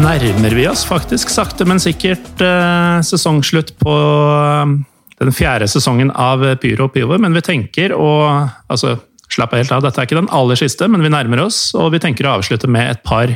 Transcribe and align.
Nærmer 0.00 0.54
vi 0.56 0.64
oss 0.68 0.82
faktisk 0.88 1.30
sakte, 1.32 1.66
men 1.68 1.80
sikkert 1.82 2.40
eh, 2.40 3.00
sesongslutt 3.04 3.74
på 3.80 3.92
eh, 3.92 4.72
den 5.20 5.34
fjerde 5.36 5.68
sesongen 5.68 6.12
av 6.16 6.42
Pyro 6.62 6.86
og 6.88 6.94
Pivo. 6.94 7.18
Men 7.20 7.36
vi 7.36 7.42
tenker 7.44 7.94
å 7.96 8.10
altså, 8.70 8.98
Slapp 9.30 9.52
helt 9.54 9.70
av, 9.70 9.84
dette 9.84 10.00
er 10.02 10.08
ikke 10.08 10.16
den 10.18 10.32
aller 10.34 10.58
siste, 10.58 10.88
men 10.90 11.04
vi 11.04 11.10
nærmer 11.12 11.44
oss. 11.44 11.68
Og 11.78 11.92
vi 11.94 12.00
tenker 12.02 12.26
å 12.26 12.32
avslutte 12.40 12.66
med 12.66 12.88
et 12.96 13.02
par 13.06 13.30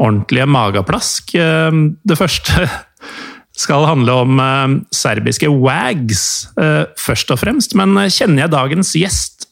ordentlige 0.00 0.46
mageplask. 0.48 1.34
Eh, 1.36 1.80
det 2.08 2.16
første 2.16 2.64
skal 3.66 3.84
handle 3.88 4.14
om 4.22 4.40
serbiske 4.92 5.48
wags, 5.48 6.50
først 7.00 7.30
og 7.32 7.38
fremst. 7.40 7.72
Men 7.76 7.94
kjenner 8.12 8.42
jeg 8.44 8.52
dagens 8.52 8.90
gjest 9.00 9.46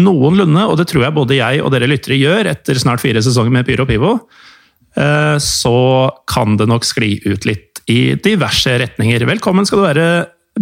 noenlunde, 0.00 0.64
og 0.64 0.78
det 0.80 0.88
tror 0.90 1.04
jeg 1.06 1.16
både 1.16 1.36
jeg 1.36 1.60
og 1.60 1.72
dere 1.74 1.88
lyttere 1.90 2.16
gjør 2.16 2.48
etter 2.54 2.80
snart 2.80 3.04
fire 3.04 3.20
sesonger 3.24 3.52
med 3.52 3.68
Pyro 3.68 3.84
og 3.84 3.90
Pivo, 3.92 4.14
så 4.94 5.78
kan 6.30 6.54
det 6.60 6.68
nok 6.70 6.86
skli 6.86 7.16
ut 7.24 7.46
litt 7.48 7.82
i 7.90 8.14
diverse 8.22 8.76
retninger. 8.80 9.26
Velkommen 9.28 9.66
skal 9.66 9.80
du 9.80 9.86
være, 9.88 10.08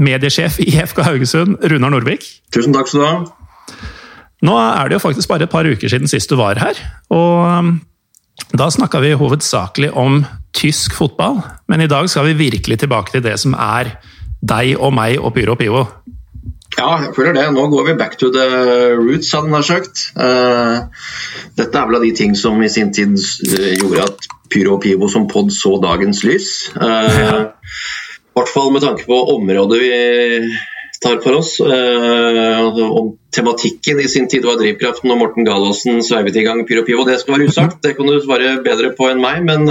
mediesjef 0.00 0.58
i 0.64 0.72
FK 0.80 1.02
Haugesund, 1.04 1.58
Runar 1.68 1.92
Norvik. 1.92 2.24
Tusen 2.54 2.74
takk 2.74 2.88
skal 2.88 3.02
du 3.02 3.06
ha. 3.06 3.16
Nå 4.42 4.54
er 4.58 4.90
det 4.90 4.96
jo 4.96 5.04
faktisk 5.04 5.30
bare 5.30 5.46
et 5.46 5.52
par 5.52 5.68
uker 5.68 5.90
siden 5.90 6.10
sist 6.10 6.30
du 6.32 6.38
var 6.40 6.58
her. 6.58 6.78
og 7.14 7.44
um, 7.46 7.74
Da 8.56 8.70
snakka 8.72 9.02
vi 9.04 9.12
hovedsakelig 9.14 9.92
om 9.94 10.24
tysk 10.56 10.96
fotball, 10.98 11.40
men 11.68 11.84
i 11.84 11.90
dag 11.90 12.08
skal 12.10 12.26
vi 12.30 12.48
virkelig 12.48 12.82
tilbake 12.82 13.14
til 13.14 13.24
det 13.24 13.38
som 13.40 13.54
er 13.54 13.94
deg 14.42 14.74
og 14.80 14.92
meg 14.96 15.20
og 15.20 15.34
Pyro 15.36 15.54
og 15.54 15.60
Pivo. 15.60 15.84
Ja, 16.78 16.92
jeg 17.04 17.12
føler 17.16 17.36
det. 17.36 17.46
Nå 17.52 17.66
går 17.72 17.90
vi 17.90 17.98
back 18.00 18.16
to 18.20 18.30
the 18.32 18.46
roots, 18.96 19.32
hadde 19.36 19.52
han 19.52 19.66
sagt. 19.66 20.06
Eh, 20.16 21.06
dette 21.58 21.78
er 21.78 21.88
vel 21.88 21.98
av 21.98 22.06
de 22.06 22.12
ting 22.16 22.36
som 22.38 22.60
i 22.64 22.70
sin 22.72 22.92
tid 22.96 23.18
eh, 23.48 23.74
gjorde 23.80 24.06
at 24.08 24.28
Pyro 24.52 24.78
og 24.78 24.84
Pivo 24.84 25.08
som 25.12 25.28
pod 25.28 25.52
så 25.52 25.76
dagens 25.82 26.24
lys. 26.24 26.52
I 26.72 28.38
hvert 28.38 28.52
fall 28.52 28.72
med 28.72 28.84
tanke 28.84 29.04
på 29.04 29.18
området 29.34 29.80
vi 29.82 29.92
tar 31.02 31.18
for 31.20 31.36
oss. 31.40 31.56
Uh, 31.60 32.62
om 32.94 33.08
tematikken 33.34 33.98
i 34.00 34.06
sin 34.08 34.28
tid 34.30 34.44
var 34.46 34.60
drivkraften 34.60 35.10
og 35.10 35.18
Morten 35.18 35.48
Galaasen 35.48 35.98
sveivet 36.04 36.36
i 36.38 36.44
gang 36.46 36.62
Pyro 36.68 36.84
og 36.84 36.88
Pivo. 36.88 37.04
Det 37.08 37.18
skal 37.20 37.36
være 37.36 37.48
usagt, 37.50 37.80
det 37.84 37.96
kan 37.98 38.08
du 38.08 38.20
svare 38.22 38.58
bedre 38.64 38.92
på 38.96 39.10
enn 39.10 39.20
meg. 39.20 39.42
Men, 39.44 39.66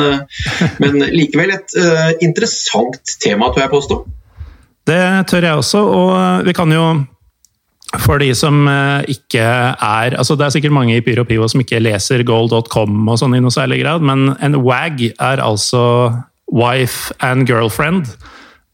men 0.84 1.06
likevel 1.14 1.56
et 1.56 1.78
interessant 2.22 3.16
tema, 3.24 3.50
tør 3.50 3.66
jeg 3.66 3.74
påstå. 3.78 4.04
Det 4.88 5.02
tør 5.30 5.48
jeg 5.48 5.62
også, 5.62 5.82
og 5.86 6.46
vi 6.48 6.54
kan 6.58 6.72
jo 6.74 6.86
for 8.00 8.22
de 8.22 8.30
som 8.38 8.64
eh, 8.72 9.04
ikke 9.12 9.44
er 9.44 10.14
altså 10.16 10.38
Det 10.40 10.46
er 10.46 10.54
sikkert 10.54 10.72
mange 10.72 10.96
i 10.96 11.02
Pyro 11.04 11.26
Pivo 11.28 11.48
som 11.52 11.60
ikke 11.60 11.82
leser 11.82 12.24
goal.com 12.24 13.10
og 13.12 13.18
sånn 13.20 13.36
i 13.36 13.42
noe 13.44 13.52
særlig 13.52 13.82
grad, 13.82 14.06
men 14.06 14.32
en 14.40 14.62
wag 14.64 15.04
er 15.12 15.44
altså 15.44 15.84
wife 16.52 17.12
and 17.20 17.48
girlfriend. 17.50 18.14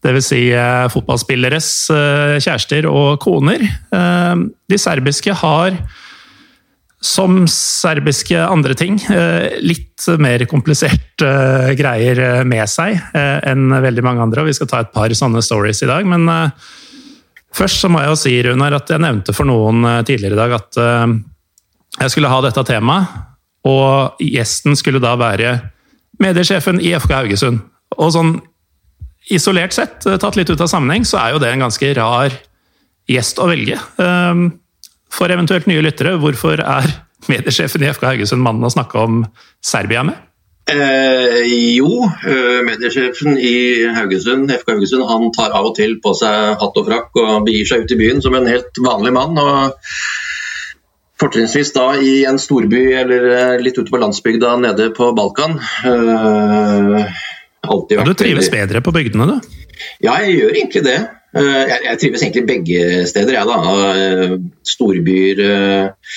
Vil 0.06 0.20
si 0.22 0.44
eh, 0.54 0.86
fotballspilleres 0.92 1.68
eh, 1.90 2.36
kjærester 2.38 2.86
og 2.88 3.18
koner. 3.24 3.64
Eh, 3.66 4.44
de 4.70 4.78
serbiske 4.78 5.34
har 5.42 5.74
som 7.00 7.44
serbiske 7.46 8.38
andre 8.42 8.74
ting, 8.74 8.98
eh, 9.10 9.54
litt 9.62 10.02
mer 10.18 10.42
komplisert 10.50 11.22
eh, 11.22 11.70
greier 11.78 12.18
eh, 12.18 12.42
med 12.44 12.66
seg 12.70 12.98
enn 13.14 13.70
veldig 13.70 14.02
mange 14.02 14.24
andre. 14.24 14.46
Vi 14.48 14.56
skal 14.58 14.70
ta 14.70 14.82
et 14.82 14.92
par 14.94 15.14
sånne 15.14 15.42
stories 15.44 15.84
i 15.86 15.90
dag. 15.90 16.06
Men 16.10 16.26
først 17.54 17.84
så 17.84 17.90
må 17.92 18.02
jeg 18.02 18.10
jo 18.10 18.18
si, 18.18 18.34
Runar, 18.48 18.80
at 18.80 18.90
jeg 18.90 19.02
nevnte 19.02 19.34
for 19.36 19.46
noen 19.48 19.86
tidligere 20.08 20.34
i 20.34 20.42
dag 20.42 20.58
at 20.58 20.82
jeg 21.98 22.12
skulle 22.12 22.30
ha 22.30 22.42
dette 22.44 22.66
temaet, 22.66 23.24
og 23.68 24.20
gjesten 24.22 24.76
skulle 24.78 25.02
da 25.02 25.16
være 25.18 25.56
mediesjefen 26.22 26.78
i 26.82 26.94
FK 26.98 27.14
Haugesund. 27.14 27.62
Og 27.98 28.14
sånn 28.14 28.38
isolert 29.34 29.74
sett, 29.76 30.02
tatt 30.02 30.38
litt 30.38 30.50
ut 30.50 30.62
av 30.62 30.70
sammenheng, 30.70 31.04
så 31.06 31.18
er 31.20 31.34
jo 31.34 31.42
det 31.42 31.50
en 31.52 31.66
ganske 31.66 31.90
rar 31.98 32.34
gjest 33.10 33.42
å 33.42 33.48
velge. 33.50 33.78
For 35.12 35.32
eventuelt 35.32 35.68
nye 35.70 35.82
lyttere, 35.84 36.16
hvorfor 36.20 36.60
er 36.62 36.88
mediesjefen 37.28 37.84
i 37.84 37.90
FK 37.92 38.06
Haugesund 38.12 38.44
mannen 38.44 38.66
å 38.66 38.72
snakke 38.72 39.00
om 39.00 39.22
Serbia 39.64 40.04
med? 40.06 40.24
Eh, 40.68 41.46
jo, 41.78 42.04
eh, 42.28 42.60
mediesjefen 42.66 43.38
i 43.40 43.88
Haugesund, 43.96 44.50
FK 44.52 44.74
Haugesund 44.74 45.06
han 45.08 45.30
tar 45.32 45.54
av 45.56 45.70
og 45.70 45.76
til 45.78 45.96
på 46.04 46.12
seg 46.18 46.58
hatt 46.60 46.76
og 46.76 46.88
frakk 46.90 47.16
og 47.22 47.46
begir 47.46 47.64
seg 47.70 47.86
ut 47.86 47.94
i 47.94 48.00
byen 48.00 48.20
som 48.24 48.36
en 48.36 48.48
helt 48.50 48.82
vanlig 48.84 49.14
mann. 49.16 49.38
og 49.38 49.78
Fortrinnsvis 51.18 51.72
da 51.74 51.96
i 51.98 52.24
en 52.28 52.38
storby 52.38 52.82
eller 52.94 53.24
eh, 53.32 53.54
litt 53.64 53.78
ute 53.78 53.90
på 53.90 53.98
landsbygda 53.98 54.52
nede 54.62 54.90
på 54.94 55.10
Balkan. 55.16 55.56
Eh, 55.58 57.08
alltid 57.66 57.98
Ja, 57.98 58.04
du 58.04 58.14
trives 58.14 58.50
bedre 58.52 58.84
på 58.84 58.92
bygdene, 58.94 59.26
du? 59.26 59.64
Ja, 60.04 60.20
jeg 60.22 60.36
gjør 60.36 60.54
egentlig 60.54 60.84
det. 60.84 60.98
Eh, 61.36 61.64
Jeg, 61.84 61.98
trives 62.00 62.22
egentlig 62.24 62.46
begge 62.48 63.06
steder, 63.06 63.36
jeg 63.36 63.48
da. 63.48 63.56
Eh, 63.92 64.36
Storbyer, 64.64 65.42
eh, 65.44 66.14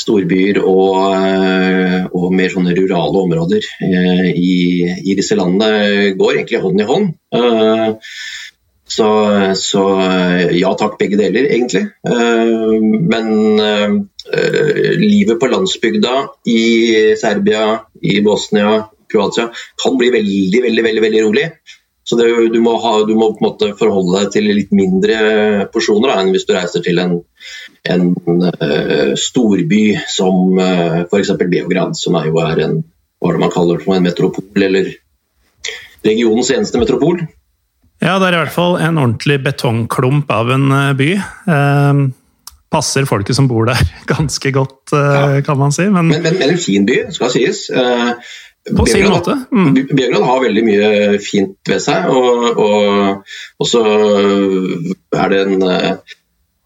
storbyer 0.00 0.60
og, 0.62 2.12
og 2.16 2.26
mer 2.32 2.52
sånne 2.52 2.72
rurale 2.76 3.20
områder 3.20 3.66
i, 4.30 4.52
i 4.86 5.16
disse 5.18 5.36
landene 5.36 6.12
går 6.16 6.38
egentlig 6.38 6.60
hånd 6.62 6.80
i 6.80 6.86
hånd. 6.88 7.10
Så, 8.90 9.08
så 9.60 9.82
ja 10.56 10.70
takk, 10.78 10.94
begge 11.02 11.18
deler, 11.20 11.50
egentlig. 11.50 11.82
Men 12.06 13.28
livet 15.02 15.42
på 15.42 15.50
landsbygda 15.52 16.14
i 16.48 16.62
Serbia, 17.20 17.66
i 18.00 18.22
Bosnia, 18.24 18.78
Kroatia 19.10 19.50
kan 19.82 20.00
bli 20.00 20.14
veldig, 20.14 20.64
veldig, 20.64 20.86
veldig, 20.86 21.04
veldig 21.08 21.26
rolig. 21.26 21.46
Så 22.10 22.18
det, 22.18 22.26
du, 22.50 22.58
må 22.64 22.72
ha, 22.82 22.94
du 23.06 23.12
må 23.14 23.28
på 23.36 23.38
en 23.38 23.46
måte 23.52 23.66
forholde 23.78 24.24
deg 24.24 24.32
til 24.34 24.48
litt 24.50 24.72
mindre 24.74 25.18
porsjoner 25.70 26.10
da, 26.10 26.16
enn 26.18 26.32
hvis 26.34 26.48
du 26.48 26.56
reiser 26.56 26.82
til 26.82 26.98
en, 26.98 27.20
en 27.86 28.08
uh, 28.26 29.12
storby 29.14 29.84
som 30.10 30.58
uh, 30.58 31.04
f.eks. 31.04 31.30
Beograd, 31.38 31.94
som 31.94 32.18
er 32.18 32.26
jo 32.32 32.40
er 32.42 32.64
en 32.66 32.80
hva 33.20 33.34
det 33.36 33.42
man 33.42 33.52
kaller 33.52 33.78
det 33.78 33.84
for 33.84 33.94
en 33.94 34.06
metropol, 34.08 34.64
eller 34.64 34.90
regionens 36.06 36.50
eneste 36.54 36.80
metropol. 36.80 37.20
Ja, 38.00 38.16
det 38.16 38.30
er 38.30 38.38
i 38.38 38.40
hvert 38.40 38.54
fall 38.54 38.78
en 38.80 38.96
ordentlig 38.96 39.42
betongklump 39.44 40.30
av 40.32 40.52
en 40.54 40.70
eh, 40.72 40.92
by. 40.96 41.10
Eh, 41.52 42.00
passer 42.72 43.08
folket 43.08 43.36
som 43.36 43.48
bor 43.50 43.68
der 43.68 43.80
ganske 44.12 44.54
godt, 44.56 44.94
eh, 44.96 45.40
kan 45.44 45.60
man 45.60 45.74
si. 45.76 45.84
Men, 45.92 46.08
Men, 46.08 46.24
men, 46.24 46.38
men 46.40 46.54
en 46.56 46.62
fin 46.62 46.88
by, 46.88 47.02
skal 47.12 47.32
sies. 47.34 47.66
Eh, 47.68 48.14
På 48.76 48.86
sin 48.86 49.02
Beograd- 49.02 49.16
måte, 49.18 49.34
mm. 49.50 49.74
Be- 49.96 50.24
har 50.30 50.40
veldig 50.44 50.64
mye 50.66 51.18
fint 51.24 51.56
ved 51.68 51.80
seg, 51.82 52.08
og, 52.10 52.58
og, 52.58 53.34
og 53.60 53.66
så 53.68 53.82
er 55.16 55.28
det 55.32 55.40
en 55.46 55.62
eh, 55.66 55.92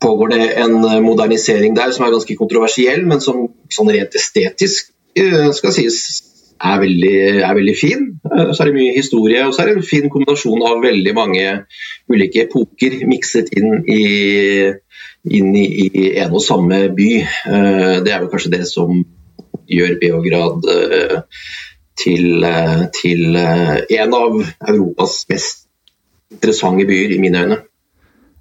pågår 0.05 0.29
det 0.35 0.47
en 0.61 0.75
modernisering 1.05 1.77
der 1.77 1.91
som 1.97 2.05
er 2.07 2.13
ganske 2.13 2.37
kontroversiell, 2.37 3.07
men 3.09 3.21
som 3.25 3.47
sånn 3.73 3.91
rent 3.95 4.15
estetisk 4.19 4.91
eh, 5.17 5.51
skal 5.57 5.73
sies 5.73 6.01
er 6.65 6.79
veldig, 6.81 7.15
er 7.45 7.55
veldig 7.57 7.75
fin. 7.77 8.05
Eh, 8.29 8.53
Så 8.53 8.63
er 8.63 8.71
det 8.71 8.77
mye 8.79 8.95
historie, 8.97 9.43
og 9.47 9.55
så 9.55 9.63
er 9.65 9.71
det 9.73 9.77
en 9.79 9.89
fin 9.89 10.11
kombinasjon 10.13 10.63
av 10.69 10.83
veldig 10.85 11.15
mange 11.17 11.47
ulike 12.13 12.45
epoker 12.47 13.01
mikset 13.11 13.49
inn 13.57 13.81
i, 13.91 14.05
inn 15.31 15.51
i, 15.57 15.67
i 15.89 16.07
en 16.23 16.33
og 16.37 16.43
samme 16.45 16.85
by. 16.95 17.11
Det 18.05 18.13
er 18.13 18.21
vel 18.23 18.31
kanskje 18.33 18.53
det 18.59 18.67
som 18.71 19.01
gjør 19.65 19.97
Beograd 20.01 20.67
til, 22.01 22.43
eh, 22.45 22.83
til 22.95 23.37
eh, 23.39 23.79
en 24.01 24.17
av 24.17 24.41
Europas 24.69 25.23
mest 25.31 25.65
interessante 26.35 26.87
byer, 26.89 27.15
i 27.15 27.21
mine 27.23 27.45
øyne. 27.45 27.61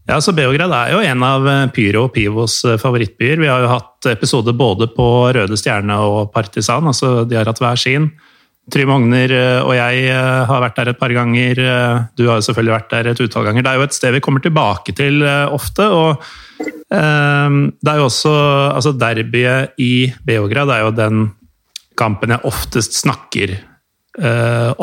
Ja, 0.10 0.18
så 0.20 0.34
Beograd 0.36 0.74
er 0.76 0.92
jo 0.92 1.04
en 1.06 1.24
av 1.24 1.48
eh, 1.48 1.66
Pyro 1.76 2.08
og 2.08 2.14
Pivos 2.16 2.62
favorittbyer. 2.82 3.40
Vi 3.40 3.50
har 3.52 3.64
jo 3.64 3.72
hatt 3.72 4.10
episoder 4.12 4.56
både 4.58 4.90
på 4.92 5.08
Røde 5.36 5.58
Stjerne 5.60 6.00
og 6.04 6.34
Partisan, 6.34 6.90
altså 6.90 7.24
de 7.30 7.40
har 7.40 7.50
hatt 7.50 7.62
hver 7.62 7.80
sin. 7.80 8.12
Trym 8.72 8.94
Ogner 8.96 9.28
og 9.68 9.74
jeg 9.76 10.04
har 10.48 10.62
vært 10.64 10.78
der 10.78 10.94
et 10.94 11.00
par 11.02 11.12
ganger. 11.12 11.60
Du 12.16 12.22
har 12.30 12.38
jo 12.40 12.46
selvfølgelig 12.46 12.72
vært 12.72 12.94
der 12.94 13.10
et 13.12 13.20
utall 13.20 13.50
ganger. 13.50 13.66
Det 13.66 13.72
er 13.74 13.76
jo 13.82 13.88
et 13.90 13.98
sted 13.98 14.14
vi 14.16 14.22
kommer 14.24 14.40
tilbake 14.40 14.96
til 14.96 15.20
ofte. 15.52 15.84
og 15.92 16.24
det 16.88 17.92
er 17.92 18.00
jo 18.00 18.06
også 18.08 18.32
altså 18.70 18.94
Derbyet 18.96 19.76
i 19.84 20.14
Beograd 20.24 20.72
er 20.72 20.86
jo 20.86 20.96
den 20.96 21.26
kampen 22.00 22.34
jeg 22.34 22.50
oftest 22.50 23.00
snakker 23.02 23.58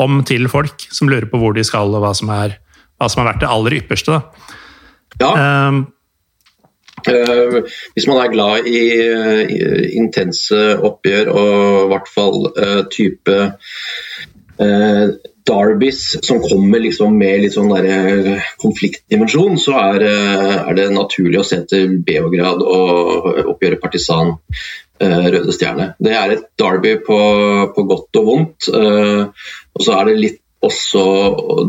om 0.01 0.17
til 0.27 0.49
folk 0.51 0.83
som 0.91 1.07
lurer 1.07 1.29
på 1.31 1.39
hvor 1.39 1.53
de 1.55 1.63
skal 1.63 1.93
og 1.95 2.01
hva 2.03 2.09
som, 2.17 2.27
er, 2.35 2.57
hva 2.99 3.07
som 3.07 3.21
har 3.21 3.29
vært 3.29 3.45
det 3.45 3.51
aller 3.53 3.75
ypperste. 3.77 4.17
Da. 4.17 4.57
Ja. 5.21 5.31
Um, 5.69 5.85
Uh, 7.01 7.63
hvis 7.95 8.05
man 8.05 8.19
er 8.21 8.29
glad 8.29 8.67
i, 8.69 8.81
i 9.49 9.61
intense 9.97 10.57
oppgjør 10.85 11.31
og 11.33 11.55
i 11.55 11.87
hvert 11.89 12.11
fall 12.13 12.43
uh, 12.51 12.83
type 12.93 13.37
uh, 14.61 15.05
Darbys 15.49 16.03
som 16.21 16.43
kommer 16.43 16.83
liksom 16.83 17.15
med 17.17 17.41
litt 17.41 17.55
sånn 17.55 17.71
der 17.73 18.43
konfliktdimensjon, 18.61 19.57
så 19.57 19.73
er, 19.79 20.05
er, 20.05 20.75
det 20.77 20.91
naturlig 20.93 21.39
å 21.41 21.47
se 21.47 21.63
til 21.65 21.95
Beograd 22.05 22.61
og 22.61 23.49
oppgjøret 23.55 23.81
Partisan 23.81 24.35
Røde 25.01 25.53
Stjerne. 25.55 25.87
Det 25.97 26.13
er 26.13 26.35
et 26.35 26.43
Derby 26.61 26.95
på, 27.05 27.17
på 27.75 27.83
godt 27.89 28.19
og 28.21 28.27
vondt. 28.27 28.67
og 28.69 29.81
så 29.81 29.95
er 29.97 30.11
det 30.11 30.19
litt 30.19 30.41
også 30.61 31.03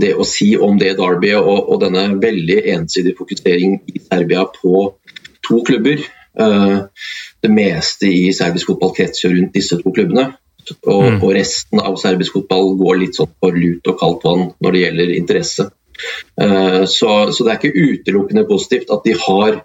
det 0.00 0.12
å 0.20 0.24
si 0.28 0.52
om 0.60 0.76
det 0.80 0.96
Derby 0.98 1.32
og, 1.38 1.70
og 1.72 1.80
denne 1.80 2.10
veldig 2.20 2.58
ensidige 2.74 3.16
fokusering 3.18 3.78
i 3.88 4.02
Serbia 4.04 4.44
på 4.52 4.84
to 5.46 5.62
klubber. 5.66 6.02
Eh, 6.38 6.78
det 7.42 7.50
meste 7.52 8.08
i 8.08 8.32
serbisk 8.36 8.72
fotball 8.72 8.94
kretser 8.96 9.32
rundt 9.34 9.56
disse 9.56 9.80
to 9.80 9.92
klubbene. 9.94 10.28
Og, 10.86 11.02
mm. 11.02 11.18
og, 11.18 11.28
resten 11.34 11.82
av 11.82 11.96
serbisk 12.00 12.36
fotball 12.36 12.76
går 12.78 13.00
litt 13.00 13.18
sånn 13.18 13.32
for 13.42 13.56
lut 13.56 13.88
og 13.90 13.98
kaldt 14.00 14.26
vann 14.28 14.44
når 14.62 14.74
det 14.74 14.82
gjelder 14.84 15.14
interesse. 15.16 15.70
Så, 16.88 17.08
så, 17.34 17.44
det 17.44 17.50
er 17.52 17.58
ikke 17.58 17.88
utelukkende 17.92 18.44
positivt 18.48 18.88
at 18.94 19.04
de 19.04 19.12
har 19.18 19.58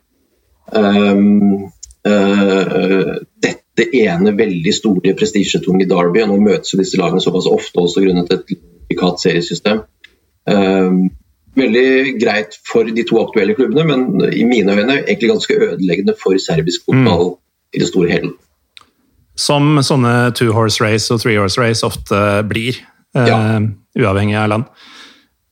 um, 0.74 1.70
uh, 2.08 3.14
dette 3.44 3.88
ene 4.00 4.34
veldig 4.38 4.74
store 4.74 5.14
prestisjetunge 5.18 5.88
Derby. 5.90 6.24
Nå 6.26 6.40
møtes 6.42 6.74
jo 6.74 6.82
disse 6.82 7.00
lagene 7.00 7.24
såpass 7.24 7.50
ofte 7.52 7.84
også 7.84 8.04
grunnet 8.06 8.34
et 8.34 8.58
likat 8.92 9.24
seriesystem. 9.24 9.84
Uh, 10.48 11.08
veldig 11.58 12.18
greit 12.22 12.58
for 12.68 12.88
de 12.88 13.06
to 13.08 13.22
aktuelle 13.22 13.56
klubbene, 13.58 13.86
men 13.88 14.34
i 14.34 14.46
mine 14.48 14.76
øyne 14.78 15.02
egentlig 15.04 15.32
ganske 15.32 15.58
ødeleggende 15.58 16.16
for 16.22 16.38
serbisk 16.42 16.86
fotball 16.86 17.32
mm. 17.34 17.40
i 17.74 17.82
det 17.82 17.90
store 17.90 18.12
hele. 18.12 18.36
Som 19.38 19.78
sånne 19.86 20.32
two 20.38 20.54
horse 20.54 20.82
race 20.82 21.14
og 21.14 21.22
three 21.22 21.38
horse 21.38 21.62
race 21.62 21.86
ofte 21.86 22.22
blir, 22.50 22.80
eh, 23.16 23.28
ja. 23.30 23.38
uh, 23.38 23.68
uavhengig 24.00 24.38
av 24.38 24.50
land. 24.54 24.70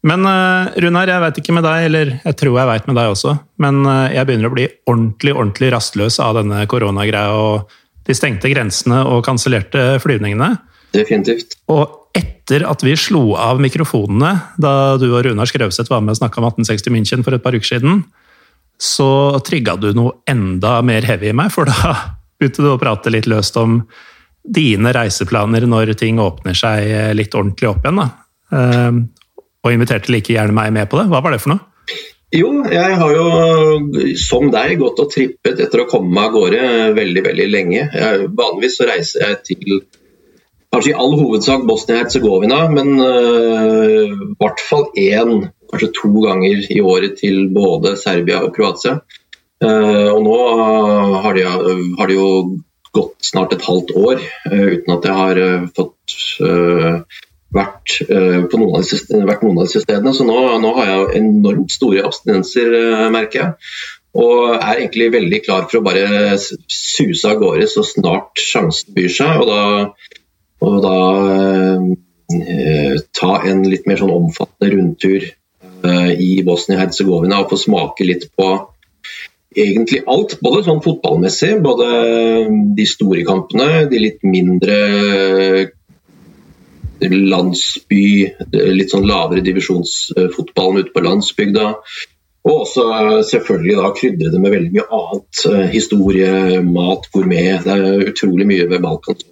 Men 0.05 0.21
uh, 0.27 0.69
Runar, 0.83 1.09
jeg 1.09 1.23
vet 1.23 1.39
ikke 1.41 1.55
med 1.57 1.65
deg, 1.65 1.87
eller 1.87 2.13
jeg 2.19 2.37
tror 2.37 2.59
jeg 2.59 2.69
vet 2.69 2.87
med 2.89 2.97
deg 2.99 3.11
også, 3.15 3.33
men 3.63 3.81
uh, 3.87 4.05
jeg 4.13 4.27
begynner 4.27 4.51
å 4.51 4.53
bli 4.53 4.67
ordentlig 4.85 5.33
ordentlig 5.33 5.71
rastløs 5.73 6.19
av 6.21 6.37
denne 6.37 6.61
koronagreia 6.69 7.33
og 7.33 7.73
de 8.05 8.13
stengte 8.13 8.51
grensene 8.51 9.01
og 9.09 9.23
kansellerte 9.25 9.95
flyvningene. 10.03 10.51
Definitivt. 10.93 11.57
Og 11.73 12.13
etter 12.15 12.67
at 12.69 12.85
vi 12.85 12.93
slo 12.99 13.33
av 13.41 13.57
mikrofonene 13.63 14.29
da 14.61 14.75
du 15.01 15.07
og 15.09 15.23
Runar 15.25 15.49
Skrauseth 15.49 15.89
var 15.89 16.05
med 16.05 16.13
og 16.13 16.21
snakka 16.21 16.39
om 16.39 16.51
1860 16.51 16.93
München 16.93 17.25
for 17.25 17.35
et 17.35 17.43
par 17.43 17.57
uker 17.57 17.71
siden, 17.73 18.03
så 18.77 19.39
trigga 19.47 19.73
du 19.79 19.89
noe 19.97 20.19
enda 20.29 20.77
mer 20.85 21.07
heavy 21.07 21.31
i 21.31 21.35
meg, 21.35 21.49
for 21.55 21.65
da 21.65 21.95
begynte 22.37 22.61
du 22.61 22.69
å 22.75 22.79
prate 22.79 23.09
litt 23.09 23.25
løst 23.31 23.57
om 23.57 23.81
dine 24.45 24.91
reiseplaner 24.93 25.65
når 25.65 25.95
ting 25.97 26.21
åpner 26.21 26.53
seg 26.53 27.15
litt 27.17 27.33
ordentlig 27.33 27.71
opp 27.71 27.87
igjen. 27.87 28.03
da. 28.03 28.09
Og 29.65 29.73
inviterte 29.73 30.13
like 30.13 30.29
gjerne 30.29 30.53
meg 30.53 30.73
med 30.75 30.89
på 30.91 30.99
det. 31.01 31.07
Hva 31.09 31.23
var 31.25 31.33
det 31.33 31.41
for 31.41 31.55
noe? 31.55 31.65
Jo, 32.35 32.49
jeg 32.67 32.95
har 32.99 33.11
jo 33.15 34.13
som 34.19 34.49
deg 34.51 34.79
gått 34.81 34.99
og 35.01 35.11
trippet 35.13 35.61
etter 35.61 35.83
å 35.83 35.89
komme 35.89 36.11
meg 36.13 36.29
av 36.29 36.33
gårde 36.35 36.63
veldig 36.97 37.23
veldig 37.29 37.45
lenge. 37.51 37.83
Jeg, 37.85 38.25
vanligvis 38.35 38.79
så 38.79 38.87
reiser 38.89 39.23
jeg 39.23 39.37
til 39.47 39.77
kanskje 40.75 40.91
i 40.91 40.97
all 40.99 41.15
hovedsak 41.15 41.63
Bosnia-Hercegovina, 41.69 42.65
men 42.73 42.97
uh, 42.99 44.01
i 44.09 44.33
hvert 44.41 44.63
fall 44.67 44.89
én, 44.99 45.45
kanskje 45.71 45.93
to 45.95 46.11
ganger 46.25 46.65
i 46.75 46.81
året 46.83 47.15
til 47.21 47.45
både 47.55 47.95
Serbia 48.01 48.41
og 48.43 48.51
Kroatia. 48.57 48.99
Uh, 49.63 50.11
og 50.11 50.25
nå 50.25 50.39
har 51.23 51.37
det, 51.37 51.45
har 51.47 52.09
det, 52.11 52.17
jo 52.17 52.57
gått 52.95 53.15
snart 53.27 53.55
et 53.55 53.63
halvt 53.63 53.95
år 53.95 54.19
uh, 54.19 54.67
uten 54.75 54.97
at 54.97 55.07
jeg 55.07 55.19
har 55.21 55.41
fått 55.77 56.19
vært, 57.53 57.99
på 58.09 58.57
noen 58.59 58.79
av 58.79 58.83
disse, 58.83 59.83
stedene. 59.83 60.13
Så 60.15 60.25
nå, 60.27 60.39
nå, 60.63 60.71
har 60.79 60.89
jeg 60.89 61.21
enormt 61.21 61.71
store 61.71 62.03
abstinenser, 62.07 62.73
merker 63.13 63.41
jeg. 63.41 63.75
Og 64.15 64.55
er 64.55 64.79
egentlig 64.79 65.11
veldig 65.13 65.39
klar 65.43 65.65
for 65.67 65.81
å 65.81 65.85
bare 65.85 66.35
suse 66.39 67.27
av 67.27 67.41
gårde 67.41 67.67
så 67.67 67.83
snart 67.83 68.39
sjansen 68.39 68.95
byr 68.95 69.11
seg. 69.11 69.43
Og 69.43 69.49
da 69.51 69.63
og 70.65 70.77
da 70.83 70.99
eh, 72.33 73.01
ta 73.15 73.33
en 73.47 73.65
litt 73.69 73.87
mer 73.89 73.99
sånn 73.99 74.13
omfattende 74.13 74.71
rundtur 74.73 75.25
eh, 75.25 76.11
i 76.15 76.31
Bosnia-Hercegovina 76.47 77.41
og 77.41 77.51
få 77.51 77.59
smake 77.65 78.07
litt 78.07 78.29
på 78.37 78.49
egentlig 79.55 80.01
alt. 80.11 80.37
Både 80.43 80.63
sånn 80.65 80.83
fotballmessig, 80.83 81.57
både 81.63 81.89
de 82.77 82.87
store 82.89 83.25
kampene, 83.27 83.85
de 83.91 84.01
litt 84.01 84.23
mindre 84.27 84.79
landsby, 87.01 88.05
litt 88.55 88.93
sånn 88.93 89.07
lavere 89.07 89.43
divisjonsfotballen 89.45 90.83
ute 90.83 90.93
på 90.95 91.03
landsbygda. 91.05 91.69
Og 92.45 92.59
også 92.61 92.85
selvfølgelig 93.25 93.77
da 93.79 93.93
krydre 93.97 94.31
det 94.33 94.41
med 94.41 94.53
veldig 94.53 94.73
mye 94.75 94.89
annet. 94.99 95.45
Historie, 95.73 96.59
mat, 96.65 97.07
gourmet. 97.13 97.63
Det 97.65 97.73
er 97.73 98.11
utrolig 98.11 98.45
mye 98.51 98.67
ved 98.69 98.83
Balkan 98.85 99.23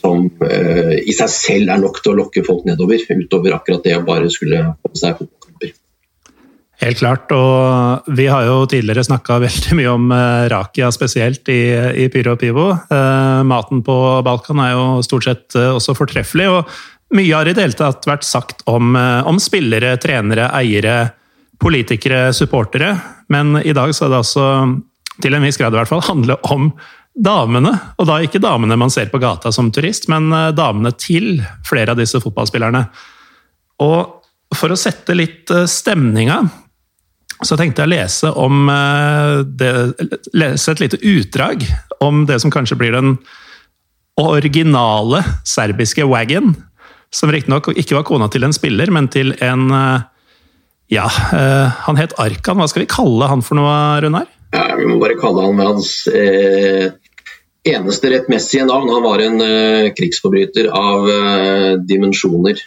som 0.00 0.28
uh, 0.40 0.94
i 0.96 1.12
seg 1.12 1.32
selv 1.32 1.74
er 1.74 1.82
nok 1.82 2.00
til 2.00 2.14
å 2.14 2.18
lokke 2.22 2.44
folk 2.46 2.64
nedover, 2.68 3.02
utover 3.10 3.56
akkurat 3.58 3.84
det 3.84 3.98
å 3.98 4.06
bare 4.06 4.30
skulle 4.32 4.62
komme 4.80 4.96
seg 4.96 5.18
fotballkamper. 5.18 5.39
Helt 6.80 6.96
klart, 6.96 7.32
og 7.36 8.08
vi 8.16 8.24
har 8.30 8.46
jo 8.48 8.62
tidligere 8.70 9.04
snakka 9.04 9.36
veldig 9.42 9.76
mye 9.76 9.90
om 9.92 10.06
uh, 10.14 10.48
Rakia 10.48 10.88
spesielt 10.94 11.48
i, 11.52 11.60
i 12.04 12.08
Pyro 12.12 12.32
og 12.34 12.40
Pivo. 12.40 12.70
Eh, 12.72 13.40
maten 13.44 13.82
på 13.84 13.96
Balkan 14.24 14.62
er 14.64 14.72
jo 14.72 14.86
stort 15.04 15.28
sett 15.28 15.58
også 15.60 15.92
fortreffelig, 15.98 16.48
og 16.48 17.16
mye 17.16 17.34
har 17.36 17.50
i 17.50 17.52
det 17.52 17.66
hele 17.66 17.76
tatt 17.76 18.08
vært 18.08 18.24
sagt 18.24 18.64
om, 18.70 18.94
om 18.96 19.40
spillere, 19.42 19.96
trenere, 20.00 20.48
eiere, 20.56 21.10
politikere, 21.60 22.30
supportere. 22.32 22.94
Men 23.28 23.58
i 23.60 23.74
dag 23.76 23.92
skal 23.94 24.14
det 24.14 24.22
altså, 24.22 24.46
til 25.20 25.36
en 25.36 25.44
viss 25.44 25.60
grad 25.60 25.74
i 25.74 25.80
hvert 25.80 25.90
fall, 25.90 26.04
handle 26.06 26.38
om 26.48 26.70
damene, 27.14 27.72
og 27.98 28.08
da 28.08 28.20
ikke 28.22 28.40
damene 28.42 28.78
man 28.78 28.92
ser 28.92 29.10
på 29.12 29.20
gata 29.20 29.52
som 29.52 29.70
turist, 29.74 30.08
men 30.12 30.30
eh, 30.32 30.50
damene 30.56 30.92
til 30.96 31.40
flere 31.66 31.94
av 31.94 32.00
disse 32.00 32.20
fotballspillerne. 32.22 32.84
Og 33.84 34.56
for 34.56 34.72
å 34.72 34.78
sette 34.78 35.16
litt 35.16 35.50
eh, 35.52 35.68
stemninga, 35.70 36.40
så 37.46 37.56
tenkte 37.56 37.82
jeg 37.82 37.88
å 37.88 37.92
lese 37.94 38.32
om 38.36 38.68
eh, 38.72 39.36
det, 39.46 39.72
Lese 40.36 40.74
et 40.74 40.82
lite 40.82 41.00
utdrag 41.00 41.64
om 42.04 42.24
det 42.28 42.40
som 42.42 42.52
kanskje 42.52 42.78
blir 42.80 42.96
den 42.96 43.14
originale 44.20 45.22
serbiske 45.48 46.04
wagon. 46.08 46.54
Som 47.14 47.32
riktignok 47.32 47.72
ikke 47.74 47.96
var 47.96 48.06
kona 48.08 48.28
til 48.32 48.44
en 48.46 48.54
spiller, 48.54 48.90
men 48.92 49.08
til 49.10 49.32
en 49.42 49.70
Ja, 50.90 51.06
han 51.86 51.98
het 51.98 52.12
Arkan. 52.18 52.58
Hva 52.58 52.66
skal 52.68 52.84
vi 52.84 52.90
kalle 52.90 53.28
han 53.30 53.42
for 53.46 53.58
noe, 53.58 53.74
Runar? 54.02 54.28
Ja, 54.50 54.74
vi 54.76 54.88
må 54.88 54.98
bare 54.98 55.18
kalle 55.18 55.44
han 55.46 55.56
med 55.58 55.68
hans 55.68 55.92
eh, 56.10 56.90
eneste 57.70 58.10
rettmessige 58.10 58.66
navn. 58.66 58.90
Han 58.90 59.04
var 59.04 59.22
en 59.22 59.40
eh, 59.44 59.90
krigsforbryter 59.94 60.70
av 60.74 61.10
eh, 61.10 61.72
dimensjoner. 61.86 62.62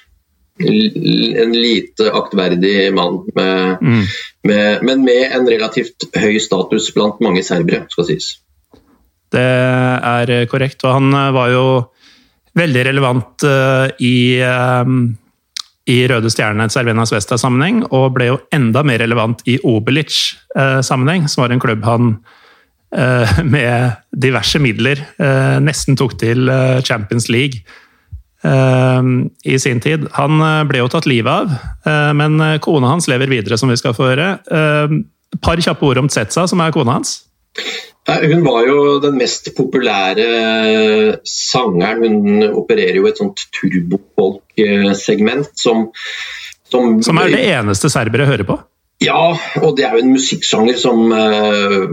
En 0.62 1.54
lite 1.56 2.12
aktverdig 2.14 2.94
mann, 2.94 3.24
med, 3.36 3.82
mm. 3.82 4.04
med, 4.50 4.84
men 4.86 5.02
med 5.06 5.32
en 5.34 5.48
relativt 5.50 6.06
høy 6.14 6.38
status 6.42 6.92
blant 6.94 7.22
mange 7.26 7.42
serbere, 7.46 7.88
skal 7.90 8.08
sies. 8.12 8.28
Det 9.34 9.42
er 9.42 10.34
korrekt, 10.52 10.86
og 10.86 11.00
han 11.00 11.10
eh, 11.18 11.32
var 11.34 11.50
jo 11.50 11.66
veldig 12.54 12.84
relevant 12.86 13.46
uh, 13.50 13.88
i, 13.98 14.38
i 15.90 15.96
Røde 16.12 16.30
Stjerne, 16.30 16.68
Cervena 16.70 17.08
Vesta-sammenheng, 17.10 17.80
og 17.90 18.12
ble 18.14 18.28
jo 18.30 18.36
enda 18.54 18.84
mer 18.86 19.02
relevant 19.02 19.42
i 19.50 19.56
Obelic-sammenheng, 19.58 21.26
som 21.26 21.48
var 21.48 21.56
en 21.56 21.64
klubb 21.64 21.82
han 21.90 22.12
Eh, 22.96 23.44
med 23.56 23.92
diverse 24.12 24.60
midler 24.62 25.00
eh, 25.18 25.58
nesten 25.64 25.98
tok 25.98 26.14
til 26.22 26.50
eh, 26.52 26.82
Champions 26.86 27.26
League 27.32 27.64
i 28.44 29.58
sin 29.60 29.80
tid. 29.80 30.08
Han 30.18 30.42
ble 30.68 30.82
jo 30.82 30.90
tatt 30.92 31.08
livet 31.08 31.32
av, 31.32 31.54
men 32.18 32.42
kona 32.64 32.90
hans 32.92 33.08
lever 33.08 33.32
videre, 33.32 33.56
som 33.60 33.72
vi 33.72 33.78
skal 33.80 33.96
få 33.96 34.10
høre. 34.10 34.28
Et 34.52 35.40
par 35.42 35.62
kjappe 35.64 35.88
ord 35.88 36.02
om 36.02 36.10
Tsetsa, 36.12 36.44
som 36.52 36.60
er 36.60 36.76
kona 36.76 36.98
hans? 37.00 37.22
Hun 38.04 38.44
var 38.44 38.66
jo 38.68 39.00
den 39.04 39.16
mest 39.16 39.48
populære 39.56 40.26
sangeren. 41.28 42.04
Hun 42.04 42.44
opererer 42.52 43.00
jo 43.00 43.08
et 43.08 43.20
sånt 43.20 43.46
turbofolk-segment 43.56 45.54
som, 45.56 45.88
som 46.68 47.00
Som 47.06 47.22
er 47.24 47.32
det 47.32 47.46
eneste 47.54 47.90
serbere 47.94 48.28
hører 48.28 48.48
på? 48.50 48.60
Ja, 49.04 49.36
og 49.62 49.78
det 49.78 49.86
er 49.88 49.96
jo 49.96 50.04
en 50.04 50.14
musikksjanger 50.16 50.78
som 50.80 51.12
uh, 51.12 51.88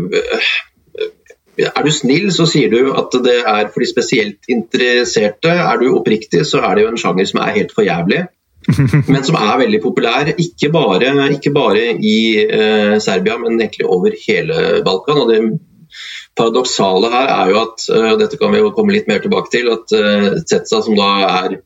er 1.69 1.87
du 1.87 1.91
snill, 1.95 2.29
så 2.35 2.47
sier 2.49 2.71
du 2.73 2.93
at 2.97 3.15
det 3.25 3.39
er 3.41 3.71
for 3.73 3.83
de 3.83 3.89
spesielt 3.89 4.51
interesserte. 4.51 5.53
Er 5.53 5.81
du 5.81 5.91
oppriktig, 5.95 6.45
så 6.49 6.63
er 6.65 6.77
det 6.77 6.85
jo 6.85 6.93
en 6.93 7.01
sjanger 7.01 7.29
som 7.31 7.43
er 7.45 7.57
helt 7.57 7.75
for 7.77 7.87
jævlig. 7.87 8.27
Men 9.13 9.25
som 9.25 9.39
er 9.41 9.61
veldig 9.63 9.81
populær, 9.83 10.31
ikke 10.35 10.71
bare, 10.73 11.15
ikke 11.33 11.53
bare 11.55 11.85
i 11.97 12.19
eh, 12.45 12.97
Serbia, 13.01 13.39
men 13.41 13.57
egentlig 13.57 13.87
over 13.89 14.13
hele 14.27 14.83
Balkan. 14.85 15.23
Og 15.23 15.31
det 15.33 15.39
paradoksale 16.37 17.09
her 17.11 17.33
er 17.35 17.51
jo 17.51 17.63
at, 17.63 17.87
og 17.97 18.21
dette 18.21 18.39
kan 18.39 18.53
vi 18.53 18.61
jo 18.61 18.75
komme 18.77 18.95
litt 18.95 19.09
mer 19.11 19.25
tilbake 19.25 19.51
til, 19.55 19.73
at 19.73 19.97
eh, 19.97 20.29
Zetsa, 20.45 20.83
som 20.85 20.99
da 20.99 21.09
er 21.31 21.57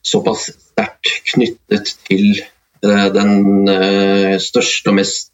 såpass 0.00 0.48
sterkt 0.48 1.12
knyttet 1.34 1.92
til 2.08 2.40
uh, 2.40 3.10
den 3.12 3.68
største 4.40 4.88
og 4.88 4.96
mest 4.96 5.29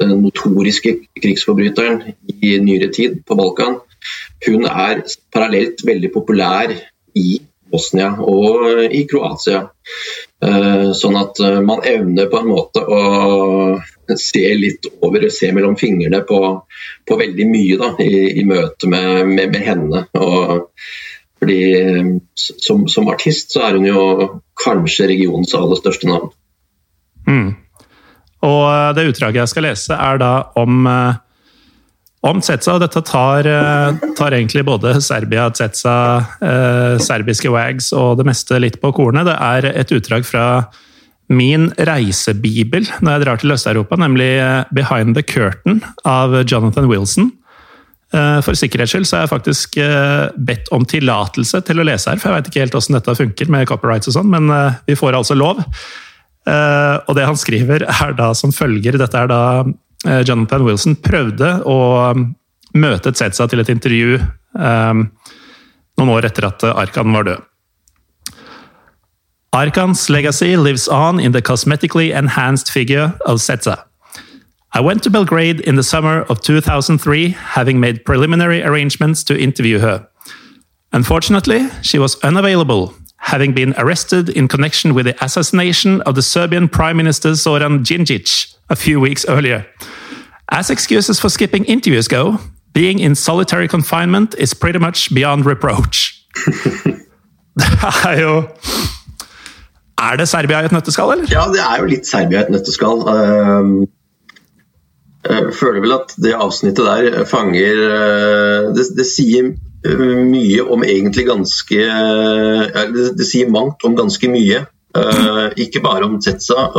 den 0.00 0.14
notoriske 0.22 0.94
krigsforbryteren 1.22 2.02
i 2.42 2.56
nyere 2.62 2.90
tid 2.94 3.22
på 3.26 3.36
Balkan, 3.38 3.80
hun 4.46 4.66
er 4.68 5.02
parallelt 5.34 5.82
veldig 5.86 6.12
populær 6.14 6.72
i 7.16 7.28
Bosnia 7.72 8.12
og 8.22 8.84
i 8.94 9.02
Kroatia. 9.10 9.64
Eh, 10.44 10.90
sånn 10.94 11.16
at 11.18 11.40
eh, 11.40 11.58
man 11.64 11.82
evner 11.88 12.28
på 12.30 12.40
en 12.42 12.50
måte 12.50 12.82
å 12.84 13.00
se 14.20 14.44
litt 14.54 14.86
over, 15.00 15.26
se 15.32 15.50
mellom 15.56 15.78
fingrene 15.80 16.20
på, 16.28 16.40
på 17.08 17.18
veldig 17.18 17.46
mye 17.50 17.78
da, 17.80 17.90
i, 18.04 18.40
i 18.42 18.46
møte 18.46 18.90
med, 18.92 19.26
med, 19.32 19.50
med, 19.54 19.62
henne. 19.64 20.04
Og 20.20 20.68
fordi 21.40 21.60
som, 22.36 22.86
som, 22.88 23.08
artist 23.12 23.52
så 23.56 23.66
er 23.66 23.78
hun 23.80 23.88
jo 23.88 24.02
kanskje 24.62 25.10
regionens 25.10 25.56
aller 25.58 25.80
største 25.80 26.08
navn. 26.08 26.30
Mm. 27.26 27.50
Og 28.44 28.64
eh, 28.68 28.90
det 28.96 29.06
utdraget 29.12 29.44
jeg 29.44 29.52
skal 29.52 29.68
lese, 29.70 29.96
er 29.96 30.20
da 30.20 30.32
om, 30.58 30.82
eh, 30.90 31.20
om 32.26 32.42
Tsetsa. 32.42 32.78
Dette 32.82 33.02
tar, 33.06 33.48
eh, 33.48 34.10
tar, 34.18 34.36
egentlig 34.36 34.66
både 34.68 34.96
Serbia, 35.04 35.48
Tsetsa, 35.50 35.96
eh, 36.40 36.98
serbiske 37.02 37.52
wags 37.52 37.92
og 37.96 38.18
det 38.20 38.28
meste 38.28 38.60
litt 38.60 38.80
på 38.82 38.92
kornet. 38.96 39.28
Det 39.30 39.38
er 39.38 39.70
et 39.72 39.94
utdrag 39.96 40.26
fra 40.28 40.66
min 41.28 41.72
reisebibel 41.74 42.86
når 43.02 43.16
jeg 43.16 43.24
drar 43.24 43.40
til 43.40 43.50
Øst-Europa, 43.50 43.96
nemlig 43.98 44.30
'Behind 44.70 45.14
the 45.14 45.24
Curtain' 45.24 45.82
av 46.04 46.44
Jonathan 46.46 46.86
Wilson. 46.86 47.32
For 48.14 48.54
sikkerhets 48.54 48.94
skyld 48.94 49.04
så 49.04 49.16
har 49.16 49.26
jeg 49.26 49.34
faktisk 49.34 49.74
bedt 50.38 50.70
om 50.70 50.84
tillatelse 50.86 51.60
til 51.66 51.82
å 51.82 51.84
lese 51.84 52.08
her, 52.08 52.16
for 52.16 52.30
jeg 52.30 52.36
vet 52.36 52.48
ikke 52.48 52.62
helt 52.62 52.72
hvordan 52.72 52.96
dette 52.96 53.16
funker 53.18 53.50
med 53.50 53.66
copyrights 53.66 54.08
og 54.08 54.14
sånn, 54.14 54.30
men 54.30 54.76
vi 54.86 54.94
får 54.94 55.18
altså 55.18 55.34
lov. 55.34 55.58
Eh, 56.46 56.96
og 57.06 57.16
det 57.18 57.26
han 57.26 57.38
skriver, 57.38 57.86
er 57.86 58.14
da 58.18 58.30
som 58.38 58.54
følger 58.54 58.98
Dette 59.00 59.18
er 59.18 59.30
da 59.30 59.40
eh, 60.06 60.22
Jonathan 60.22 60.66
Wilson 60.66 60.94
prøvde 61.02 61.56
å 61.66 61.78
um, 62.14 62.28
møte 62.78 63.10
Tsetsa 63.10 63.48
til 63.50 63.62
et 63.62 63.72
intervju 63.72 64.20
um, 64.54 65.08
noen 65.98 66.12
år 66.14 66.28
etter 66.28 66.46
at 66.46 66.62
Arkan 66.70 67.14
var 67.16 67.26
død. 67.26 67.44
Arkan's 69.56 70.10
legacy 70.10 70.54
lives 70.56 70.86
on 70.88 71.18
in 71.18 71.32
the 71.32 71.40
cosmetically 71.40 72.12
enhanced 72.12 72.70
figure 72.70 73.14
of 73.24 73.40
Setsa. 73.40 73.86
I 74.74 74.80
went 74.80 75.02
to 75.04 75.10
Belgrade 75.10 75.60
in 75.60 75.76
the 75.76 75.82
summer 75.82 76.22
of 76.28 76.42
2003, 76.42 77.30
having 77.30 77.80
made 77.80 78.04
preliminary 78.04 78.62
arrangements 78.62 79.24
to 79.24 79.38
interview 79.38 79.78
her. 79.78 80.06
Unfortunately, 80.92 81.68
she 81.80 81.98
was 81.98 82.22
unavailable, 82.22 82.92
having 83.26 83.52
been 83.52 83.74
arrested 83.76 84.28
in 84.28 84.46
connection 84.46 84.94
with 84.94 85.06
the 85.06 85.24
assassination 85.24 86.00
of 86.02 86.14
the 86.14 86.22
Serbian 86.22 86.68
Prime 86.68 86.96
Minister 86.96 87.34
Zoran 87.34 87.82
Djindjic 87.82 88.54
a 88.70 88.76
few 88.76 89.00
weeks 89.00 89.26
earlier. 89.28 89.66
As 90.48 90.70
excuses 90.70 91.18
for 91.18 91.28
skipping 91.28 91.64
interviews 91.64 92.06
go, 92.06 92.38
being 92.72 93.00
in 93.00 93.16
solitary 93.16 93.66
confinement 93.66 94.36
is 94.38 94.54
pretty 94.54 94.78
much 94.78 95.12
beyond 95.12 95.44
reproach. 95.44 96.24
det 97.56 97.66
er 98.04 98.46
Er 99.98 100.16
det 100.16 100.28
Serbia 100.28 100.60
i 100.60 100.64
et 100.64 100.72
nøtteskall, 100.72 101.12
eller? 101.12 101.26
Ja, 101.30 101.48
det 101.50 101.60
er 101.60 101.78
jo 101.80 101.86
litt 101.90 102.06
Serbia 102.06 102.40
i 102.40 102.42
et 102.44 102.50
nøtteskall. 102.52 103.00
Jeg 105.26 105.54
føler 105.58 105.80
vel 105.80 105.94
at 105.96 106.12
det 106.22 106.34
avsnittet 106.36 106.86
der 106.86 107.24
fanger 107.26 107.80
uh, 107.80 108.74
det, 108.76 108.84
det 108.98 109.06
sier 109.08 109.56
mye 109.84 110.62
om 110.62 110.82
egentlig 110.82 111.26
ganske 111.28 111.82
det, 112.94 113.26
sier 113.28 113.50
mangt 113.52 113.84
om 113.86 113.96
ganske 113.98 114.30
mye. 114.32 114.64
Uh, 114.96 115.50
ikke 115.60 115.82
bare 115.84 116.06
om 116.06 116.16
Zetsa, 116.22 116.70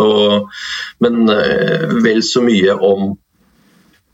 men 1.04 1.30
uh, 1.30 1.92
vel 2.02 2.24
så 2.26 2.42
mye 2.42 2.74
om, 2.74 3.12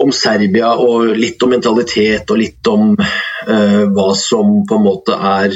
om, 0.03 0.11
Serbia 0.11 0.73
og 0.75 1.13
litt 1.15 1.43
om 1.45 1.53
mentalitet 1.55 2.33
og 2.33 2.41
litt 2.41 2.67
om 2.67 2.97
uh, 2.97 3.83
hva 3.95 4.09
som 4.19 4.59
på 4.67 4.79
en 4.79 4.85
måte 4.89 5.15
er 5.15 5.55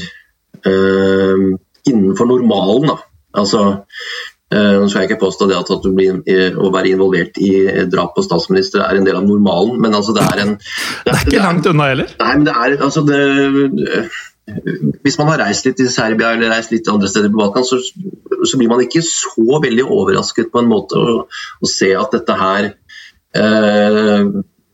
innenfor 0.68 2.28
normalen. 2.28 2.90
Da. 2.90 2.96
Altså, 3.38 3.60
Uh, 3.68 4.37
nå 4.48 4.86
skal 4.88 5.04
jeg 5.04 5.10
ikke 5.10 5.26
påstå 5.26 5.50
det 5.50 5.58
at, 5.60 5.72
blir, 5.92 6.22
å 6.56 6.70
være 6.72 6.94
involvert 6.94 7.40
i 7.44 7.52
drap 7.92 8.14
på 8.16 8.24
statsminister 8.24 8.80
er 8.86 8.96
en 8.96 9.08
del 9.08 9.20
av 9.20 9.28
normalen, 9.28 9.76
men 9.84 9.98
altså 9.98 10.16
det 10.16 10.24
er 10.24 10.44
en 10.46 10.54
Det, 10.56 11.12
er 11.12 11.22
ikke 11.26 11.44
langt 11.44 11.68
unna 11.68 11.90
heller? 11.92 12.14
Nei, 12.22 12.32
men 12.38 12.48
det 12.48 12.56
er 12.56 12.78
altså 12.88 13.04
det, 13.08 13.20
uh, 13.92 14.20
Hvis 15.04 15.20
man 15.20 15.34
har 15.34 15.44
reist 15.44 15.68
litt 15.68 15.84
i 15.84 15.90
Serbia 15.92 16.32
eller 16.38 16.54
reist 16.56 16.72
litt 16.72 16.88
andre 16.88 17.12
steder 17.12 17.34
på 17.34 17.42
Balkan, 17.42 17.68
så, 17.68 17.82
så 17.84 18.60
blir 18.60 18.72
man 18.72 18.86
ikke 18.86 19.04
så 19.04 19.60
veldig 19.64 19.84
overrasket 19.84 20.54
på 20.54 20.64
en 20.64 20.72
måte 20.72 20.96
å, 20.96 21.18
å 21.28 21.72
se 21.72 21.92
at 22.00 22.16
dette 22.16 22.40
her 22.40 22.72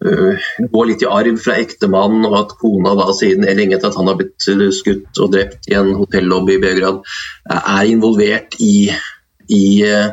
går 0.03 0.87
litt 0.89 1.03
i 1.03 1.09
arv 1.09 1.39
fra 1.41 1.55
ektemannen, 1.61 2.25
og 2.27 2.37
at 2.41 2.55
kona 2.59 2.93
da 2.99 3.09
siden 3.15 3.47
lenge 3.47 3.77
etter 3.77 3.91
at 3.91 3.97
han 3.99 4.09
har 4.11 4.19
blitt 4.19 4.47
skutt 4.75 5.21
og 5.23 5.33
drept 5.33 5.69
i 5.71 5.77
en 5.79 5.93
hotellobby 5.97 6.57
i 6.57 6.61
Beograd, 6.63 7.01
er 7.49 7.91
involvert 7.91 8.57
i 8.59 8.91
i 9.53 9.83
uh, 9.87 10.11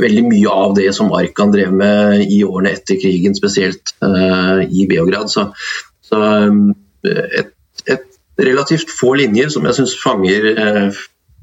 veldig 0.00 0.24
mye 0.28 0.52
av 0.52 0.74
det 0.76 0.90
som 0.96 1.12
Arkan 1.16 1.52
drev 1.52 1.72
med 1.76 2.24
i 2.24 2.42
årene 2.46 2.74
etter 2.76 3.00
krigen, 3.02 3.36
spesielt 3.36 3.94
uh, 4.04 4.62
i 4.64 4.86
Beograd. 4.90 5.30
Så, 5.32 5.48
så 6.04 6.20
um, 6.48 6.72
et, 7.04 7.52
et, 7.86 8.08
relativt 8.42 8.90
få 8.90 9.12
linjer 9.20 9.50
som 9.52 9.66
jeg 9.68 9.76
syns 9.76 9.92
fanger, 10.00 10.46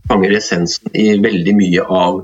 fanger, 0.09 0.31
essensen 0.39 0.89
i 0.97 1.11
veldig 1.21 1.53
mye 1.55 1.83
av 1.85 2.23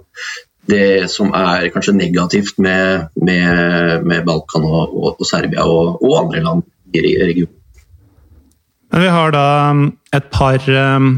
det 0.65 1.05
som 1.13 1.29
er 1.38 1.67
kanskje 1.71 1.93
negativt 1.93 2.57
med, 2.57 3.05
med, 3.21 4.01
med 4.09 4.25
Balkan 4.25 4.65
og, 4.65 4.89
og, 4.89 5.21
og 5.21 5.29
Serbia 5.29 5.67
og, 5.69 6.01
og, 6.01 6.15
andre 6.24 6.41
land 6.47 6.65
i 6.97 7.03
regionen. 7.05 7.53
Men 8.89 9.05
vi 9.05 9.13
har 9.13 9.35
da 9.35 9.45
um, 9.69 9.85
et 10.15 10.27
par 10.33 10.65
um, 10.65 11.13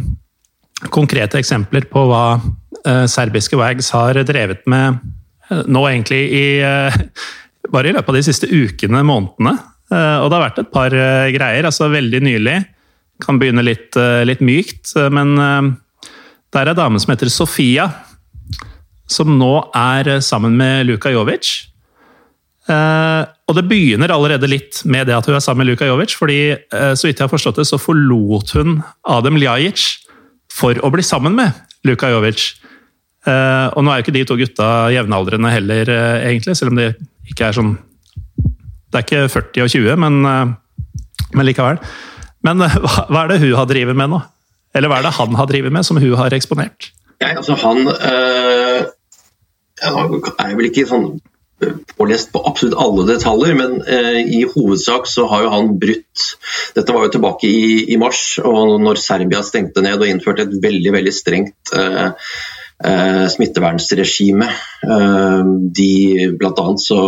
konkrete 0.91 1.39
eksempler 1.39 1.87
på 1.87 2.03
hva 2.11 2.25
Eh, 2.41 2.66
serbiske 3.09 3.57
Wags 3.59 3.91
har 3.95 4.17
drevet 4.27 4.63
med 4.69 4.99
eh, 5.49 5.63
nå 5.67 5.83
egentlig 5.89 6.21
i 6.35 6.45
eh, 6.63 6.97
bare 7.73 7.91
i 7.91 7.95
løpet 7.95 8.13
av 8.13 8.17
de 8.17 8.25
siste 8.25 8.47
ukene, 8.47 9.03
månedene. 9.03 9.57
Og 9.87 10.27
det 10.27 10.35
har 10.35 10.43
vært 10.43 10.59
et 10.61 10.69
par 10.71 10.93
greier. 11.31 11.65
altså 11.67 11.87
Veldig 11.91 12.19
nylig. 12.23 12.55
Kan 13.23 13.39
begynne 13.39 13.63
litt, 13.63 13.95
litt 14.27 14.39
mykt, 14.43 14.93
men 15.11 15.33
det 15.35 16.59
er 16.59 16.71
ei 16.71 16.75
dame 16.75 16.99
som 16.99 17.11
heter 17.11 17.31
Sofia. 17.31 17.85
Som 19.07 19.33
nå 19.39 19.51
er 19.75 20.21
sammen 20.23 20.55
med 20.59 20.87
Luka 20.87 21.11
Jovic. 21.11 21.51
Og 22.67 23.55
det 23.59 23.65
begynner 23.67 24.15
allerede 24.15 24.47
litt 24.51 24.79
med 24.87 25.07
det 25.07 25.15
at 25.15 25.27
hun 25.27 25.35
er 25.35 25.43
sammen 25.43 25.63
med 25.65 25.73
Luka 25.73 25.87
Jovic. 25.87 26.15
fordi 26.19 26.39
så 26.71 27.07
vidt 27.07 27.19
jeg 27.19 27.25
har 27.25 27.31
forstått 27.31 27.59
det, 27.59 27.67
så 27.67 27.79
forlot 27.79 28.55
hun 28.59 28.81
Adem 29.07 29.39
Ljajic 29.39 29.89
for 30.55 30.79
å 30.83 30.91
bli 30.91 31.03
sammen 31.03 31.35
med 31.35 31.55
Luka 31.87 32.11
Jovic. 32.15 32.53
Uh, 33.27 33.67
og 33.73 33.83
nå 33.83 33.91
er 33.91 33.99
jo 33.99 34.05
ikke 34.05 34.15
de 34.15 34.25
to 34.29 34.37
gutta 34.39 34.67
jevnaldrende 34.93 35.49
heller, 35.51 35.89
uh, 35.89 36.17
egentlig, 36.27 36.55
selv 36.55 36.71
om 36.71 36.79
det 36.79 36.93
ikke 37.27 37.49
er 37.49 37.57
sånn 37.57 37.73
Det 38.87 38.99
er 38.99 39.03
ikke 39.03 39.23
40 39.33 39.65
og 39.65 39.71
20, 39.73 39.97
men, 39.99 40.19
uh, 40.23 40.47
men 41.35 41.47
likevel. 41.49 41.81
Men 42.47 42.61
hva, 42.61 42.69
hva, 43.09 43.23
er 43.23 43.33
det 43.33 43.41
hun 43.43 43.57
har 43.57 43.67
drevet 43.67 43.97
med 43.99 44.13
nå? 44.13 44.21
Eller 44.77 44.91
hva 44.91 45.01
er 45.01 45.07
det 45.07 45.17
han 45.17 45.35
har 45.39 45.49
drevet 45.49 45.73
med, 45.73 45.83
som 45.87 45.99
hun 45.99 46.15
har 46.19 46.35
eksponert? 46.37 46.91
Ja, 47.17 47.33
altså 47.39 47.57
han 47.57 47.89
er 49.81 50.53
vel 50.55 50.69
ikke 50.69 50.85
sånn 50.89 51.17
pålest 51.97 52.31
på 52.33 52.41
absolutt 52.45 52.77
alle 52.77 53.05
detaljer, 53.07 53.55
men 53.57 53.79
eh, 53.89 54.19
i 54.29 54.43
hovedsak 54.45 55.07
så 55.09 55.25
har 55.31 55.45
jo 55.45 55.53
han 55.53 55.71
brutt 55.81 56.25
Dette 56.75 56.93
var 56.93 57.07
jo 57.07 57.15
tilbake 57.15 57.49
i, 57.49 57.93
i, 57.93 57.97
mars, 57.97 58.37
og 58.45 58.77
når 58.83 59.01
Serbia 59.01 59.41
stengte 59.45 59.81
ned 59.85 59.97
og 59.97 60.09
innførte 60.09 60.45
et 60.45 60.57
veldig 60.61 60.93
veldig 60.93 61.13
strengt 61.15 61.73
eh, 61.73 62.11
eh, 62.83 63.25
smittevernregimet. 63.33 64.49
Eh, 64.83 66.33
Blant 66.37 66.59
annet 66.59 66.83
så 66.83 66.99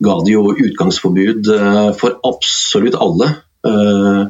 ga 0.00 0.18
de 0.24 0.34
jo 0.34 0.50
utgangsforbud 0.54 1.52
eh, 1.56 1.86
for 2.00 2.18
absolutt 2.26 2.98
alle. 3.00 3.30
Eh, 3.66 4.22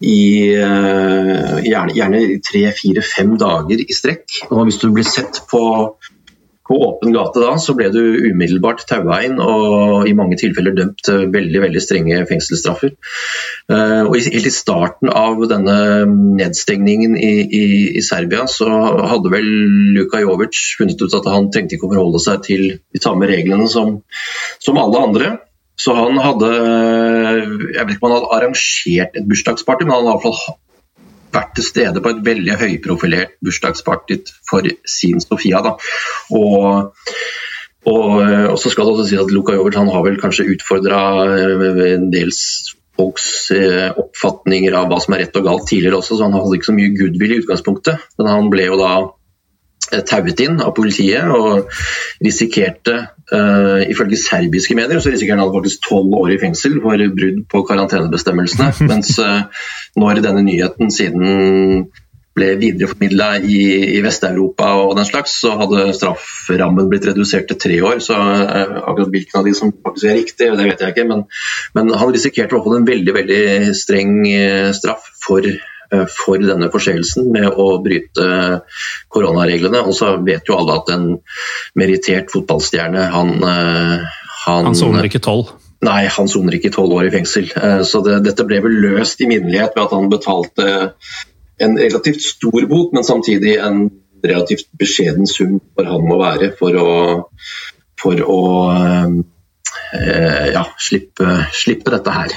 I 0.00 0.20
eh, 0.56 1.56
gjerne, 1.66 1.94
gjerne 1.96 2.20
tre, 2.46 2.64
fire, 2.76 3.04
fem 3.04 3.34
dager 3.40 3.82
i 3.82 3.94
strekk. 3.94 4.44
Og 4.50 4.64
hvis 4.68 4.80
du 4.82 4.90
blir 4.94 5.08
sett 5.08 5.42
på 5.50 5.62
på 6.70 6.76
åpen 6.86 7.10
gate 7.10 7.42
da, 7.42 7.56
så 7.58 7.74
ble 7.74 7.88
du 7.90 7.98
umiddelbart 8.30 8.84
taua 8.86 9.18
inn 9.26 9.40
og 9.42 10.06
i 10.06 10.14
mange 10.14 10.38
tilfeller 10.38 10.76
dømt 10.76 11.02
til 11.02 11.26
veldig 11.34 11.64
veldig 11.64 11.82
strenge 11.82 12.20
fengselsstraffer. 12.30 12.94
Uh, 13.66 14.06
og 14.06 14.14
Helt 14.20 14.46
i 14.46 14.54
starten 14.54 15.10
av 15.10 15.42
denne 15.50 15.76
nedstengningen 16.38 17.16
i, 17.18 17.32
i, 17.42 17.64
i, 17.98 18.04
Serbia 18.06 18.46
så 18.50 18.68
hadde 19.10 19.32
vel 19.32 19.48
Luka 19.96 20.22
Jovic 20.22 20.54
funnet 20.78 21.02
ut 21.02 21.16
at 21.18 21.26
han 21.32 21.50
trengte 21.50 21.74
ikke 21.74 21.88
å 21.88 21.94
forholde 21.96 22.22
seg 22.22 22.46
til 22.46 22.66
de 22.78 23.02
samme 23.02 23.26
reglene 23.26 23.66
som, 23.72 23.96
som 24.62 24.78
alle 24.78 25.06
andre. 25.08 25.34
Så 25.80 25.96
han 25.96 26.20
hadde 26.20 26.48
jeg 26.52 27.82
vet 27.82 27.94
ikke 27.96 28.04
om 28.04 28.10
han 28.12 28.18
hadde 28.18 28.34
arrangert 28.36 29.16
et 29.16 29.26
bursdagsparty, 29.26 29.88
men 29.88 29.96
han 29.96 30.04
hadde 30.04 30.12
i 30.12 30.18
hvert 30.20 30.28
fall 30.28 30.58
vært 31.34 31.54
til 31.56 31.66
stede 31.66 32.02
på 32.02 32.12
et 32.12 32.24
veldig 32.26 32.56
høyprofilert 32.60 33.36
bursdagsparty 33.44 34.20
for 34.48 34.66
sin 34.88 35.22
Sofia. 35.22 35.62
Da. 35.64 35.76
Og, 36.36 36.92
og, 37.86 38.16
og, 38.20 38.56
så 38.60 38.72
skal 38.72 38.86
det 38.86 38.94
også 38.96 39.08
si 39.10 39.20
at 39.20 39.32
Luka 39.34 39.56
han 39.56 39.92
har 39.92 40.06
vel 40.06 40.20
kanskje 40.20 40.48
utfordra 40.54 41.00
en 41.94 42.10
del 42.12 42.34
folks 42.98 43.28
eh, 43.56 43.88
oppfatninger 43.96 44.74
av 44.76 44.90
hva 44.90 44.98
som 45.00 45.14
er 45.16 45.24
rett 45.24 45.38
og 45.40 45.46
galt 45.46 45.70
tidligere 45.70 46.02
også, 46.02 46.18
så 46.18 46.26
han 46.26 46.36
hadde 46.36 46.58
ikke 46.58 46.68
så 46.68 46.76
mye 46.76 46.92
goodwill 46.98 47.32
i 47.32 47.40
utgangspunktet. 47.40 48.10
Men 48.20 48.28
han 48.28 48.50
ble 48.52 48.66
jo 48.66 48.76
da 48.80 48.92
Eh, 49.90 50.02
tauet 50.06 50.38
inn 50.44 50.60
av 50.62 50.70
politiet 50.76 51.30
og 51.34 51.70
risikerte, 52.22 52.96
uh, 53.32 53.80
ifølge 53.90 54.18
serbiske 54.20 54.76
medier, 54.78 55.00
så 55.00 55.12
risikerer 55.12 55.42
han 55.42 55.54
faktisk 55.54 55.86
tolv 55.88 56.14
år 56.20 56.34
i 56.34 56.40
fengsel 56.42 56.78
for 56.82 57.06
brudd 57.16 57.40
på 57.50 57.64
karantenebestemmelsene. 57.68 58.70
mens 58.92 59.16
uh, 59.22 59.42
når 60.00 60.22
denne 60.24 60.44
nyheten 60.46 60.92
siden 60.94 61.90
ble 62.38 62.52
videreformidla 62.60 63.40
i, 63.42 63.62
i 63.96 64.02
Vest-Europa 64.04 64.68
og 64.84 64.94
den 64.96 65.08
slags, 65.08 65.34
så 65.42 65.56
hadde 65.58 65.88
strafferammen 65.98 66.86
blitt 66.92 67.08
redusert 67.08 67.48
til 67.50 67.58
tre 67.58 67.80
år. 67.86 67.98
Så 68.04 68.14
uh, 68.14 68.78
akkurat 68.84 69.10
hvilken 69.14 69.42
av 69.42 69.48
de 69.48 69.56
som 69.58 69.74
faktisk 69.74 70.10
er 70.10 70.20
riktig, 70.20 70.52
det 70.54 70.68
vet 70.68 70.84
jeg 70.86 70.94
ikke. 70.94 71.08
Men, 71.10 71.26
men 71.76 71.92
han 71.96 72.14
risikerte 72.14 72.54
i 72.54 72.58
hvert 72.58 72.68
fall 72.68 72.80
en 72.80 72.88
veldig, 72.88 73.18
veldig 73.18 73.44
streng 73.76 74.16
straff 74.76 75.10
for 75.26 75.46
for 75.90 76.40
denne 76.42 76.70
forseelsen 76.72 77.30
med 77.34 77.48
å 77.50 77.72
bryte 77.82 78.26
koronareglene. 79.12 79.82
Og 79.86 79.96
så 79.96 80.14
vet 80.24 80.48
jo 80.48 80.58
alle 80.58 80.78
at 80.80 80.92
en 80.94 81.08
merittert 81.78 82.30
fotballstjerne, 82.34 83.08
han 83.14 83.36
eh, 83.38 84.18
Han, 84.40 84.70
han 84.70 84.76
soner 84.78 85.04
ikke 85.04 85.20
tolv? 85.20 85.50
Nei, 85.84 86.06
han 86.08 86.28
soner 86.28 86.54
ikke 86.56 86.70
tolv 86.72 86.94
år 86.96 87.10
i 87.10 87.12
fengsel. 87.12 87.50
Eh, 87.56 87.82
så 87.84 88.00
det, 88.06 88.22
dette 88.24 88.46
ble 88.48 88.62
vel 88.64 88.78
løst 88.86 89.20
i 89.20 89.28
minnelighet 89.28 89.74
ved 89.76 89.84
at 89.84 89.96
han 89.96 90.08
betalte 90.12 90.68
en 91.60 91.76
relativt 91.76 92.24
stor 92.24 92.64
bot, 92.70 92.94
men 92.96 93.04
samtidig 93.04 93.58
en 93.60 93.82
relativt 94.24 94.70
beskjeden 94.80 95.28
sum 95.28 95.58
for 95.76 95.88
han 95.88 96.06
må 96.08 96.16
være 96.20 96.54
for 96.56 96.76
å, 96.76 96.88
for 98.00 98.24
å 98.24 98.40
ja, 99.90 100.62
slippe, 100.80 101.36
slippe, 101.56 101.92
dette 101.92 102.12
her. 102.14 102.34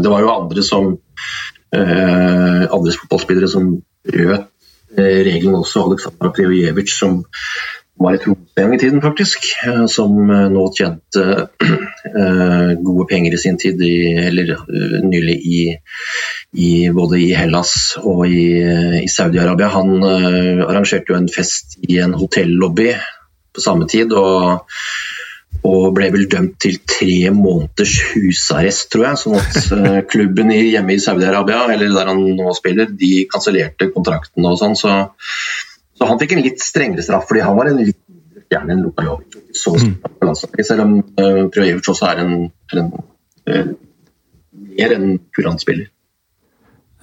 Det 0.00 0.12
var 0.12 0.24
jo 0.24 0.32
andre 0.32 0.64
som 0.64 0.90
Eh, 0.96 1.55
andre 1.74 2.92
fotballspillere 3.00 3.48
som 3.50 3.72
brøt 4.06 4.46
eh, 4.96 5.22
reglene 5.26 5.62
også. 5.62 5.86
Aleksandr 5.86 6.32
Prijojevic, 6.34 6.92
som 6.94 7.22
var 7.96 8.16
i 8.16 8.20
Tromsø 8.20 8.60
en 8.60 8.66
gang 8.66 8.74
i 8.76 8.80
tiden, 8.82 9.02
faktisk. 9.04 9.48
Eh, 9.66 9.84
som 9.90 10.16
nå 10.52 10.64
tjente 10.76 11.24
gode 12.86 13.08
penger 13.10 13.34
i 13.36 13.40
sin 13.40 13.58
tid, 13.60 13.82
i, 13.82 13.96
eller 14.28 14.54
nylig 15.06 15.36
i, 15.40 15.60
i, 16.52 16.70
både 16.94 17.20
i 17.24 17.32
Hellas 17.36 17.96
og 18.02 18.26
i, 18.28 18.48
i 19.02 19.10
Saudi-Arabia. 19.10 19.72
Han 19.74 19.98
arrangerte 20.06 21.12
jo 21.12 21.20
en 21.20 21.30
fest 21.32 21.78
i 21.88 22.00
en 22.04 22.16
hotellobby 22.16 22.92
på 23.56 23.64
samme 23.64 23.88
tid. 23.88 24.12
og 24.12 24.66
og 25.66 25.94
ble 25.96 26.08
vel 26.14 26.26
dømt 26.30 26.58
til 26.62 26.78
tre 26.88 27.30
måneders 27.34 27.94
husarrest, 28.12 28.88
tror 28.92 29.06
jeg. 29.08 29.20
Sånn 29.22 29.38
at 29.38 29.56
eh, 29.76 30.00
klubben 30.12 30.52
hjemme 30.54 30.94
i 30.94 31.02
Saudi-Arabia, 31.02 31.64
eller 31.74 31.94
der 31.94 32.12
han 32.12 32.22
nå 32.38 32.54
spiller, 32.56 32.90
de 32.90 33.26
kansellerte 33.30 33.90
kontrakten 33.94 34.46
og 34.46 34.58
sånn. 34.60 34.76
Så, 34.78 34.92
så, 35.96 36.08
han 36.08 36.20
fikk 36.22 36.36
en 36.36 36.44
litt 36.46 36.62
strengere 36.64 37.04
straff, 37.06 37.26
fordi 37.30 37.44
han 37.46 37.58
var 37.58 37.72
en 37.72 37.82
litt 37.82 38.02
gjerne 38.52 38.76
en 38.76 38.84
Luka 38.84 39.02
Jovic. 39.02 39.40
Så, 39.56 39.74
mm. 39.74 40.62
selv 40.62 40.84
om 40.84 40.96
uh, 41.02 41.42
Projevic 41.50 41.88
også 41.90 42.12
er 42.12 42.20
en, 42.22 42.34
en 42.76 42.92
uh, 43.50 43.72
mer 44.76 44.94
enn 44.94 45.16
kurant 45.34 45.62
spiller. 45.62 45.88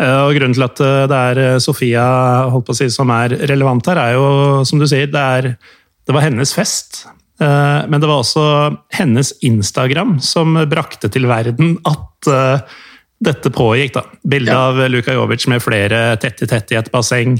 Og 0.03 0.32
Grunnen 0.34 0.56
til 0.56 0.63
at 0.65 0.79
det 1.08 1.17
er 1.17 1.60
Sofia 1.62 2.03
holdt 2.49 2.65
på 2.65 2.73
å 2.73 2.77
si, 2.79 2.88
som 2.91 3.12
er 3.13 3.36
relevant 3.51 3.86
her, 3.91 3.99
er 4.01 4.15
jo 4.15 4.63
som 4.65 4.79
du 4.82 4.88
sier, 4.89 5.06
det, 5.12 5.21
er, 5.21 5.75
det 6.08 6.15
var 6.15 6.25
hennes 6.25 6.56
fest. 6.56 7.03
Eh, 7.41 7.89
men 7.89 8.01
det 8.01 8.07
var 8.07 8.21
også 8.21 8.45
hennes 8.93 9.33
Instagram 9.41 10.17
som 10.23 10.57
brakte 10.69 11.09
til 11.11 11.25
verden 11.29 11.77
at 11.89 12.29
eh, 12.29 12.75
dette 13.23 13.51
pågikk. 13.53 13.95
da. 13.97 14.05
Bilde 14.23 14.53
ja. 14.53 14.67
av 14.69 14.83
Luka 14.91 15.15
Jovic 15.15 15.47
med 15.51 15.63
flere 15.63 16.05
tett 16.21 16.43
i 16.43 16.49
tett 16.49 16.73
i 16.73 16.79
et 16.79 16.91
basseng 16.93 17.37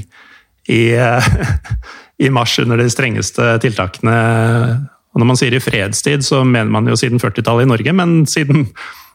i, 0.68 0.82
eh, 0.96 1.30
i 2.24 2.32
mars 2.32 2.58
under 2.62 2.80
de 2.80 2.88
strengeste 2.90 3.54
tiltakene. 3.62 4.16
Og 5.14 5.22
når 5.22 5.30
man 5.30 5.38
sier 5.38 5.54
i 5.54 5.62
fredstid, 5.62 6.26
så 6.26 6.42
mener 6.42 6.72
man 6.74 6.90
jo 6.90 6.98
siden 6.98 7.22
40-tallet 7.22 7.68
i 7.68 7.70
Norge, 7.70 7.94
men 7.94 8.24
siden 8.26 8.66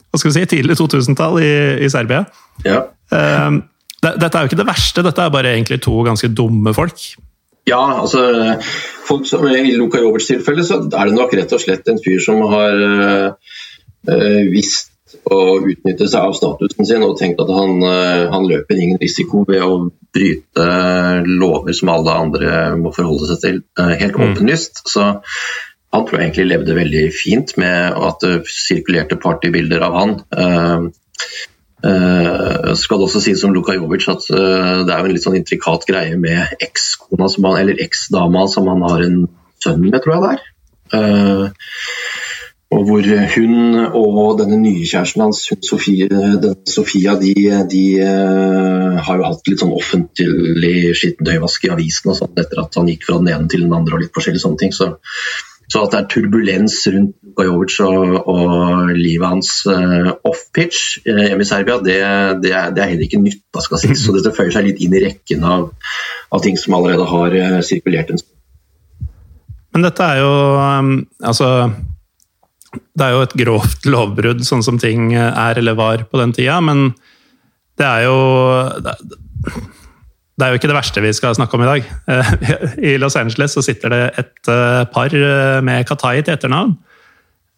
hva 0.10 0.18
skal 0.18 0.32
vi 0.32 0.40
si, 0.40 0.46
tidlig 0.56 0.80
2000-tall 0.80 1.36
i, 1.44 1.52
i, 1.86 1.90
Serbia. 1.92 2.24
Ja. 2.66 2.80
Dette 3.12 4.30
er 4.32 4.42
jo 4.42 4.50
ikke 4.50 4.58
det 4.58 4.66
verste, 4.66 5.04
dette 5.06 5.22
er 5.22 5.34
bare 5.34 5.52
egentlig 5.52 5.84
to 5.86 6.00
ganske 6.08 6.32
dumme 6.34 6.74
folk. 6.74 7.04
Ja, 7.70 7.82
altså 8.02 8.24
folk 9.08 9.28
som, 9.30 9.46
I 9.48 9.76
Luka 9.78 10.02
Roberts 10.02 10.30
tilfelle 10.30 10.66
så 10.66 10.82
er 10.86 11.10
det 11.10 11.18
nok 11.18 11.34
rett 11.38 11.54
og 11.56 11.62
slett 11.64 11.90
en 11.90 12.02
fyr 12.02 12.22
som 12.24 12.42
har 12.52 12.84
uh, 12.86 13.54
visst 14.50 14.88
å 15.30 15.60
utnytte 15.66 16.08
seg 16.10 16.28
av 16.30 16.36
statusen 16.38 16.86
sin 16.86 17.06
og 17.06 17.18
tenkt 17.20 17.42
at 17.42 17.50
han, 17.54 17.80
uh, 17.82 18.30
han, 18.34 18.46
løper 18.50 18.78
ingen 18.78 19.02
risiko 19.02 19.44
ved 19.50 19.66
å 19.66 19.90
bryte 20.14 20.68
lover 21.26 21.76
som 21.78 21.94
alle 21.94 22.16
andre 22.26 22.62
må 22.80 22.94
forholde 22.96 23.30
seg 23.32 23.44
til, 23.44 23.60
helt 23.78 24.18
mm. 24.18 24.24
åpenlyst. 24.30 24.84
Så 24.90 25.12
han 25.90 26.06
tror 26.06 26.20
jeg 26.20 26.30
egentlig 26.30 26.50
levde 26.52 26.78
veldig 26.78 27.06
fint 27.14 27.56
med 27.62 27.98
at 28.10 28.26
det 28.26 28.34
sirkulerte 28.54 29.18
partybilder 29.22 29.86
av 29.86 29.98
han. 29.98 30.16
Uh, 31.80 32.74
skal 32.76 33.06
også 33.06 33.22
sies 33.24 33.44
om 33.48 33.54
Luka 33.56 33.72
Jovic 33.72 34.04
at 34.12 34.26
uh, 34.36 34.82
det 34.84 34.92
er 34.92 35.00
jo 35.00 35.08
en 35.08 35.14
litt 35.16 35.24
sånn 35.24 35.38
intrikat 35.40 35.86
greie 35.88 36.18
med 36.20 36.60
ekskona, 36.66 37.30
eller 37.56 37.80
eksdama 37.86 38.48
som 38.52 38.68
han 38.68 38.84
har 38.84 39.04
en 39.06 39.22
sønn 39.64 39.86
med, 39.86 39.96
tror 40.04 40.18
jeg 40.18 40.26
det 40.26 40.34
er. 40.34 40.44
Uh, 40.90 41.46
og 42.76 42.84
hvor 42.86 43.08
hun 43.34 43.80
og 43.98 44.42
denne 44.42 44.60
nye 44.62 44.84
kjæresten 44.86 45.24
hans, 45.24 45.40
Sofie, 45.66 46.06
Sofia, 46.70 47.16
de, 47.18 47.32
de 47.66 47.86
har 47.98 49.18
jo 49.18 49.26
hatt 49.26 49.50
litt 49.50 49.64
sånn 49.64 49.74
offentlig 49.74 50.92
skittentøyvask 51.00 51.66
i 51.66 51.72
avisen 51.74 52.12
og 52.12 52.20
sånn 52.20 52.38
etter 52.38 52.62
at 52.62 52.78
han 52.78 52.92
gikk 52.92 53.08
fra 53.08 53.18
den 53.24 53.32
ene 53.34 53.50
til 53.50 53.66
den 53.66 53.74
andre 53.74 53.98
og 53.98 54.04
litt 54.04 54.14
forskjellige 54.14 54.44
sånne 54.44 54.62
ting. 54.62 54.76
Så 54.76 54.92
så 55.70 55.84
at 55.86 55.94
det 55.94 56.00
er 56.00 56.08
turbulens 56.10 56.80
rundt 56.90 57.16
Gajovic 57.38 57.76
og, 57.86 58.16
og 58.32 58.90
livet 58.98 59.28
hans 59.28 59.52
uh, 59.70 60.10
off-pitch 60.26 61.04
uh, 61.06 61.22
hjemme 61.28 61.46
i 61.46 61.48
Serbia, 61.48 61.78
det, 61.86 62.00
det, 62.42 62.54
er, 62.54 62.74
det, 62.74 62.82
er, 62.82 62.90
heller 62.90 63.06
ikke 63.06 63.22
nytt. 63.22 63.44
Da 63.54 63.62
skal 63.64 63.82
si. 63.82 63.94
Så 64.00 64.16
dette 64.16 64.34
føyer 64.36 64.52
seg 64.56 64.66
litt 64.66 64.82
inn 64.82 64.96
i 64.98 65.04
rekken 65.04 65.46
av, 65.46 65.70
av 66.34 66.44
ting 66.46 66.58
som 66.58 66.78
allerede 66.80 67.06
har 67.12 67.38
uh, 67.38 67.60
sirkulert 67.66 68.10
en. 68.14 68.22
Men 69.78 69.86
dette 69.86 70.10
er 70.10 70.24
jo 70.24 70.34
um, 70.58 70.94
altså 71.22 71.50
Det 72.74 73.06
er 73.06 73.14
jo 73.14 73.22
et 73.28 73.38
grovt 73.44 73.86
lovbrudd, 73.86 74.42
sånn 74.46 74.66
som 74.66 74.82
ting 74.82 75.14
er 75.14 75.62
eller 75.62 75.78
var 75.78 76.08
på 76.10 76.22
den 76.22 76.34
tida, 76.34 76.58
men 76.66 76.90
det 77.80 77.86
er 77.86 78.08
jo 78.10 78.18
det, 78.84 78.98
det 80.40 80.46
er 80.46 80.54
jo 80.54 80.60
ikke 80.60 80.70
det 80.72 80.78
verste 80.78 81.02
vi 81.04 81.12
skal 81.16 81.36
snakke 81.36 81.58
om 81.58 81.64
i 81.66 81.68
dag. 81.68 81.90
I 82.92 82.96
Los 83.02 83.18
Angeles 83.20 83.58
så 83.58 83.64
sitter 83.66 83.92
det 83.92 84.04
et 84.22 84.52
eh, 84.52 84.86
par 84.94 85.16
eh, 85.16 85.60
med 85.66 85.88
Katai 85.90 86.22
til 86.22 86.38
etternavn. 86.38 86.78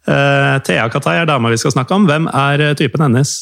Eh, 0.10 0.56
Thea 0.66 0.88
Katai 0.90 1.20
er 1.20 1.30
dama 1.30 1.52
vi 1.54 1.60
skal 1.62 1.76
snakke 1.76 1.94
om. 1.94 2.08
Hvem 2.10 2.26
er 2.26 2.74
typen 2.80 3.06
hennes? 3.06 3.36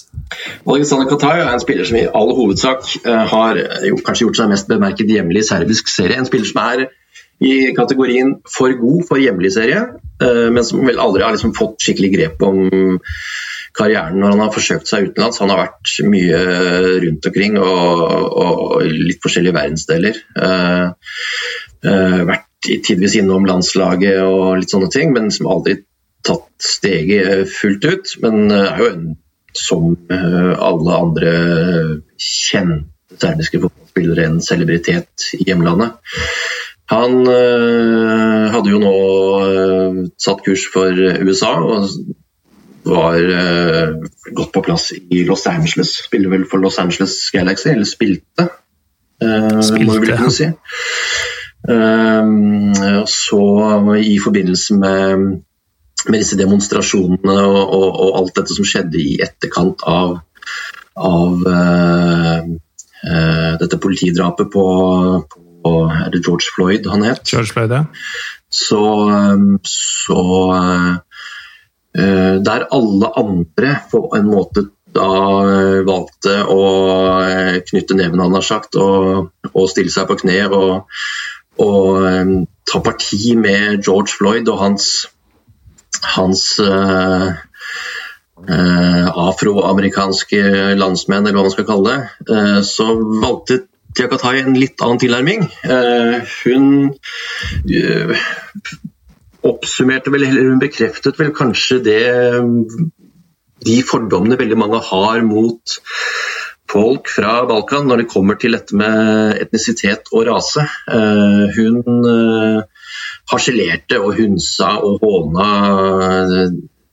Alexander 0.67 1.07
Katai 1.07 1.37
er 1.39 1.53
en 1.53 1.63
spiller 1.63 1.87
som 1.87 2.01
i 2.01 2.07
all 2.07 2.33
hovedsak 2.35 2.83
har 3.05 3.61
kanskje 4.03 4.27
gjort 4.27 4.41
seg 4.41 4.51
mest 4.51 4.67
bemerket 4.71 5.11
hjemlig 5.15 5.45
i 5.45 5.49
serbisk 5.53 5.91
serie. 5.93 6.19
En 6.19 6.27
spiller 6.27 6.51
som 6.51 6.61
er 6.65 6.89
i 7.39 7.71
kategorien 7.71 8.35
for 8.51 8.75
god 8.75 9.05
for 9.07 9.23
hjemlig 9.23 9.53
serie, 9.55 9.85
men 10.19 10.65
som 10.67 10.83
vel 10.83 10.99
aldri 10.99 11.23
har 11.23 11.31
liksom 11.31 11.55
fått 11.55 11.79
skikkelig 11.85 12.09
grep 12.17 12.43
om 12.43 12.99
karrieren 13.77 14.19
når 14.19 14.35
han 14.35 14.43
har 14.43 14.53
forsøkt 14.55 14.89
seg 14.89 15.09
utenlands. 15.09 15.39
Han 15.43 15.53
har 15.53 15.63
vært 15.63 15.93
mye 16.09 16.41
rundt 17.05 17.29
omkring 17.29 17.57
og, 17.61 18.03
og 18.43 18.83
litt 18.85 19.21
forskjellige 19.23 19.57
verdensdeler. 19.57 20.21
Uh, 20.35 22.25
vært 22.29 22.47
tidvis 22.85 23.15
innom 23.21 23.47
landslaget 23.47 24.19
og 24.25 24.59
litt 24.59 24.73
sånne 24.73 24.91
ting, 24.91 25.13
men 25.15 25.29
som 25.31 25.47
aldri 25.47 25.79
tatt 26.27 26.49
steget 26.59 27.47
fullt 27.53 27.85
ut. 27.87 28.15
Men 28.25 28.51
er 28.51 28.81
jo 28.83 28.89
en, 28.91 29.05
som 29.55 29.93
alle 30.11 30.97
andre 30.97 31.35
kjente 32.19 32.89
serbiske 33.19 33.59
fotballspillere 33.61 34.25
en 34.27 34.41
celebritet 34.43 35.29
i 35.37 35.45
hjemlandet. 35.47 35.95
Han 36.89 37.27
øh, 37.27 38.45
hadde 38.53 38.71
jo 38.71 38.79
nå 38.81 38.95
øh, 39.45 39.99
satt 40.17 40.41
kurs 40.45 40.65
for 40.73 40.89
USA 41.21 41.51
og 41.61 41.89
var 42.85 43.15
øh, 43.15 43.95
godt 44.35 44.51
på 44.53 44.61
plass 44.61 44.93
i 45.11 45.23
Los 45.23 45.45
Angeles. 45.47 45.87
Spiller 46.05 46.29
vel 46.29 46.45
for 46.51 46.57
Los 46.57 46.77
Angeles 46.77 47.31
Galaxy, 47.31 47.67
eller 47.67 47.85
spilte, 47.85 48.47
spilte 49.63 49.85
må 49.85 49.99
vi 49.99 50.07
vel 50.07 50.17
kunne 50.17 50.33
si. 50.33 50.49
Uh, 51.69 53.03
så 53.05 53.41
i 53.99 54.15
forbindelse 54.23 54.73
med, 54.79 55.25
med 56.07 56.17
disse 56.17 56.37
demonstrasjonene 56.39 57.35
og, 57.43 57.73
og, 57.75 57.99
og, 57.99 58.13
alt 58.21 58.39
dette 58.39 58.55
som 58.55 58.65
skjedde 58.65 59.01
i 59.01 59.17
etterkant 59.21 59.83
av, 59.83 60.15
av 60.95 61.43
uh, 61.43 62.47
uh, 62.47 63.51
dette 63.59 63.81
politidrapet 63.83 64.49
på, 64.55 64.65
på, 65.35 65.73
Er 65.91 66.09
det 66.15 66.23
George 66.23 66.47
Floyd 66.55 66.87
han 66.89 67.03
het? 67.03 67.27
George 67.27 67.51
Floyd, 67.51 67.75
ja. 67.75 67.83
Så, 68.49 68.81
så 69.67 70.21
Der 71.93 72.67
alle 72.69 73.07
andre 73.17 73.71
på 73.89 74.03
en 74.13 74.27
måte 74.29 74.67
da 74.93 75.07
valgte 75.87 76.35
å 76.49 76.59
knytte 77.65 77.97
neven, 77.97 78.21
han 78.21 78.35
har 78.37 78.45
sagt, 78.45 78.77
og, 78.77 79.31
og 79.49 79.69
stille 79.71 79.93
seg 79.93 80.05
på 80.09 80.19
kne 80.21 80.37
og 81.59 81.99
um, 81.99 82.33
ta 82.69 82.81
parti 82.83 83.35
med 83.35 83.83
George 83.83 84.15
Floyd 84.15 84.49
og 84.51 84.61
hans, 84.61 85.07
hans 86.15 86.43
uh, 86.63 87.33
uh, 88.47 89.07
afroamerikanske 89.27 90.43
landsmenn, 90.79 91.25
eller 91.25 91.35
hva 91.39 91.47
man 91.47 91.55
skal 91.55 91.67
kalle 91.67 91.89
det, 91.89 92.31
uh, 92.31 92.61
så 92.65 92.93
valgte 92.95 93.65
Tiakatai 93.97 94.35
en 94.43 94.53
litt 94.53 94.77
annen 94.85 94.99
tilnærming. 95.01 95.47
hun 95.65 96.65
oppsummerte 99.45 100.11
vel, 100.11 100.25
eller 100.27 100.49
hun 100.49 100.61
bekreftet 100.61 101.19
vel 101.19 101.31
kanskje 101.35 101.79
det 101.85 102.01
de 103.65 103.81
fordommene 103.83 104.39
veldig 104.39 104.57
mange 104.59 104.79
har 104.87 105.21
mot 105.27 105.79
folk 106.69 107.09
fra 107.09 107.43
Balkan 107.49 107.87
når 107.89 108.03
det 108.03 108.11
kommer 108.11 108.37
til 108.39 108.55
dette 108.55 108.77
med 108.77 109.39
etnisitet 109.41 110.11
og 110.13 110.27
rase. 110.29 110.65
Eh, 110.91 111.45
hun 111.57 112.09
eh, 112.11 112.59
harselerte 113.31 113.99
og 114.01 114.13
hunsa 114.19 114.75
og 114.85 115.01
håna 115.03 115.47
eh, 116.05 116.45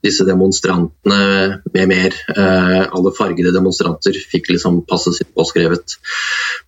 disse 0.05 0.25
demonstrantene 0.27 1.61
med 1.73 1.89
mer. 1.89 2.17
Alle 2.37 3.11
fargede 3.17 3.51
demonstranter 3.51 4.15
fikk 4.31 4.51
liksom 4.53 4.83
passet 4.87 5.17
sitt 5.17 5.31
påskrevet 5.35 5.97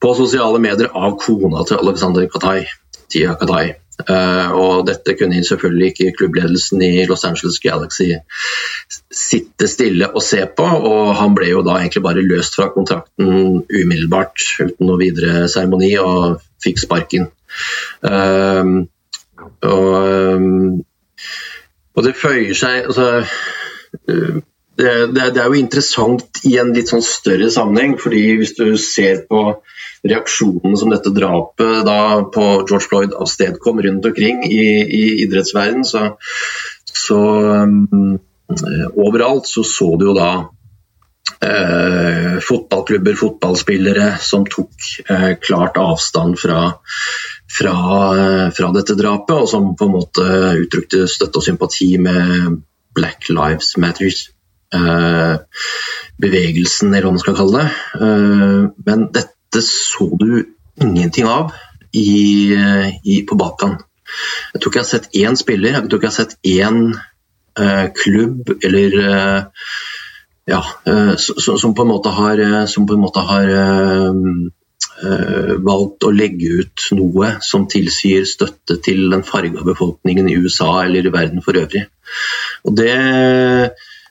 på 0.01 0.15
sosiale 0.17 0.59
medier 0.59 0.89
av 0.97 1.13
kona 1.21 1.61
til 1.69 1.79
Alexander 1.79 2.25
Katai, 2.33 2.65
Tia 3.07 3.37
Katai. 3.39 3.77
Uh, 3.99 4.51
og 4.55 4.85
dette 4.87 5.13
kunne 5.19 5.41
selvfølgelig 5.43 5.87
ikke 5.91 6.13
klubbledelsen 6.21 6.81
i 6.85 7.03
Los 7.09 7.25
Angeles 7.27 7.59
Galaxy 7.59 8.13
sitte 9.11 9.67
stille 9.67 10.07
og 10.13 10.23
se 10.23 10.39
på, 10.55 10.63
og 10.63 11.11
han 11.19 11.35
ble 11.35 11.49
jo 11.49 11.63
da 11.67 11.75
egentlig 11.81 12.05
bare 12.05 12.23
løst 12.23 12.55
fra 12.55 12.69
kontrakten 12.71 13.59
umiddelbart 13.67 14.45
uten 14.61 14.87
noe 14.87 15.01
videre 15.01 15.49
seremoni, 15.51 15.91
og 15.99 16.39
fikk 16.63 16.79
sparken. 16.79 17.27
Uh, 18.05 18.87
og, 19.67 19.89
um, 20.39 20.79
og, 21.95 22.03
det 22.05 22.15
føyer 22.19 22.55
seg 22.55 22.85
altså, 22.85 23.07
det, 24.79 24.93
det, 25.11 25.25
det, 25.35 25.41
er 25.41 25.47
jo 25.49 25.59
interessant 25.59 26.43
i 26.47 26.55
en 26.61 26.71
litt 26.75 26.91
sånn 26.91 27.03
større 27.03 27.49
sammenheng, 27.51 27.97
fordi 27.99 28.23
hvis 28.39 28.55
du 28.55 28.77
ser 28.79 29.25
på 29.27 29.59
reaksjonen 30.07 30.77
som 30.79 30.93
dette 30.93 31.11
drapet 31.15 31.83
da 31.87 32.21
på 32.33 32.45
George 32.69 32.85
Floyd 32.87 33.15
avstedkom 33.17 33.81
rundt 33.83 34.05
omkring 34.05 34.45
i, 34.47 34.63
i 34.83 35.03
idrettsverdenen, 35.25 35.85
så, 35.85 36.15
så 36.85 37.19
um, 37.65 38.19
overalt 38.95 39.47
så 39.47 39.63
så 39.67 39.91
du 39.99 40.09
jo 40.09 40.15
da 40.17 40.29
eh, 41.45 42.39
fotballklubber, 42.41 43.15
fotballspillere 43.19 44.13
som 44.21 44.47
tok 44.49 44.89
eh, 45.09 45.33
klart 45.41 45.77
avstand 45.77 46.39
fra, 46.39 46.61
fra, 47.59 47.75
eh, 48.15 48.47
fra, 48.55 48.71
dette 48.75 48.97
drapet, 48.99 49.35
og 49.35 49.49
som 49.51 49.73
på 49.77 49.87
en 49.87 49.95
måte 49.95 50.25
uttrykte 50.63 51.05
støtte 51.11 51.41
og 51.41 51.45
sympati 51.45 51.91
med 52.01 52.59
Black 52.95 53.29
Lives 53.29 53.75
Matters. 53.77 54.29
Eh, 54.73 55.35
bevegelsen, 56.21 56.91
eller 56.93 57.07
hva 57.07 57.15
man 57.15 57.21
skal 57.21 57.37
kalle 57.37 57.61
det. 57.61 57.69
Eh, 58.05 58.63
men 58.85 59.09
dette 59.13 59.38
dette 59.49 59.65
så 59.65 60.09
du 60.19 60.45
ingenting 60.81 61.25
av 61.25 61.53
i, 61.91 62.53
i, 63.03 63.21
på 63.25 63.35
Balkan. 63.35 63.79
Jeg 64.53 64.61
tror 64.61 64.71
ikke 64.71 64.79
jeg 64.79 64.85
har 64.85 64.91
sett 64.93 65.17
én 65.17 65.37
spiller, 65.37 65.75
jeg 65.75 65.89
tror 65.89 65.99
ikke 65.99 66.09
jeg 66.09 66.13
har 66.13 66.21
sett 66.23 66.37
én 66.45 66.79
uh, 66.93 67.87
klubb 67.97 68.53
eller 68.63 68.95
uh, 69.01 69.73
ja, 70.49 70.61
uh, 70.89 71.13
som, 71.17 71.73
på 71.73 71.85
en 71.85 71.91
måte 71.91 72.13
har, 72.13 72.41
som 72.69 72.87
en 72.89 73.03
måte 73.03 73.25
har 73.25 73.53
valgt 75.63 76.03
å 76.03 76.09
legge 76.11 76.59
ut 76.59 76.85
noe 76.97 77.29
som 77.45 77.69
tilsier 77.71 78.25
støtte 78.27 78.75
til 78.83 79.05
den 79.13 79.21
farga 79.23 79.63
befolkningen 79.63 80.27
i 80.27 80.35
USA 80.35 80.81
eller 80.81 81.07
i 81.07 81.13
verden 81.13 81.39
for 81.45 81.55
øvrig. 81.55 81.85
Og 82.67 82.75
det, 82.75 82.89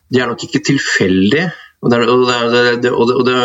det 0.09 0.23
er 0.23 0.31
nok 0.31 0.47
ikke 0.47 0.63
tilfeldig. 0.65 1.43
Og 1.79 1.93
det, 1.93 1.97
er, 1.97 2.09
og, 2.11 2.27
det, 2.83 2.91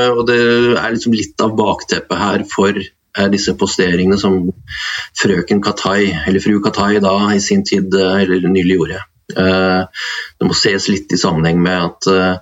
og 0.09 0.25
det, 0.25 0.37
er 0.73 0.89
liksom 0.95 1.13
litt 1.13 1.37
av 1.43 1.51
bakteppet 1.57 2.17
her 2.17 2.43
for 2.49 2.73
eh, 2.81 3.27
disse 3.33 3.53
posteringene 3.59 4.17
som 4.17 4.53
frøken 5.19 5.61
Katai, 5.63 6.13
eller 6.25 6.39
fru 6.41 6.61
Katai 6.63 6.99
da 7.03 7.31
i 7.35 7.39
sin 7.43 7.63
tid 7.67 7.93
eh, 7.93 8.21
eller 8.25 8.49
nylig 8.49 8.75
gjorde. 8.79 8.99
Eh, 9.37 9.81
det 10.39 10.45
må 10.49 10.53
ses 10.57 10.89
litt 10.89 11.13
i 11.13 11.21
sammenheng 11.21 11.59
med 11.61 11.79
at 11.91 12.01
uh, 12.13 12.35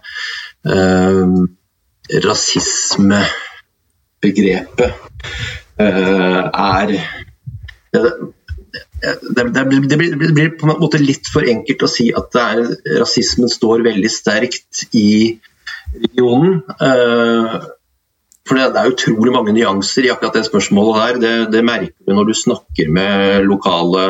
rasismebegrepet 2.24 4.92
uh, 5.82 6.44
er 6.48 6.88
det, 7.92 8.12
det, 9.02 9.44
det, 9.44 9.64
blir, 9.68 9.82
det, 9.92 9.98
blir, 9.98 10.50
på 10.56 10.64
en 10.68 10.80
måte 10.80 11.04
litt 11.04 11.28
for 11.34 11.44
enkelt 11.52 11.82
å 11.84 11.90
si 11.92 12.06
at 12.16 12.32
rasismen 13.02 13.50
står 13.52 13.78
veldig 13.90 14.12
sterkt 14.14 14.74
i 14.96 15.42
regionen. 15.94 16.62
Eh, 16.82 17.62
for 18.48 18.58
det 18.58 18.82
er 18.82 18.90
utrolig 18.90 19.34
mange 19.36 19.54
nyanser 19.56 20.08
i 20.08 20.12
akkurat 20.12 20.36
det 20.36 20.48
spørsmålet 20.48 21.00
her. 21.00 21.20
Det, 21.22 21.34
det 21.54 21.62
merker 21.66 21.94
du 22.08 22.16
når 22.18 22.32
du 22.32 22.34
snakker 22.36 22.90
med 22.92 23.46
lokale 23.46 24.08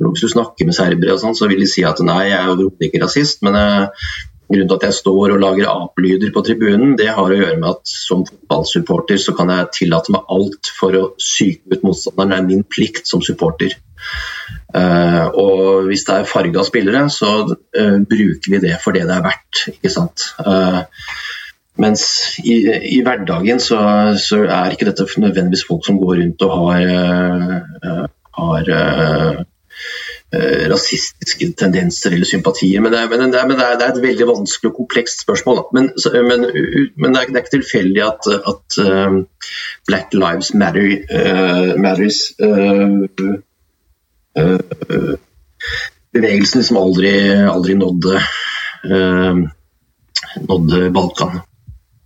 Hvis 0.00 0.24
du 0.24 0.32
snakker 0.32 0.66
med 0.66 0.74
serbere, 0.74 1.14
og 1.14 1.22
sånn, 1.22 1.36
så 1.36 1.48
vil 1.50 1.60
de 1.60 1.68
si 1.68 1.84
at 1.86 2.00
nei, 2.02 2.30
jeg 2.30 2.38
er 2.38 2.50
overhodet 2.54 2.88
ikke 2.88 3.02
rasist. 3.04 3.44
Men 3.46 3.58
eh, 3.60 4.08
grunnen 4.50 4.70
til 4.70 4.78
at 4.78 4.86
jeg 4.88 4.98
står 4.98 5.34
og 5.36 5.42
lager 5.44 5.70
apelyder 5.70 6.32
på 6.34 6.42
tribunen, 6.46 6.96
det 6.98 7.12
har 7.12 7.28
å 7.28 7.36
gjøre 7.36 7.60
med 7.60 7.68
at 7.70 7.92
som 7.92 8.24
fotballsupporter 8.26 9.20
så 9.22 9.36
kan 9.38 9.52
jeg 9.54 9.70
tillate 9.76 10.16
meg 10.16 10.32
alt 10.34 10.72
for 10.80 10.96
å 10.96 11.04
psyke 11.20 11.76
ut 11.76 11.86
motstanderen. 11.86 12.32
Det 12.32 12.40
er 12.40 12.48
min 12.48 12.66
plikt 12.66 13.10
som 13.10 13.22
supporter. 13.22 13.76
Uh, 14.70 15.26
og 15.34 15.88
hvis 15.88 16.04
det 16.06 16.14
er 16.14 16.28
farga 16.30 16.62
spillere, 16.66 17.02
så 17.10 17.30
uh, 17.50 17.98
bruker 18.06 18.54
vi 18.54 18.62
det 18.62 18.76
for 18.84 18.94
det 18.94 19.06
det 19.08 19.16
er 19.16 19.26
verdt. 19.26 19.62
ikke 19.74 19.90
sant? 19.90 20.30
Uh, 20.38 20.82
mens 21.80 22.04
i, 22.44 22.60
i 22.92 23.00
hverdagen 23.02 23.62
så, 23.62 23.80
så, 24.20 24.44
er 24.44 24.74
ikke 24.74 24.90
dette 24.90 25.06
nødvendigvis 25.18 25.64
folk 25.68 25.86
som 25.86 25.98
går 25.98 26.18
rundt 26.20 26.42
og 26.44 26.52
har, 26.74 28.08
har 28.36 28.68
rasistiske 30.70 31.48
tendenser 31.58 32.12
eller 32.12 32.28
sympatier. 32.28 32.82
Men, 32.84 32.92
det 32.92 33.00
er, 33.00 33.08
men, 33.08 33.32
det 33.32 33.40
er, 33.40 33.48
men 33.48 33.56
det, 33.56 33.64
er, 33.64 33.78
det 33.80 33.86
er, 33.86 33.94
et 33.94 34.02
veldig 34.02 34.28
vanskelig 34.28 34.70
og 34.70 34.76
komplekst 34.82 35.24
spørsmål. 35.24 35.62
Men, 35.72 35.88
men, 36.28 36.44
det, 36.44 37.22
er, 37.22 37.40
ikke 37.40 37.54
tilfeldig 37.56 38.04
at, 38.04 38.28
at 38.52 38.80
Black 39.88 40.12
Lives 40.12 40.52
Matter, 40.52 40.98
Matters 41.80 42.20
Eh, 42.40 43.40
bevegelsen 46.14 46.64
som 46.64 46.78
aldri, 46.80 47.12
aldri 47.46 47.76
nådde, 47.78 48.16
eh, 48.90 49.40
nådde 50.48 50.90
Balkan. 50.94 51.40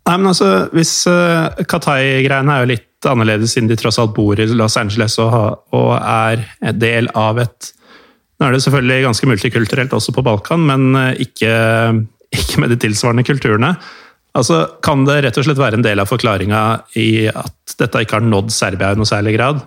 Nei, 0.04 0.16
men 0.18 0.28
altså, 0.28 0.48
hvis 0.76 0.92
uh, 1.08 1.48
Qatai-greiene 1.64 2.52
er 2.52 2.64
jo 2.64 2.72
litt 2.74 3.08
annerledes 3.08 3.54
siden 3.54 3.70
de 3.70 3.78
tross 3.80 3.96
alt 4.00 4.12
bor 4.16 4.36
i 4.40 4.46
Los 4.52 4.76
Angeles 4.76 5.16
og, 5.22 5.64
og 5.72 5.94
er 5.96 6.44
en 6.60 6.78
del 6.80 7.08
av 7.16 7.40
et 7.44 7.72
Nå 8.34 8.48
er 8.48 8.56
det 8.56 8.64
selvfølgelig 8.64 9.04
ganske 9.04 9.26
multikulturelt 9.30 9.92
også 9.94 10.10
på 10.10 10.22
Balkan, 10.26 10.64
men 10.66 10.96
ikke, 11.22 11.52
ikke 12.40 12.60
med 12.60 12.72
de 12.74 12.78
tilsvarende 12.82 13.22
kulturene. 13.24 13.70
Altså, 14.34 14.56
Kan 14.82 15.04
det 15.06 15.20
rett 15.22 15.38
og 15.38 15.46
slett 15.46 15.60
være 15.60 15.78
en 15.78 15.86
del 15.86 16.02
av 16.02 16.10
forklaringa 16.10 16.62
i 16.98 17.28
at 17.30 17.76
dette 17.78 18.02
ikke 18.02 18.18
har 18.18 18.26
nådd 18.26 18.50
Serbia 18.52 18.90
i 18.90 18.98
noe 18.98 19.06
særlig 19.06 19.36
grad? 19.36 19.62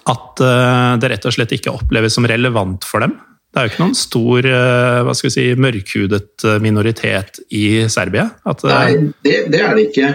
At 0.00 0.40
uh, 0.42 0.94
det 1.00 1.12
rett 1.12 1.28
og 1.28 1.34
slett 1.36 1.52
ikke 1.56 1.74
oppleves 1.74 2.16
som 2.16 2.26
relevant 2.28 2.84
for 2.88 3.04
dem. 3.04 3.18
Det 3.52 3.60
er 3.60 3.66
jo 3.66 3.70
ikke 3.72 3.82
noen 3.82 3.98
stor 3.98 4.46
uh, 4.48 5.00
hva 5.04 5.14
skal 5.16 5.28
vi 5.28 5.34
si, 5.34 5.44
mørkhudet 5.60 6.46
minoritet 6.64 7.42
i 7.52 7.84
Serbia? 7.92 8.30
Nei, 8.64 9.12
det, 9.26 9.36
det, 9.52 9.60
er 9.60 9.76
det 9.76 9.84
ikke. 9.90 10.08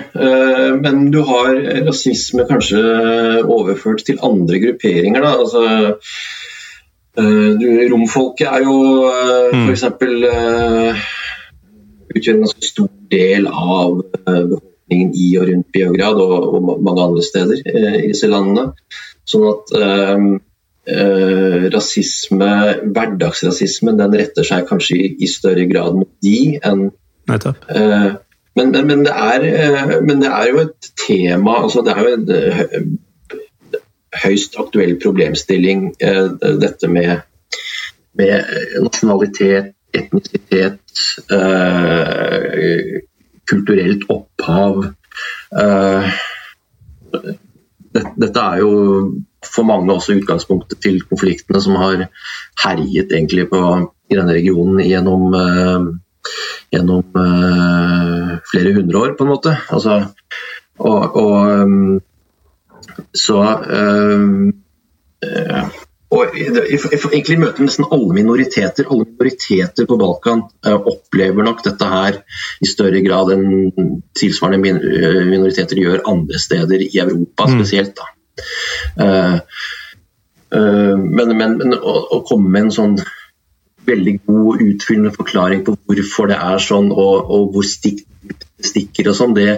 men 0.81 1.11
du 1.13 1.21
har 1.27 1.53
rasisme 1.85 2.47
kanskje 2.49 2.81
overført 3.43 4.01
til 4.07 4.17
andre 4.25 4.61
grupperinger. 4.63 5.21
Da. 5.21 5.35
Altså, 5.37 5.61
du, 7.61 7.67
romfolket 7.93 8.49
er 8.49 8.65
jo 8.65 8.79
mm. 9.53 9.69
f.eks. 9.69 9.85
utgjør 12.15 12.33
en 12.33 12.43
ganske 12.47 12.71
stor 12.71 12.89
del 13.13 13.45
av 13.51 14.01
befolkningen 14.25 15.13
i 15.13 15.29
og 15.37 15.49
rundt 15.51 15.69
Biograd 15.77 16.21
og, 16.25 16.35
og 16.57 16.71
mange 16.85 17.05
andre 17.05 17.25
steder 17.25 17.61
i 18.01 18.09
disse 18.09 18.29
landene. 18.33 18.71
Sånn 19.27 19.47
at 19.49 19.73
eh, 19.77 20.27
eh, 20.93 21.67
rasisme, 21.73 22.51
hverdagsrasisme, 22.85 23.97
den 23.99 24.15
retter 24.21 24.47
seg 24.47 24.69
kanskje 24.69 25.01
i, 25.01 25.09
i 25.25 25.31
større 25.31 25.67
grad 25.69 25.99
mot 25.99 26.13
de 26.23 26.39
enn 26.61 26.87
eh, 27.27 28.15
men, 28.57 28.71
men, 28.71 28.87
men, 28.87 29.03
det 29.05 29.13
er, 29.13 29.43
eh, 29.45 30.01
men, 30.01 30.21
det 30.21 30.31
er, 30.33 30.47
jo 30.49 30.61
et 30.63 30.87
tema 31.07 31.59
altså 31.63 31.83
Det 31.85 31.93
er 31.93 31.99
jo 32.01 32.13
en 32.15 32.29
eh, 32.33 33.81
høyst 34.23 34.55
aktuell 34.57 34.95
problemstilling, 35.01 35.91
eh, 36.01 36.29
dette 36.63 36.89
med, 36.89 37.19
med, 38.17 38.55
nasjonalitet, 38.81 39.75
etnisitet, 39.93 40.79
kulturelt 43.47 44.07
opphav. 44.09 44.81
Dette 48.19 48.43
er 48.43 48.62
jo 48.62 48.71
for 49.45 49.67
mange 49.67 49.93
også 49.93 50.17
utgangspunktet 50.17 50.81
til 50.83 50.99
konfliktene 51.07 51.62
som 51.63 51.77
har 51.79 52.07
herjet 52.63 53.13
egentlig 53.13 53.47
på, 53.51 53.62
i 54.10 54.17
denne 54.17 54.36
regionen 54.36 54.81
gjennom, 54.83 55.33
uh, 55.33 55.88
gjennom 56.73 57.03
uh, 57.15 58.38
flere 58.51 58.75
hundre 58.77 59.03
år, 59.03 59.15
på 59.17 59.25
en 59.25 59.33
måte. 59.33 59.55
Altså, 59.73 59.99
og, 60.77 61.17
og 61.17 61.36
um, 61.63 62.01
så 63.15 63.41
uh, 63.65 64.51
og 66.07 66.37
egentlig 66.37 67.35
i 67.35 67.39
møte 67.41 67.59
med 67.59 67.67
nesten 67.67 67.87
alle 67.91 68.15
minoriteter. 68.15 68.87
Alle 68.87 69.03
minoriteter 69.09 69.87
på 69.89 69.97
Balkan 69.99 70.45
uh, 70.63 70.77
opplever 70.77 71.43
nok 71.43 71.65
dette 71.65 71.89
her 71.91 72.21
i 72.63 72.69
større 72.69 73.01
grad 73.03 73.33
enn 73.35 73.99
tilsvarende 74.15 74.77
uh, 74.77 75.25
minoriteter 75.27 75.81
gjør 75.81 76.05
andre 76.07 76.39
steder 76.39 76.85
i 76.85 76.93
Europa 77.03 77.49
mm. 77.49 77.57
spesielt. 77.57 77.99
Uh, 78.95 79.39
men, 80.47 81.33
men, 81.35 81.57
men 81.59 81.75
å, 81.75 81.97
å, 82.15 82.21
komme 82.23 82.47
med 82.53 82.69
en 82.69 82.71
sånn 82.71 82.93
veldig 83.87 84.13
god, 84.29 84.61
utfyllende 84.63 85.11
forklaring 85.11 85.65
på 85.67 85.75
hvorfor 85.75 86.31
det 86.31 86.37
er 86.39 86.63
sånn, 86.63 86.87
og, 86.95 87.27
og 87.35 87.51
hvor 87.51 87.67
stikk, 87.67 88.05
stikker 88.63 89.11
og 89.11 89.17
sånn, 89.19 89.35
det, 89.35 89.49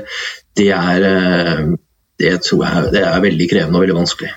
det, 0.58 0.72
er 0.74 1.06
det 2.18 2.34
tror 2.42 2.66
jeg 2.66 2.94
det 2.98 3.06
er 3.06 3.22
veldig 3.22 3.50
krevende 3.54 3.78
og 3.78 3.86
veldig 3.86 4.00
vanskelig. 4.02 4.34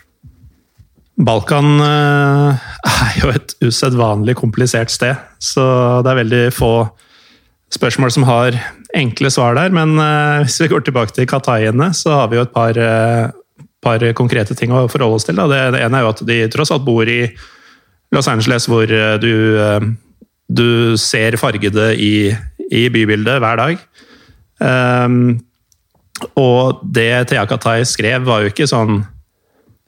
Balkan 1.23 1.79
eh, 1.83 2.69
er 2.89 3.19
jo 3.21 3.31
et 3.33 3.55
usedvanlig 3.63 4.35
komplisert 4.41 4.93
sted, 4.93 5.19
så 5.43 5.65
det 6.03 6.13
er 6.13 6.21
veldig 6.23 6.43
få 6.55 6.73
spørsmål 7.73 8.13
som 8.13 8.27
har 8.29 8.57
enkle 8.97 9.31
svar 9.33 9.57
der. 9.59 9.73
Men 9.75 9.95
eh, 10.03 10.43
hvis 10.43 10.61
vi 10.65 10.71
går 10.73 10.87
tilbake 10.87 11.15
til 11.17 11.29
Kataiene, 11.31 11.93
så 11.97 12.17
har 12.23 12.33
vi 12.33 12.41
jo 12.41 12.47
et 12.47 12.55
par, 12.55 12.79
eh, 12.79 13.67
par 13.83 14.07
konkrete 14.19 14.57
ting 14.59 14.75
å 14.75 14.89
forholde 14.91 15.21
oss 15.21 15.29
til. 15.29 15.39
Det, 15.39 15.63
ene 15.79 16.01
er 16.01 16.07
jo 16.07 16.13
at 16.15 16.25
de 16.29 16.41
tross 16.53 16.75
alt 16.75 16.87
bor 16.87 17.09
i 17.09 17.23
Los 18.13 18.29
Angeles, 18.29 18.67
hvor 18.69 18.91
du, 19.23 19.33
du 20.53 20.69
ser 21.01 21.39
fargede 21.41 21.95
i, 21.97 22.29
i, 22.69 22.83
bybildet 22.93 23.41
hver 23.41 23.57
dag. 23.57 23.87
Um, 24.61 25.39
og 26.37 26.83
det 26.85 27.31
Thea 27.31 27.47
Katai 27.49 27.87
skrev, 27.89 28.27
var 28.29 28.45
jo 28.45 28.53
ikke 28.53 28.69
sånn 28.69 29.01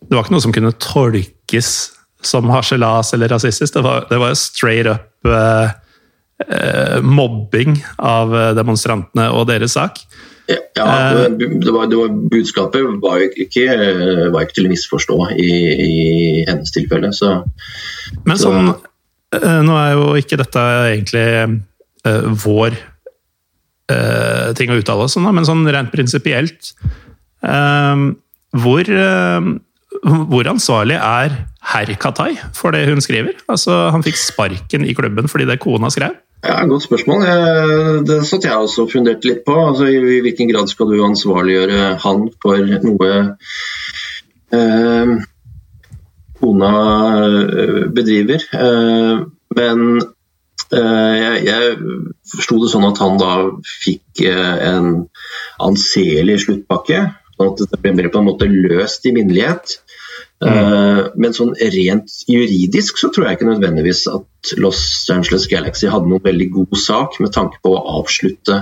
det 0.09 0.17
var 0.17 0.25
ikke 0.25 0.37
noe 0.37 0.45
som 0.45 0.55
kunne 0.55 0.75
tolkes 0.83 1.71
som 2.25 2.49
harselas 2.53 3.13
eller 3.17 3.33
rasistisk. 3.33 3.75
Det 3.75 3.85
var, 3.85 4.07
det 4.09 4.21
var 4.21 4.37
straight 4.39 4.89
up 4.89 5.29
uh, 5.29 5.73
uh, 6.49 7.01
mobbing 7.05 7.77
av 7.99 8.33
demonstrantene 8.57 9.29
og 9.33 9.49
deres 9.53 9.77
sak. 9.77 10.01
Ja, 10.47 10.57
eh, 11.15 11.31
det 11.39 11.73
var, 11.73 11.87
det 11.89 11.97
var, 11.97 12.09
budskapet 12.31 12.83
var 13.01 13.23
ikke, 13.25 13.65
var 14.33 14.45
ikke, 14.45 14.57
til 14.59 14.67
å 14.69 14.73
misforstå 14.73 15.19
i, 15.41 15.53
i 15.85 15.95
hennes 16.49 16.75
tilfelle. 16.75 17.13
Så, 17.17 17.39
Men 18.27 18.41
sånn, 18.41 18.75
så. 18.75 19.55
Nå 19.65 19.77
er 19.81 19.95
jo 19.97 20.11
ikke 20.21 20.39
dette 20.39 20.65
egentlig 20.93 21.25
uh, 22.07 22.27
vår 22.45 22.77
uh, 23.91 24.53
ting 24.59 24.71
å 24.71 24.77
uttale 24.79 25.09
oss 25.09 25.17
om, 25.19 25.27
men 25.33 25.49
sånn 25.49 25.65
rent 25.67 25.91
prinsipielt 25.95 26.75
uh, 27.43 28.13
Hvor 28.55 28.91
hvor 30.03 30.49
ansvarlig 30.51 30.97
er 30.99 31.37
herr 31.73 31.95
Katai 32.01 32.35
for 32.57 32.75
det 32.75 32.87
hun 32.89 33.01
skriver? 33.01 33.37
Altså, 33.49 33.91
Han 33.95 34.03
fikk 34.03 34.19
sparken 34.19 34.85
i 34.85 34.95
klubben 34.95 35.29
fordi 35.31 35.47
det 35.49 35.61
kona 35.63 35.91
skrev? 35.91 36.17
Ja, 36.45 36.65
Godt 36.69 36.85
spørsmål. 36.85 37.23
Det 38.05 38.19
satt 38.29 38.45
jeg 38.45 38.57
også 38.57 38.85
og 38.85 38.91
funderte 38.93 39.29
litt 39.31 39.45
på. 39.47 39.55
Altså, 39.69 39.87
I 39.89 40.21
hvilken 40.21 40.51
grad 40.53 40.69
skal 40.69 40.91
du 40.93 40.99
ansvarliggjøre 41.07 41.95
han 42.03 42.27
for 42.43 42.75
noe 42.85 43.13
eh, 44.53 45.15
kona 46.41 46.73
eh, 47.25 47.81
bedriver? 47.97 48.45
Eh, 48.53 49.25
men 49.57 49.87
eh, 50.77 51.15
jeg, 51.23 51.41
jeg 51.49 51.75
forsto 52.35 52.61
det 52.61 52.73
sånn 52.75 52.89
at 52.91 53.01
han 53.01 53.21
da 53.23 53.35
fikk 53.87 54.27
eh, 54.29 54.55
en 54.69 54.91
anselig 55.65 56.43
sluttpakke. 56.45 57.07
Sånn 57.35 57.51
at 57.53 57.65
det 57.75 57.81
ble 57.83 58.11
på 58.11 58.21
en 58.23 58.29
måte 58.29 58.51
løst 58.51 59.07
i 59.07 59.15
minnelighet. 59.15 59.79
Mm. 60.45 61.15
Men 61.17 61.33
sånn 61.33 61.53
rent 61.57 62.13
juridisk 62.29 62.99
så 63.01 63.09
tror 63.13 63.29
jeg 63.29 63.39
ikke 63.39 63.49
nødvendigvis 63.49 64.03
at 64.13 64.55
Los 64.61 64.81
Angeles 65.13 65.47
Galaxy 65.49 65.89
hadde 65.89 66.11
noen 66.11 66.25
veldig 66.25 66.49
god 66.53 66.81
sak 66.81 67.17
med 67.23 67.33
tanke 67.33 67.61
på 67.65 67.73
å 67.73 67.85
avslutte 68.01 68.59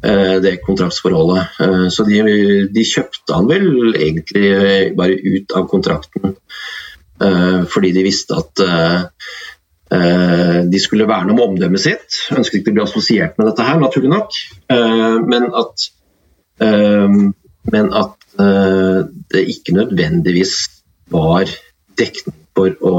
eh, 0.00 0.36
det 0.44 0.54
kontraktsforholdet. 0.64 1.58
Eh, 1.60 1.86
så 1.92 2.06
de, 2.08 2.22
de, 2.72 2.86
kjøpte 2.88 3.36
han 3.36 3.50
vel 3.50 3.68
egentlig 3.98 4.94
bare 4.96 5.18
ut 5.18 5.56
av 5.58 5.68
kontrakten 5.70 6.38
fordi 7.70 7.92
de 7.94 8.02
visste 8.02 8.34
at 8.34 8.60
de 10.66 10.80
skulle 10.82 11.06
verne 11.06 11.30
om 11.30 11.38
omdømmet 11.44 11.80
sitt. 11.80 12.16
Ønsket 12.34 12.58
ikke 12.58 12.72
å 12.72 12.74
bli 12.74 12.82
assosiert 12.82 13.38
med 13.38 13.46
dette 13.46 13.64
her, 13.64 13.78
naturlig 13.80 14.10
nok. 14.10 14.34
Men 15.30 15.46
at, 15.54 15.86
men 17.72 17.92
at 17.96 18.18
det 18.34 19.44
ikke 19.46 19.76
nødvendigvis 19.76 20.56
var 21.12 21.46
dekning 21.98 22.36
for 22.54 22.74
å, 22.86 22.98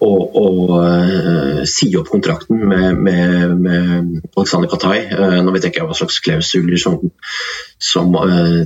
å, 0.00 0.10
å 0.10 0.46
uh, 0.74 1.62
si 1.68 1.90
opp 1.98 2.10
kontrakten 2.12 2.60
med, 2.70 2.98
med, 3.04 3.54
med 3.60 4.28
Alexander 4.34 4.70
Katai. 4.72 5.06
Uh, 5.12 5.38
nå 5.44 5.54
vet 5.54 5.66
jeg 5.66 5.74
ikke 5.74 5.88
hva 5.88 5.96
slags 5.98 6.20
klausuler 6.24 6.80
som, 6.80 6.98
som 7.78 8.14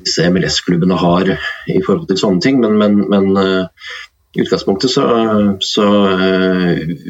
disse 0.01 0.27
MLS-klubbene 0.31 0.99
har 1.01 1.35
i 1.35 1.81
forhold 1.85 2.09
til 2.11 2.21
sånne 2.21 2.45
ting, 2.45 2.61
men, 2.65 2.79
men, 2.81 3.01
men 3.11 3.33
i 4.35 4.43
utgangspunktet 4.43 4.91
så, 4.91 5.05
så 5.63 5.85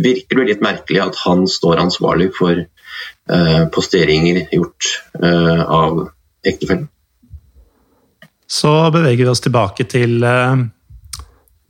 virker 0.05 0.43
det 0.43 0.49
litt 0.51 0.65
merkelig 0.65 1.07
at 1.07 1.21
han 1.23 1.47
står 1.49 1.81
ansvarlig 1.87 2.29
for 2.37 2.67
posteringer 3.73 4.43
gjort 4.53 4.91
av 5.25 6.03
ektefellen. 6.45 6.91
Så 8.55 8.71
beveger 8.95 9.25
vi 9.25 9.31
oss 9.33 9.43
tilbake 9.43 9.87
til 9.91 10.23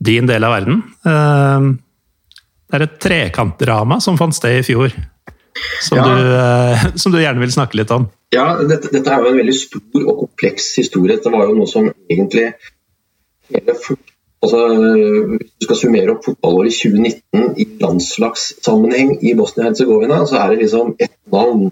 din 0.05 0.27
del 0.29 0.43
av 0.43 0.55
verden. 0.55 0.81
Eh, 1.05 1.67
det 2.65 2.77
er 2.77 2.85
et 2.85 2.97
trekantdrama 3.01 3.99
som 4.03 4.17
fant 4.19 4.35
sted 4.35 4.59
i 4.59 4.65
fjor, 4.65 4.93
som, 5.85 5.99
ja. 5.99 6.05
du, 6.05 6.31
eh, 6.39 6.87
som 7.01 7.13
du, 7.13 7.21
gjerne 7.21 7.43
vil 7.43 7.53
snakke 7.53 7.79
litt 7.79 7.93
om. 7.95 8.09
Ja, 8.35 8.55
dette, 8.59 8.91
dette, 8.91 9.11
er 9.11 9.23
jo 9.23 9.31
en 9.31 9.39
veldig 9.39 9.55
stor 9.55 10.01
og 10.03 10.25
kompleks 10.25 10.73
historie. 10.81 11.15
Dette 11.15 11.31
var 11.33 11.47
jo 11.47 11.55
noe 11.59 11.69
som 11.69 11.87
egentlig 12.09 12.49
hele 13.53 13.75
altså, 13.77 14.59
Hvis 15.29 15.51
du 15.61 15.67
skal 15.67 15.79
summere 15.79 16.15
opp 16.15 16.25
fotballåret 16.25 16.73
2019 16.73 17.61
i 17.61 17.67
landslagssammenheng 17.83 19.15
i 19.21 19.35
Bosnia-Hercegovina, 19.37 20.23
så 20.27 20.41
er 20.41 20.51
det 20.51 20.65
liksom 20.65 20.95
ett 20.99 21.15
navn 21.31 21.69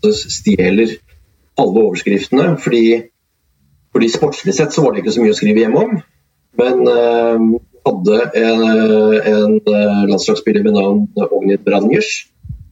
som 0.00 0.16
stjeler 0.16 0.96
alle 1.60 1.84
overskriftene. 1.84 2.54
fordi 2.64 2.84
fordi 3.92 4.08
Sportslig 4.12 4.54
sett 4.54 4.74
så 4.74 4.84
var 4.84 4.94
det 4.94 5.02
ikke 5.02 5.14
så 5.16 5.24
mye 5.24 5.34
å 5.34 5.38
skrive 5.38 5.64
hjemme 5.64 5.84
om. 5.84 6.00
Men 6.60 6.82
eh, 6.90 7.44
hadde 7.86 8.18
en, 8.40 8.64
en, 9.32 9.56
landslagsspiller 10.10 10.66
med 10.66 10.76
navn 10.76 11.30
Ognid 11.30 11.64
Brangers, 11.66 12.10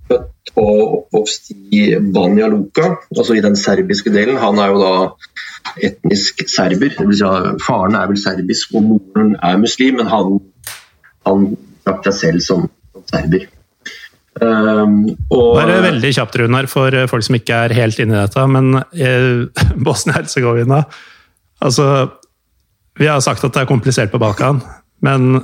født 0.08 0.52
og 0.58 0.94
oppvokst 0.98 1.50
i 1.74 1.82
Banja 2.14 2.48
Luka, 2.52 2.94
altså 3.16 3.36
i 3.36 3.44
den 3.44 3.56
serbiske 3.58 4.12
delen. 4.14 4.40
Han 4.40 4.60
er 4.62 4.72
jo 4.72 4.80
da 4.82 4.94
etnisk 5.84 6.44
serber. 6.48 6.94
Det 6.96 7.06
vil 7.10 7.18
si, 7.18 7.28
faren 7.66 7.98
er 7.98 8.08
vel 8.10 8.20
serbisk 8.20 8.74
og 8.78 8.88
moren 8.92 9.36
er 9.42 9.60
muslim, 9.60 10.00
men 10.00 10.10
han, 10.12 10.40
han 11.28 11.48
seg 11.88 12.14
selv 12.22 12.44
som 12.44 12.68
serber. 13.08 13.48
Um, 14.38 15.00
og, 15.34 15.58
Bare 15.58 15.80
veldig 15.82 16.10
kjapt, 16.14 16.36
Runar, 16.40 16.68
for 16.70 16.94
folk 17.10 17.26
som 17.26 17.38
ikke 17.38 17.62
er 17.66 17.76
helt 17.76 17.98
inne 18.02 18.16
i 18.16 18.20
dette. 18.22 18.44
Men 18.50 18.80
eh, 18.94 19.46
Bosnia-Hercegovina 19.86 20.84
Altså, 21.58 21.84
vi 22.98 23.08
har 23.10 23.18
sagt 23.18 23.42
at 23.42 23.50
det 23.50 23.64
er 23.64 23.70
komplisert 23.70 24.12
på 24.12 24.20
Balkan, 24.22 24.60
men 25.02 25.40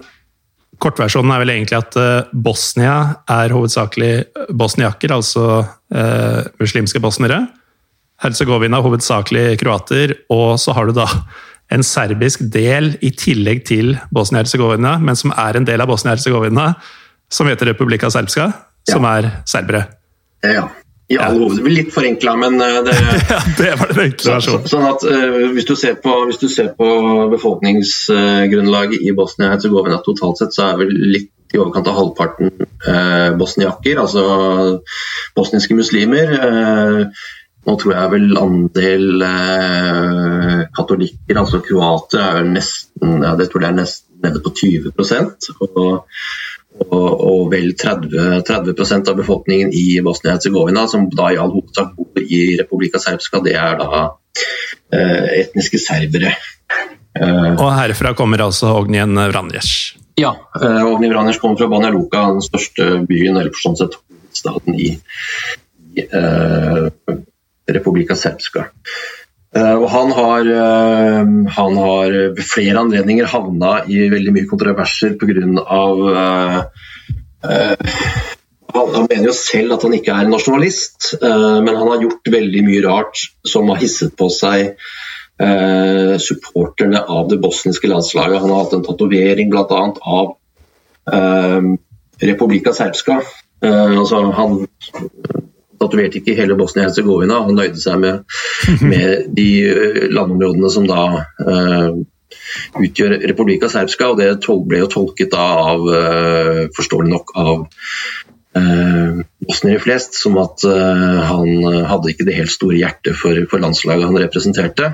Kortversjonen 0.83 1.33
er 1.35 1.43
vel 1.43 1.53
egentlig 1.55 1.79
at 1.79 1.97
eh, 1.99 2.31
Bosnia 2.33 2.95
er 3.31 3.55
hovedsakelig 3.55 4.13
bosniaker, 4.59 5.15
altså 5.15 5.47
eh, 5.95 6.47
muslimske 6.61 7.03
bosniere. 7.03 7.45
Herzegovina 8.23 8.81
hovedsakelig 8.83 9.59
kroater, 9.63 10.17
og 10.33 10.59
så 10.63 10.75
har 10.77 10.89
du 10.89 10.97
da 10.97 11.07
en 11.73 11.83
serbisk 11.87 12.45
del 12.53 12.93
i 13.03 13.11
tillegg 13.17 13.65
til 13.69 13.95
Bosnia-Hercegovina, 14.15 14.97
men 15.03 15.19
som 15.19 15.33
er 15.35 15.59
en 15.59 15.67
del 15.67 15.83
av 15.83 15.91
Bosnia-Hercegovina, 15.91 16.73
som 17.33 17.49
heter 17.51 17.73
Republika 17.73 18.11
Serbska. 18.13 18.51
Som 18.91 19.07
er 19.09 19.31
serbere. 19.49 19.87
Ja. 20.45 20.69
I 21.13 21.19
all 21.21 21.37
hovedsak 21.37 21.67
litt 21.69 21.91
forenkla, 21.93 22.33
men 22.41 22.57
eh, 22.65 22.79
det, 22.87 22.95
ja, 23.35 23.41
det 23.59 23.73
var 23.77 23.93
den 23.93 24.07
enkle 24.07 24.37
versjonen. 24.39 24.65
Så, 24.65 24.73
sånn 24.73 24.87
at 24.89 25.05
uh, 25.05 25.51
hvis, 25.53 25.67
du 25.69 25.75
ser 25.77 25.99
på, 26.01 26.15
hvis 26.31 26.41
du 26.41 26.47
ser 26.49 26.71
på 26.79 26.89
befolkningsgrunnlaget 27.35 29.05
i 29.05 29.13
Bosnia-Hercegovina 29.17 30.01
totalt 30.07 30.41
sett, 30.41 30.57
så 30.57 30.71
er 30.71 30.81
vel 30.81 30.95
litt 30.97 31.31
i 31.55 31.61
overkant 31.61 31.91
av 31.93 31.99
halvparten 32.01 32.55
uh, 32.57 33.37
bosniaker, 33.39 34.01
altså 34.01 34.25
bosniske 35.37 35.77
muslimer. 35.77 36.33
Uh, 36.41 37.29
nå 37.65 37.77
tror 37.81 37.95
jeg 37.95 38.13
vel 38.13 38.35
andel 38.37 39.23
katolikker, 40.77 41.39
altså 41.41 41.63
kroater, 41.65 42.21
er 42.21 42.49
nesten, 42.49 43.23
ja, 43.25 43.31
det 43.41 43.47
tror 43.53 43.65
jeg 43.65 43.73
er 43.73 43.79
nesten 43.79 44.21
nede 44.25 44.41
på 44.45 44.53
20% 44.57 45.49
og 45.65 46.05
og, 46.83 47.11
og 47.25 47.51
vel 47.53 47.73
30, 47.79 48.43
30 48.47 49.11
av 49.11 49.17
befolkningen 49.19 49.71
i 49.75 50.01
Bosnia-Hercegovina, 50.05 50.87
som 50.91 51.07
da 51.13 51.31
i 51.33 51.39
all 51.41 51.53
hovedsak 51.55 51.95
bor 51.97 52.25
i 52.25 52.57
Republika 52.59 53.01
Serbska, 53.03 53.43
det 53.45 53.55
er 53.61 53.79
da 53.81 54.03
eh, 54.93 55.45
etniske 55.45 55.79
serbere. 55.83 56.35
Eh, 57.15 57.53
og 57.55 57.69
herfra 57.77 58.15
kommer 58.19 58.43
altså 58.43 58.73
Ognjen 58.81 59.15
Vranjes? 59.31 59.71
Ja, 60.19 60.35
eh, 60.61 60.83
Ognjen 60.83 61.15
Vranjes 61.15 61.39
kommer 61.43 61.61
fra 61.61 61.71
Banja 61.71 61.93
Luka, 61.95 62.27
den 62.35 62.45
største 62.45 62.91
byen, 63.07 63.39
eller 63.39 63.55
sånn 63.59 63.79
sett 63.79 63.99
hovedstaden 64.01 64.75
i, 64.75 64.91
i 65.95 66.09
Republika 67.71 68.19
Serbska. 68.19 68.67
Eh, 69.55 69.75
og 69.79 69.87
han 69.93 70.11
har, 70.15 70.49
eh, 70.51 71.21
han 71.57 71.77
har 71.79 72.15
ved 72.35 72.43
flere 72.43 72.81
anledninger 72.83 73.29
havna 73.31 73.85
i 73.87 74.09
veldig 74.11 74.35
mye 74.35 74.51
kontroverser 74.51 75.15
pga. 75.21 76.65
Uh, 77.45 77.85
han, 78.75 78.95
han 78.95 79.07
mener 79.11 79.29
jo 79.29 79.35
selv 79.37 79.77
at 79.77 79.83
han 79.85 79.95
ikke 79.95 80.15
er 80.17 80.31
nasjonalist, 80.33 81.11
uh, 81.21 81.61
men 81.61 81.77
han 81.77 81.91
har 81.93 82.03
gjort 82.03 82.31
veldig 82.35 82.63
mye 82.65 82.83
rart 82.87 83.21
som 83.47 83.69
har 83.71 83.83
hisset 83.83 84.15
på 84.17 84.31
seg 84.33 84.73
uh, 85.43 86.15
supporterne 86.17 87.05
av 87.05 87.29
det 87.31 87.39
bosniske 87.45 87.91
landslaget. 87.91 88.41
Han 88.43 88.55
har 88.55 88.65
hatt 88.65 88.79
en 88.79 88.87
tatovering 88.89 89.53
bl.a. 89.53 89.83
av 90.19 90.35
uh, 91.13 91.75
Republika 92.25 92.73
Serbska. 92.73 93.21
altså 93.65 94.19
han 94.37 94.57
tatoverte 95.85 96.21
ikke 96.21 96.37
hele 96.39 96.57
Bosnia-Hercegovina, 96.59 97.43
han 97.47 97.59
nøyde 97.59 97.81
seg 97.81 98.01
med, 98.03 98.25
med, 98.93 99.31
de 99.37 99.49
eh, 99.69 100.03
landområdene 100.15 100.71
som 100.73 100.89
da 100.89 101.07
uh, 101.23 101.95
utgjør 102.81 103.19
Republika 103.25 103.71
Serbska, 103.71 104.13
og 104.13 104.21
det 104.21 104.33
ble 104.69 104.85
jo 104.85 104.93
tolket 104.93 105.33
da 105.35 105.49
av, 105.75 105.85
uh, 105.89 106.63
forståelig 106.77 107.13
nok, 107.13 107.35
av 107.41 107.67
uh, 108.59 109.23
bosniere 109.45 109.83
flest 109.83 110.17
som 110.21 110.39
at 110.41 110.63
han 110.65 111.67
hadde 111.91 112.13
ikke 112.13 112.25
det 112.25 112.37
helt 112.39 112.53
store 112.53 112.79
hjertet 112.79 113.19
for, 113.19 113.37
for 113.51 113.61
landslaget 113.61 114.09
han 114.09 114.21
representerte. 114.23 114.93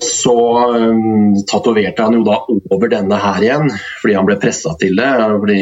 Så 0.00 0.34
um, 0.74 1.34
tatoverte 1.46 2.02
han 2.02 2.16
jo 2.16 2.24
da 2.26 2.40
over 2.48 2.90
denne 2.90 3.18
her 3.20 3.44
igjen, 3.44 3.68
fordi 4.02 4.16
han 4.18 4.26
ble 4.26 4.36
pressa 4.42 4.74
til 4.80 4.96
det. 4.98 5.10
Fordi 5.42 5.60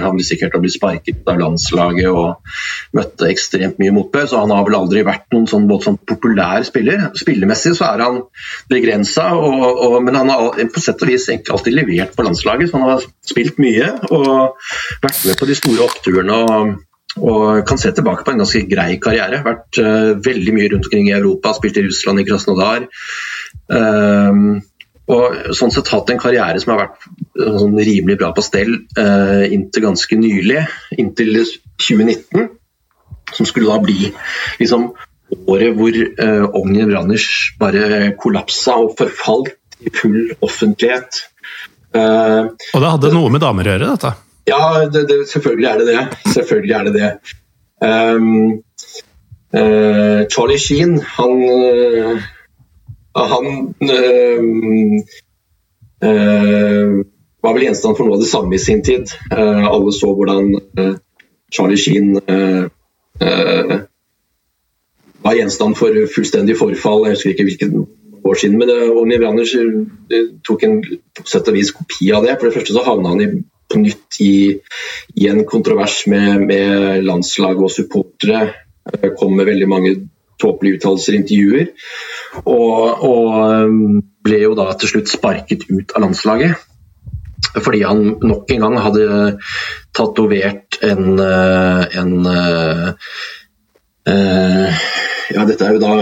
han 0.00 0.22
sikkert 0.24 0.56
bli 0.62 0.72
sparket 0.72 1.28
av 1.28 1.40
landslaget 1.42 2.08
og 2.08 2.96
møtte 2.96 3.28
ekstremt 3.28 3.80
mye 3.82 3.94
motbør. 3.96 4.30
Så 4.30 4.40
han 4.40 4.54
har 4.54 4.64
vel 4.66 4.78
aldri 4.80 5.04
vært 5.06 5.28
noen 5.34 5.48
sånn, 5.50 5.68
sånn 5.84 6.00
populær 6.08 6.64
spiller. 6.68 7.10
Spillemessig 7.18 7.76
så 7.76 7.90
er 7.92 8.04
han 8.06 8.22
begrensa, 8.72 9.28
men 10.00 10.20
han 10.22 10.32
har 10.32 10.64
på 10.72 10.82
sett 10.82 11.04
og 11.04 11.12
vis 11.12 11.28
alltid 11.36 11.76
levert 11.76 12.16
på 12.16 12.26
landslaget. 12.26 12.72
Så 12.72 12.80
han 12.80 12.90
har 12.94 13.06
spilt 13.28 13.60
mye 13.62 13.92
og 14.08 14.60
vært 15.04 15.24
med 15.26 15.40
på 15.40 15.50
de 15.52 15.62
store 15.62 15.88
oppturene. 15.90 16.42
og 16.44 16.76
og 17.16 17.62
kan 17.64 17.78
se 17.80 17.88
tilbake 17.96 18.24
på 18.26 18.32
en 18.34 18.42
ganske 18.42 18.60
grei 18.68 18.98
karriere. 19.00 19.40
Vært 19.44 19.78
uh, 19.80 20.12
veldig 20.20 20.52
mye 20.52 20.68
rundt 20.72 20.88
omkring 20.88 21.08
i 21.08 21.16
Europa, 21.16 21.54
spilt 21.56 21.78
i 21.80 21.86
Russland, 21.86 22.20
i 22.20 22.26
Krasnodar. 22.28 22.84
Um, 23.66 24.62
og 25.06 25.54
sånn 25.54 25.70
sett 25.70 25.90
hatt 25.92 26.10
en 26.10 26.18
karriere 26.18 26.58
som 26.62 26.72
har 26.74 26.80
vært 26.82 27.04
sånn 27.38 27.76
rimelig 27.78 28.18
bra 28.18 28.32
på 28.34 28.42
stell 28.42 28.72
uh, 28.98 29.44
inntil 29.46 29.84
ganske 29.84 30.18
nylig, 30.18 30.64
inntil 30.98 31.38
2019. 31.78 32.48
Som 33.36 33.46
skulle 33.46 33.70
da 33.70 33.82
bli 33.82 34.10
liksom 34.58 34.90
året 35.46 35.78
hvor 35.78 35.94
uh, 35.94 36.58
Ognin 36.58 36.90
Branners 36.90 37.28
bare 37.60 38.12
kollapsa 38.18 38.76
og 38.82 38.94
forfalt 38.98 39.54
i 39.82 39.92
full 39.94 40.34
offentlighet. 40.42 41.22
Uh, 41.94 42.52
og 42.74 42.82
det 42.82 42.92
hadde 42.96 43.14
noe 43.14 43.32
med 43.32 43.42
damer 43.44 43.66
å 43.66 43.76
gjøre, 43.76 43.94
dette? 43.94 44.14
Ja, 44.46 44.62
det, 44.90 45.06
det, 45.10 45.22
selvfølgelig 45.30 45.68
er 45.70 45.80
det 45.80 45.86
det. 45.90 46.32
Selvfølgelig 46.34 46.76
er 46.78 46.88
det 46.88 46.94
det. 46.96 47.10
Um, 47.82 48.62
uh, 49.54 50.22
Charlie 50.32 50.58
Sheen, 50.62 50.98
han 51.16 52.22
han 53.16 53.74
øh, 53.82 54.42
øh, 56.04 57.04
var 57.46 57.54
vel 57.54 57.66
gjenstand 57.68 57.96
for 57.96 58.06
noe 58.06 58.18
av 58.18 58.22
det 58.22 58.30
samme 58.30 58.56
i 58.56 58.62
sin 58.62 58.82
tid. 58.86 59.12
Uh, 59.30 59.66
alle 59.70 59.92
så 59.94 60.12
hvordan 60.16 60.54
uh, 60.80 60.94
Charlie 61.52 61.80
Sheen 61.80 62.16
uh, 62.18 62.66
var 65.26 65.38
gjenstand 65.38 65.78
for 65.78 66.00
fullstendig 66.14 66.56
forfall. 66.58 67.06
Jeg 67.06 67.16
husker 67.16 67.32
ikke 67.32 67.46
hvilket 67.48 67.76
år 68.26 68.40
siden, 68.40 68.58
men 68.58 68.70
Ogni 68.90 69.18
Branners 69.22 69.54
tok 70.46 70.64
en 70.66 70.80
på 70.82 71.24
sett 71.30 71.48
og 71.50 71.56
vis 71.56 71.70
kopi 71.74 72.10
av 72.14 72.26
det. 72.26 72.36
For 72.36 72.48
det 72.48 72.56
første 72.58 72.74
så 72.74 72.84
havna 72.86 73.14
han 73.14 73.22
i, 73.22 73.28
på 73.70 73.80
nytt 73.82 74.18
i, 74.22 74.34
i 75.16 75.28
en 75.30 75.44
kontrovers 75.48 76.02
med, 76.10 76.44
med 76.50 77.06
landslag 77.06 77.62
og 77.62 77.72
supportere. 77.74 78.48
Kom 79.18 79.38
med 79.38 79.48
veldig 79.48 79.70
mange 79.70 79.94
tåpelige 80.42 80.78
uttalelser 80.80 81.14
og 81.14 81.22
intervjuer. 81.22 81.70
Og, 82.44 83.04
og, 83.06 83.34
um, 83.66 84.00
ble 84.26 84.42
jo 84.42 84.56
da 84.58 84.70
til 84.78 84.96
slutt 84.96 85.12
sparket 85.12 85.68
ut 85.70 85.94
av 85.94 86.06
landslaget. 86.06 86.56
Fordi 87.56 87.82
han 87.86 88.02
nok 88.26 88.50
en 88.52 88.64
gang 88.64 88.78
hadde 88.82 89.08
tatovert 89.96 90.78
en, 90.84 91.20
uh, 91.20 91.84
en 91.96 92.14
uh, 92.26 92.88
uh, 94.10 94.80
ja, 95.34 95.44
dette 95.48 95.66
er 95.66 95.76
jo 95.76 95.82
da 95.82 95.92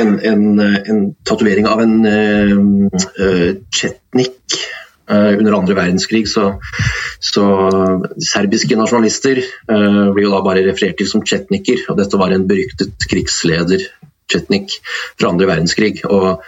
en, 0.00 0.16
en, 0.20 0.46
en 0.60 1.02
tatovering 1.26 1.68
av 1.70 1.82
en 1.84 1.94
uh, 2.04 3.52
chetnik 3.72 4.58
uh, 5.10 5.32
under 5.38 5.58
andre 5.58 5.76
verdenskrig. 5.78 6.24
Så, 6.30 6.50
så 7.22 7.46
serbiske 8.32 8.78
nasjonalister 8.78 9.40
uh, 9.42 10.10
blir 10.14 10.28
jo 10.28 10.34
da 10.34 10.42
bare 10.46 10.64
referert 10.66 10.98
til 11.00 11.10
som 11.10 11.24
chetniker. 11.26 11.86
Og 11.88 12.00
dette 12.00 12.20
var 12.20 12.34
en 12.34 12.48
beryktet 12.50 13.08
krigsleder 13.10 13.88
Chetnik 14.30 14.78
fra 15.20 15.30
andre 15.30 15.48
verdenskrig. 15.50 16.04
Og 16.08 16.42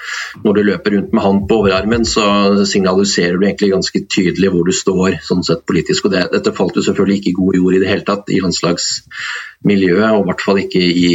når 0.45 0.57
du 0.57 0.63
løper 0.67 0.97
rundt 0.97 1.15
med 1.17 1.25
han 1.25 1.41
på 1.49 1.59
overarmen, 1.63 2.07
så 2.09 2.27
signaliserer 2.69 3.37
du 3.37 3.47
egentlig 3.47 3.73
ganske 3.75 4.03
tydelig 4.13 4.53
hvor 4.55 4.67
du 4.67 4.73
står 4.77 5.19
sånn 5.27 5.45
sett 5.47 5.67
politisk. 5.69 6.09
Og 6.09 6.15
det, 6.15 6.27
dette 6.35 6.55
falt 6.57 6.79
jo 6.79 6.85
selvfølgelig 6.87 7.21
ikke 7.21 7.33
i 7.33 7.39
god 7.41 7.59
jord 7.61 7.77
i 7.77 7.83
det 7.83 7.91
hele 7.91 8.07
tatt 8.07 8.33
i 8.33 8.41
landslagsmiljøet, 8.45 10.09
og 10.13 10.23
i 10.23 10.31
hvert 10.31 10.47
fall 10.47 10.63
ikke 10.63 10.87
i, 10.87 11.11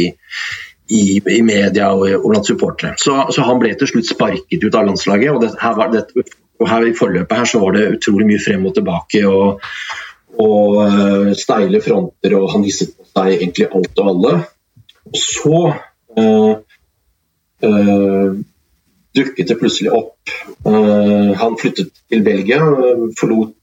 i, 0.92 1.02
i 1.18 1.42
media 1.46 1.90
og, 1.96 2.06
og, 2.20 2.30
blant 2.30 2.52
supportere. 2.52 2.94
Så, 3.02 3.16
så, 3.34 3.48
han 3.48 3.60
ble 3.62 3.74
til 3.78 3.90
slutt 3.90 4.12
sparket 4.12 4.62
ut 4.62 4.78
av 4.78 4.88
landslaget. 4.90 5.34
og, 5.34 5.42
det, 5.44 5.52
her, 5.62 5.82
det, 5.92 6.28
og 6.62 6.70
her 6.70 6.86
I 6.86 6.96
forløpet 6.96 7.42
her 7.42 7.52
så 7.52 7.60
var 7.62 7.76
det 7.76 7.90
utrolig 7.98 8.30
mye 8.30 8.46
frem 8.46 8.70
og 8.70 8.78
tilbake. 8.78 9.26
og 9.26 9.60
og 10.40 10.78
uh, 10.80 11.30
steile 11.36 11.82
fronter, 11.84 12.32
og 12.38 12.50
han 12.54 12.62
hisset 12.64 12.94
seg 13.12 13.34
egentlig 13.34 13.68
alt 13.68 13.98
og 14.00 14.10
alle. 14.12 14.34
Og 15.10 15.18
så 15.18 15.58
dukket 19.16 19.48
det 19.48 19.58
plutselig 19.60 19.92
opp. 19.94 20.32
Uh, 20.66 21.32
han 21.38 21.58
flyttet 21.60 21.92
til 22.10 22.24
Belgia, 22.24 22.60
forlot 23.18 23.54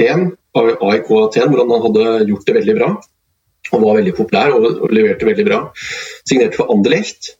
Aten, 0.00 0.32
AIK 0.56 1.10
Aten, 1.24 1.50
hvor 1.50 1.60
han 1.64 1.84
hadde 1.84 2.06
gjort 2.30 2.46
det 2.46 2.56
veldig 2.60 2.76
bra. 2.78 2.94
Han 3.70 3.84
var 3.84 3.98
veldig 4.00 4.14
populær 4.16 4.54
og, 4.56 4.88
leverte 4.92 5.28
veldig 5.28 5.46
bra. 5.46 5.60
Signerte 6.28 6.58
for 6.58 6.72
Anderlecht. 6.72 7.34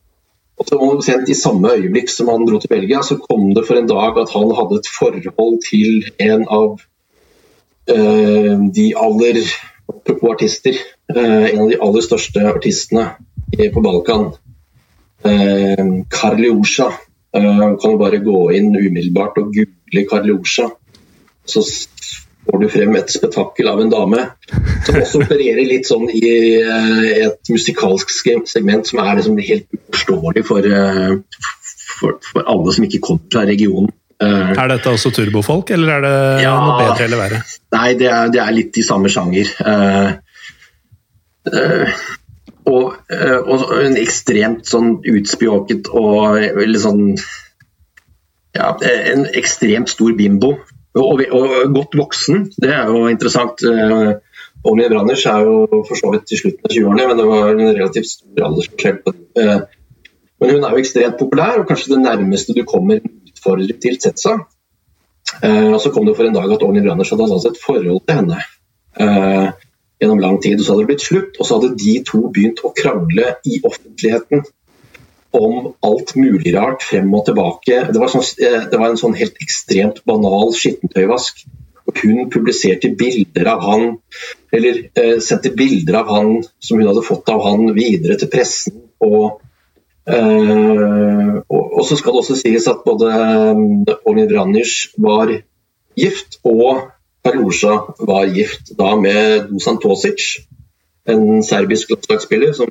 Og 0.61 0.69
så 0.69 0.77
omtrent 0.77 1.31
I 1.33 1.35
samme 1.35 1.73
øyeblikk 1.73 2.11
som 2.13 2.29
han 2.29 2.45
dro 2.45 2.59
til 2.61 2.69
Belgia, 2.69 3.01
så 3.03 3.17
kom 3.17 3.49
det 3.57 3.65
for 3.65 3.81
en 3.81 3.89
dag 3.89 4.19
at 4.21 4.33
han 4.37 4.53
hadde 4.59 4.81
et 4.83 4.91
forhold 4.93 5.63
til 5.65 6.05
en 6.21 6.45
av 6.45 6.75
uh, 7.91 8.57
de 8.77 8.87
aller 8.97 9.45
Apropos 9.91 10.31
artister. 10.31 10.77
En 11.11 11.65
av 11.65 11.67
de 11.67 11.77
aller 11.83 12.05
største 12.05 12.45
artistene 12.47 13.09
på 13.75 13.81
Balkan. 13.83 14.29
Uh, 15.27 16.05
Karliosha. 16.09 16.91
Eh, 17.37 17.77
kan 17.83 17.99
bare 17.99 18.18
gå 18.18 18.39
inn 18.59 18.73
umiddelbart 18.75 19.39
og 19.39 19.53
google 19.55 20.03
Karliosha. 20.11 20.66
Så 21.47 21.62
får 21.62 22.59
du 22.59 22.68
frem 22.73 22.97
et 22.99 23.12
spetakkel 23.12 23.68
av 23.71 23.83
en 23.83 23.93
dame 23.93 24.25
som 24.87 24.99
også 24.99 25.23
opererer 25.23 25.62
litt 25.68 25.87
sånn 25.87 26.09
i 26.11 26.25
eh, 26.59 27.07
et 27.27 27.53
musikalsk 27.53 28.11
segment 28.51 28.91
som 28.91 29.03
er 29.05 29.21
liksom 29.21 29.39
helt 29.39 29.68
uforståelig 29.79 30.45
for, 30.49 30.66
eh, 30.66 31.14
for, 32.01 32.18
for, 32.33 32.47
alle 32.51 32.75
som 32.75 32.89
ikke 32.89 33.03
kommer 33.07 33.31
fra 33.33 33.47
regionen. 33.47 33.93
Eh, 34.21 34.51
er 34.51 34.75
dette 34.75 34.91
også 34.91 35.14
turbofolk, 35.14 35.71
eller 35.77 35.95
er 35.99 36.07
det 36.07 36.16
ja, 36.49 36.57
noe 36.59 36.81
bedre 36.83 37.07
eller 37.07 37.23
verre? 37.23 37.43
Nei, 37.77 37.89
det 38.01 38.11
er, 38.11 38.35
det 38.35 38.43
er 38.43 38.57
litt 38.59 38.83
i 38.83 38.85
samme 38.85 39.12
sjanger. 39.12 39.55
Uh, 39.62 40.11
uh, 41.55 42.01
og, 42.71 42.97
uh, 43.12 43.39
og, 43.43 43.64
en 43.83 43.99
ekstremt 44.01 44.68
sånn 44.68 44.99
utspjåket 45.11 45.91
og 45.93 46.39
veldig 46.57 46.83
sånn 46.83 47.05
ja, 48.57 48.75
en 48.83 49.27
ekstremt 49.39 49.93
stor 49.93 50.14
bimbo 50.18 50.57
og, 50.99 51.23
og, 51.31 51.53
godt 51.75 51.97
voksen. 51.99 52.49
Det 52.59 52.71
er 52.75 52.91
jo 52.91 53.05
interessant. 53.11 53.62
Olje 53.62 54.87
eh, 54.87 54.91
Branders 54.91 55.27
er 55.31 55.45
jo 55.47 55.83
for 55.87 55.99
så 55.99 56.11
vidt 56.14 56.33
i 56.35 56.39
slutten 56.41 56.66
av 56.66 56.75
20-årene, 56.75 57.07
men 57.11 57.21
det 57.21 57.27
var 57.29 57.53
en 57.53 57.75
relativt 57.77 58.11
stor 58.11 58.47
aldersforskjell. 58.49 58.99
Eh, 59.39 59.61
men 60.41 60.55
hun 60.55 60.64
er 60.64 60.75
jo 60.75 60.83
ekstremt 60.83 61.21
populær, 61.21 61.61
og 61.61 61.68
kanskje 61.68 61.95
det 61.95 62.01
nærmeste 62.03 62.57
du 62.57 62.64
kommer 62.68 62.99
utfordrer 63.05 63.79
til. 63.83 64.01
Eh, 64.01 65.68
og 65.71 65.79
så 65.83 65.95
kom 65.95 66.09
det 66.09 66.16
for 66.18 66.27
en 66.27 66.37
dag 66.37 66.57
at 66.57 66.66
Olje 66.66 66.85
Branders 66.87 67.14
hadde 67.14 67.31
hatt 67.31 67.51
et 67.53 67.62
forhold 67.62 68.03
til 68.07 68.23
henne 68.23 68.43
gjennom 70.01 70.23
lang 70.23 70.41
tid. 70.43 70.59
og 70.59 70.65
Så 70.65 70.73
hadde 70.73 70.87
det 70.87 70.91
blitt 70.95 71.07
slutt, 71.07 71.37
og 71.39 71.47
så 71.47 71.59
hadde 71.59 71.77
de 71.81 71.95
to 72.09 72.23
begynt 72.33 72.65
å 72.65 72.73
krangle 72.77 73.35
i 73.45 73.61
offentligheten 73.63 74.45
om 75.37 75.73
alt 75.87 76.15
mulig 76.19 76.55
rart 76.57 76.83
frem 76.83 77.11
og 77.15 77.27
tilbake. 77.29 77.85
Det 77.93 78.01
var, 78.03 78.11
sånn, 78.11 78.27
eh, 78.43 78.67
det 78.71 78.79
var 78.81 78.91
en 78.91 79.01
sånn 79.01 79.17
helt 79.19 79.39
ekstremt 79.43 80.03
banal 80.09 80.55
skittentøyvask. 80.57 81.45
Hun 81.91 82.31
publiserte 82.31 82.93
bilder 82.95 83.49
av 83.51 83.63
han, 83.67 83.87
eller 84.55 84.83
eh, 84.95 85.19
sendte 85.23 85.51
bilder 85.55 86.01
av 86.03 86.11
han 86.15 86.33
som 86.63 86.79
hun 86.79 86.87
hadde 86.91 87.07
fått 87.07 87.31
av 87.33 87.43
han, 87.47 87.71
videre 87.75 88.19
til 88.19 88.31
pressen. 88.31 88.77
Og, 89.03 89.41
eh, 90.07 91.35
og, 91.41 91.61
og 91.61 91.83
så 91.87 91.99
skal 91.99 92.15
det 92.15 92.23
også 92.25 92.39
sies 92.39 92.69
at 92.71 92.85
både 92.87 93.11
eh, 93.11 93.95
Olin 94.07 94.31
Vranic 94.31 94.95
var 95.03 95.35
gift, 95.99 96.39
og 96.47 96.91
Karlosja 97.31 97.76
var 98.07 98.31
gift 98.35 98.74
da 98.78 98.93
med 98.99 99.49
Dusan 99.51 99.78
Tosic, 99.83 100.26
en 101.09 101.41
serbisk 101.47 101.95
landslagsspiller 101.95 102.53
som 102.59 102.70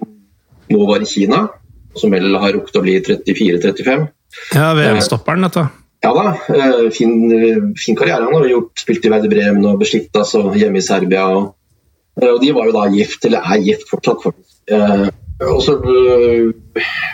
nå 0.70 0.86
var 0.86 1.02
i 1.02 1.10
Kina 1.10 1.48
som 1.96 2.14
vel 2.14 2.34
har 2.38 2.56
rukket 2.56 2.80
å 2.80 2.84
bli 2.84 2.98
34-35. 3.06 4.08
Ja, 4.56 4.72
VM-stopperen, 4.78 5.48
dette. 5.48 5.68
Ja 6.06 6.12
da, 6.16 6.26
eh, 6.56 6.90
fin, 6.96 7.16
fin 7.76 7.98
karriere. 7.98 8.24
Han 8.24 8.38
har 8.38 8.48
gjort, 8.48 8.76
spilt 8.80 9.06
i 9.06 9.12
Verde 9.12 9.32
Bremen 9.32 9.66
og 9.68 9.80
Besliktas 9.82 10.36
og 10.40 10.56
hjemme 10.56 10.80
i 10.80 10.86
Serbia. 10.86 11.26
Og, 11.36 11.56
eh, 12.22 12.30
og, 12.30 12.40
de 12.42 12.54
var 12.56 12.70
jo 12.70 12.76
da 12.78 12.86
gift, 12.94 13.26
eller 13.26 13.40
er 13.40 13.66
gift 13.66 13.90
fortsatt, 13.90 14.24
faktisk. 14.24 14.56
Eh, 14.72 15.10
og 15.50 15.62
så 15.64 15.78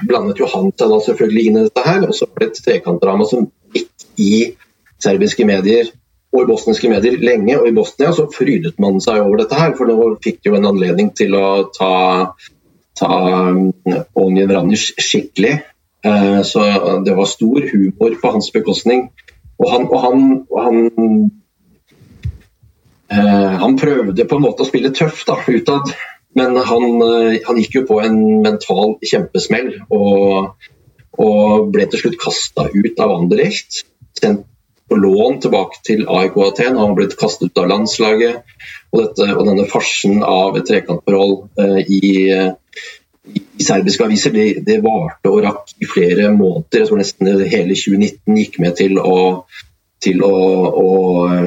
blandet 0.09 0.39
jo 0.41 0.47
han 0.49 0.71
seg 0.73 0.89
da 0.89 0.99
selvfølgelig 1.07 1.45
inn 1.45 1.57
i 1.57 1.65
dette 1.67 1.83
her, 1.85 2.07
og 2.07 2.13
så 2.17 2.25
ble 2.25 2.47
det 2.49 2.57
et 2.57 2.65
trekantdrama 2.65 3.25
som 3.29 3.51
gikk 3.73 4.07
i 4.17 4.55
serbiske 5.01 5.45
medier 5.45 5.91
og 6.33 6.41
i 6.41 6.47
bosniske 6.49 6.89
medier 6.91 7.19
lenge. 7.21 7.59
Og 7.59 7.69
i 7.69 7.75
Bosnia 7.75 8.11
så 8.15 8.25
frydet 8.31 8.79
man 8.81 9.01
seg 9.03 9.21
over 9.21 9.43
dette 9.43 9.59
her, 9.59 9.75
for 9.77 9.89
nå 9.89 10.15
fikk 10.23 10.49
jo 10.49 10.57
en 10.57 10.67
anledning 10.71 11.13
til 11.15 11.37
å 11.37 11.45
ta 11.75 11.93
ta 12.95 13.11
Onjen 14.15 14.51
Ranic 14.51 14.93
skikkelig. 15.01 15.59
Eh, 16.05 16.41
så 16.47 16.63
det 17.05 17.15
var 17.17 17.25
stor 17.25 17.65
humor 17.71 18.15
på 18.21 18.31
hans 18.31 18.51
bekostning. 18.55 19.09
Og 19.59 19.71
han, 19.71 19.87
og 19.87 20.01
han, 20.03 20.23
og 20.51 20.61
han, 20.63 21.31
eh, 23.11 23.55
han 23.63 23.77
prøvde 23.79 24.27
på 24.27 24.37
en 24.37 24.45
måte 24.45 24.65
å 24.65 24.69
spille 24.69 24.93
tøff 24.95 25.23
da, 25.27 25.37
utad, 25.47 25.93
men 26.35 26.55
han, 26.55 26.87
eh, 27.03 27.39
han, 27.47 27.59
gikk 27.59 27.79
jo 27.79 27.85
på 27.91 28.01
en 28.03 28.17
mental 28.43 28.97
kjempesmell. 29.03 29.71
Og, 29.95 30.51
og 31.19 31.71
ble 31.71 31.87
til 31.91 32.03
slutt 32.03 32.19
kasta 32.21 32.69
ut 32.71 32.99
av 32.99 33.15
Anderlecht. 33.15 33.85
Sendt 34.15 34.47
på 34.89 34.95
lån 34.95 35.39
tilbake 35.41 35.81
til 35.85 36.05
AIK 36.07 36.37
Aten. 36.47 36.77
Han 36.77 36.91
har 36.91 36.95
blitt 36.97 37.17
kastet 37.19 37.49
ut 37.49 37.61
av 37.61 37.69
landslaget. 37.71 38.41
Og, 38.93 39.01
dette, 39.01 39.29
og 39.33 39.45
denne 39.49 39.67
farsen 39.69 40.21
av 40.23 40.57
et 40.59 40.67
trekantforhold 40.69 41.37
eh, 41.61 41.79
i, 41.91 42.01
i 43.33 43.65
serbiske 43.65 44.05
aviser 44.05 44.35
det, 44.35 44.47
det, 44.67 44.81
varte 44.85 45.31
og 45.31 45.41
rakk 45.45 45.73
i 45.81 45.89
flere 45.89 46.29
måneder. 46.35 46.83
Jeg 46.83 46.89
tror 46.91 47.01
nesten 47.01 47.31
hele 47.31 47.77
2019 47.77 48.41
gikk 48.41 48.59
med 48.63 48.77
til 48.77 48.99
å, 49.01 49.17
til 50.05 50.21
å, 50.25 50.35
å 50.83 50.89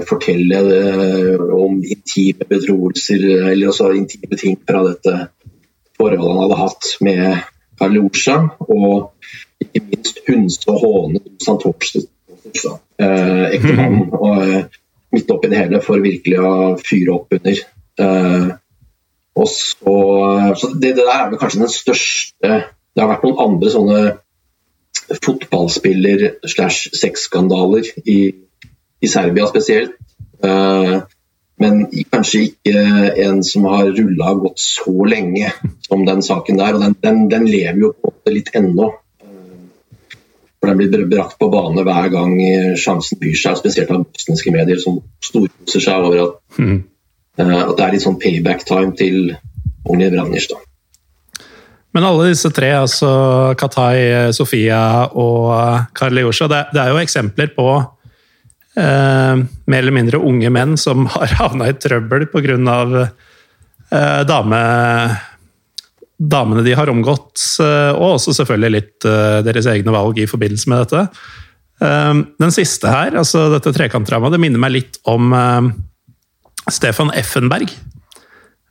fortelle 0.09 0.63
eh, 0.81 1.47
om 1.59 1.79
intime 1.79 2.49
betroelser, 2.51 3.23
eller 3.53 3.71
også 3.71 3.95
intime 3.97 4.41
ting 4.41 4.59
fra 4.67 4.83
dette 4.91 5.15
forholdet 5.99 6.35
han 6.35 6.43
hadde 6.45 6.61
hatt 6.65 6.91
med 7.07 7.47
Karlosja. 7.79 8.43
Og 8.67 9.15
ikke 9.63 9.87
minst 9.87 10.21
hunse 10.27 10.69
og 10.71 10.85
håne 10.85 11.23
Santorstad 11.43 12.85
eh, 13.03 13.45
ektemann. 13.57 13.97
Og 14.23 14.33
eh, 14.45 14.63
midt 15.15 15.31
oppi 15.33 15.49
det 15.51 15.61
hele 15.63 15.79
for 15.85 15.97
virkelig 16.05 16.39
å 16.45 16.51
fyre 16.81 17.11
opp 17.15 17.29
under. 17.39 17.57
Eh, 17.99 18.49
og 19.39 19.47
så, 19.47 19.95
så 20.59 20.67
det, 20.75 20.91
det, 20.97 21.05
der 21.05 21.15
er 21.15 21.29
vel 21.31 21.39
kanskje 21.39 21.63
den 21.63 21.71
største 21.71 22.49
Det 22.59 23.03
har 23.03 23.13
vært 23.13 23.25
noen 23.27 23.43
andre 23.45 23.69
sånne 23.71 24.01
fotballspiller-slash-sexskandaler 25.15 27.85
i, 28.03 28.35
i, 29.01 29.07
Serbia 29.09 29.47
spesielt. 29.49 29.93
Eh, 30.45 30.97
men 31.63 31.75
kanskje 32.13 32.43
ikke 32.49 32.77
en 33.25 33.39
som 33.47 33.65
har 33.71 33.87
rulla 33.95 34.29
gått 34.43 34.61
så 34.63 35.05
lenge 35.09 35.47
som 35.87 36.07
den 36.07 36.23
saken 36.23 36.59
der. 36.61 36.75
og 36.75 36.81
Den, 36.85 36.95
den, 37.03 37.19
den 37.33 37.45
lever 37.49 37.81
jo 37.87 37.91
på 37.95 38.07
en 38.11 38.15
måte 38.19 38.35
litt 38.35 38.51
ennå. 38.59 38.87
For 40.59 40.71
Den 40.71 40.79
blir 40.81 41.07
brakt 41.07 41.39
på 41.39 41.51
bane 41.53 41.85
hver 41.87 42.09
gang 42.11 42.33
sjansen 42.79 43.21
byr 43.21 43.37
seg, 43.39 43.59
spesielt 43.61 43.93
av 43.95 44.07
bosniske 44.09 44.51
medier 44.55 44.81
som 44.83 44.99
storkoser 45.23 45.85
seg 45.85 46.07
over 46.09 46.23
at, 46.25 46.41
mm. 46.59 46.81
at 47.39 47.77
det 47.79 47.85
er 47.85 47.95
litt 47.95 48.03
sånn 48.03 48.19
payback 48.19 48.65
time 48.67 48.91
til 48.99 49.37
Unge 49.89 50.11
Branisch. 50.11 50.51
Men 51.95 52.05
alle 52.05 52.33
disse 52.33 52.51
tre, 52.55 52.73
altså 52.77 53.09
Katai, 53.59 54.33
Sofia 54.37 55.07
og 55.19 55.95
Karliosha, 55.97 56.51
det, 56.51 56.65
det 56.75 56.83
er 56.83 56.93
jo 56.93 57.01
eksempler 57.01 57.55
på 57.57 57.69
eh, 58.79 59.41
mer 59.41 59.81
eller 59.81 59.97
mindre 59.97 60.21
unge 60.21 60.51
menn 60.53 60.77
som 60.81 61.09
har 61.15 61.33
havna 61.41 61.71
i 61.71 61.79
trøbbel 61.79 62.29
pga. 62.33 63.09
Eh, 63.89 64.21
dame 64.29 64.61
damene 66.19 66.65
de 66.67 66.75
har 66.75 66.91
omgått, 66.91 67.39
eh, 67.63 67.91
og 67.95 68.17
også 68.17 68.35
selvfølgelig 68.41 68.75
litt 68.75 69.07
uh, 69.07 69.39
deres 69.47 69.69
egne 69.71 69.95
valg 69.95 70.19
i 70.19 70.27
forbindelse 70.31 70.71
med 70.71 70.83
dette. 70.83 71.05
Um, 71.79 72.25
den 72.43 72.55
siste 72.55 72.91
her, 72.91 73.15
altså 73.21 73.47
dette 73.53 73.73
trekantdramaet, 73.77 74.35
det 74.35 74.43
minner 74.43 74.63
meg 74.63 74.75
litt 74.75 74.99
om 75.09 75.31
Stefan 76.69 77.13
Effenberg. 77.17 77.71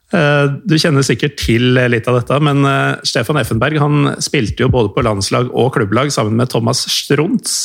Du 0.08 0.76
kjenner 0.80 1.04
sikkert 1.04 1.34
til 1.40 1.76
litt 1.92 2.06
av 2.08 2.16
dette, 2.20 2.36
men 2.40 2.64
Stefan 3.08 3.40
Effenberg 3.42 3.80
han 3.82 4.12
spilte 4.24 4.64
jo 4.64 4.70
både 4.72 4.94
på 4.96 5.04
landslag 5.04 5.50
og 5.52 5.74
klubblag 5.76 6.14
sammen 6.16 6.38
med 6.40 6.52
Thomas 6.52 6.86
Strunz 6.92 7.58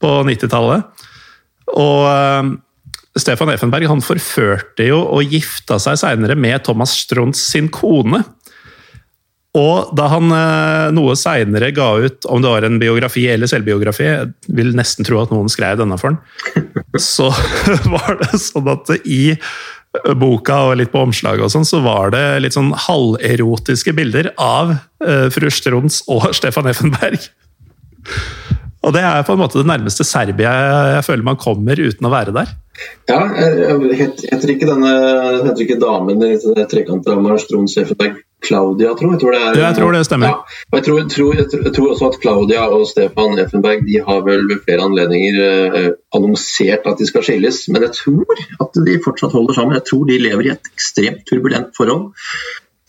på 0.00 0.12
90-tallet. 0.28 1.04
Og 1.76 2.56
Stefan 3.16 3.52
Effenberg 3.52 3.88
han 3.88 4.04
forførte 4.04 4.88
jo 4.90 5.02
og 5.04 5.32
gifta 5.32 5.78
seg 5.80 6.00
seinere 6.00 6.36
med 6.36 6.64
Thomas 6.64 6.92
Strunz 7.00 7.40
sin 7.48 7.70
kone. 7.72 8.22
Og 9.56 9.92
da 9.96 10.08
han 10.12 10.32
eh, 10.34 10.88
noe 10.96 11.14
seinere 11.18 11.70
ga 11.74 11.88
ut 12.04 12.26
om 12.28 12.42
det 12.44 12.52
var 12.52 12.66
en 12.66 12.80
biografi 12.82 13.24
eller 13.32 13.48
selvbiografi, 13.50 14.04
jeg 14.08 14.56
vil 14.58 14.74
nesten 14.76 15.06
tro 15.06 15.22
at 15.22 15.32
noen 15.32 15.48
skrev 15.52 15.80
denne 15.80 15.96
for 16.00 16.12
han, 16.12 16.68
så 17.00 17.30
var 17.94 18.20
det 18.20 18.42
sånn 18.42 18.68
at 18.74 18.92
i 19.04 19.38
boka 20.20 20.58
og 20.68 20.76
litt 20.80 20.92
på 20.92 21.06
omslaget 21.06 21.46
og 21.46 21.52
sånn, 21.54 21.64
så 21.64 21.80
var 21.84 22.12
det 22.12 22.24
litt 22.44 22.56
sånn 22.56 22.74
halverotiske 22.86 23.94
bilder 23.96 24.28
av 24.36 24.74
uh, 24.76 25.28
fru 25.32 25.48
Strons 25.48 26.02
og 26.12 26.28
Stefan 26.36 26.68
Effenberg. 26.68 27.24
Og 28.86 28.92
det 28.94 29.02
er 29.02 29.24
på 29.26 29.34
en 29.34 29.40
måte 29.40 29.58
det 29.58 29.66
nærmeste 29.66 30.04
Serbia 30.06 30.52
jeg 30.92 31.06
føler 31.08 31.24
man 31.26 31.40
kommer 31.40 31.80
uten 31.80 32.06
å 32.06 32.12
være 32.12 32.34
der. 32.36 32.52
Ja, 33.08 33.22
heter 33.32 34.52
ikke 34.52 34.68
denne 34.68 34.92
heter 35.46 35.64
ikke 35.64 35.80
damen 35.80 36.20
i 36.22 36.36
trekantdramaet 36.68 37.46
Strons 37.46 37.74
Seffenberg 37.74 38.20
Claudia, 38.44 38.92
tror 38.98 39.14
jeg? 39.14 39.20
Tror 39.22 39.32
det 39.32 39.40
er, 39.40 39.58
jeg 39.62 39.76
tror 39.78 39.94
det 39.96 40.02
stemmer. 40.06 40.26
Ja, 40.28 40.58
og 40.70 40.76
jeg 40.78 40.84
tror, 40.86 40.98
tror, 41.10 41.38
jeg 41.38 41.72
tror, 41.76 41.88
også 41.94 42.10
at 42.10 42.18
Claudia 42.22 42.66
og 42.68 42.84
Stefan 42.90 43.38
Effenberg 43.42 43.86
de 43.88 43.96
har 44.08 44.20
vel 44.26 44.44
ved 44.50 44.60
flere 44.66 44.84
anledninger 44.84 45.40
eh, 45.46 45.88
annonsert 46.14 46.86
at 46.86 47.00
de 47.00 47.08
skal 47.08 47.24
skilles. 47.26 47.62
Men 47.72 47.88
jeg 47.88 47.96
tror 48.02 48.44
at 48.66 48.78
de 48.86 49.00
fortsatt 49.04 49.34
holder 49.34 49.56
sammen. 49.56 49.78
Jeg 49.78 49.88
tror 49.88 50.04
de 50.04 50.20
lever 50.20 50.46
i 50.46 50.54
et 50.54 50.70
ekstremt 50.74 51.24
turbulent 51.30 51.72
forhold 51.78 52.12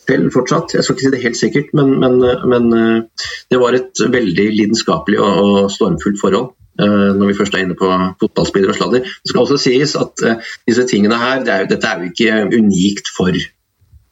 selv 0.08 0.32
fortsatt. 0.32 0.76
Jeg 0.76 0.84
skal 0.84 0.95
ikke 0.95 1.06
si 1.06 1.14
det 1.16 1.24
helt 1.24 1.39
sikkert, 1.39 1.74
men, 1.78 1.98
men, 2.04 2.22
men 2.52 2.70
eh, 2.78 3.26
det 3.52 3.60
var 3.64 3.76
et 3.76 4.06
veldig 4.14 4.48
lidenskapelig 4.60 5.20
og, 5.20 5.52
og 5.64 5.72
stormfullt 5.74 6.22
forhold 6.22 6.52
eh, 6.82 7.12
når 7.18 7.32
vi 7.32 7.38
først 7.39 7.58
er 7.58 7.66
inne 7.66 7.78
på 7.80 7.89
fotballspillere 8.22 8.76
og 8.76 8.80
sladder. 8.80 9.04
Det 9.04 9.32
skal 9.32 9.43
også 9.43 9.60
sies 9.62 9.95
at 10.00 10.26
uh, 10.26 10.54
disse 10.70 10.88
tingene 10.89 11.20
her, 11.20 11.43
det 11.45 11.54
er, 11.54 11.70
dette 11.72 11.91
er 11.91 12.04
jo 12.04 12.12
ikke 12.12 12.60
unikt 12.62 13.12
for, 13.18 13.36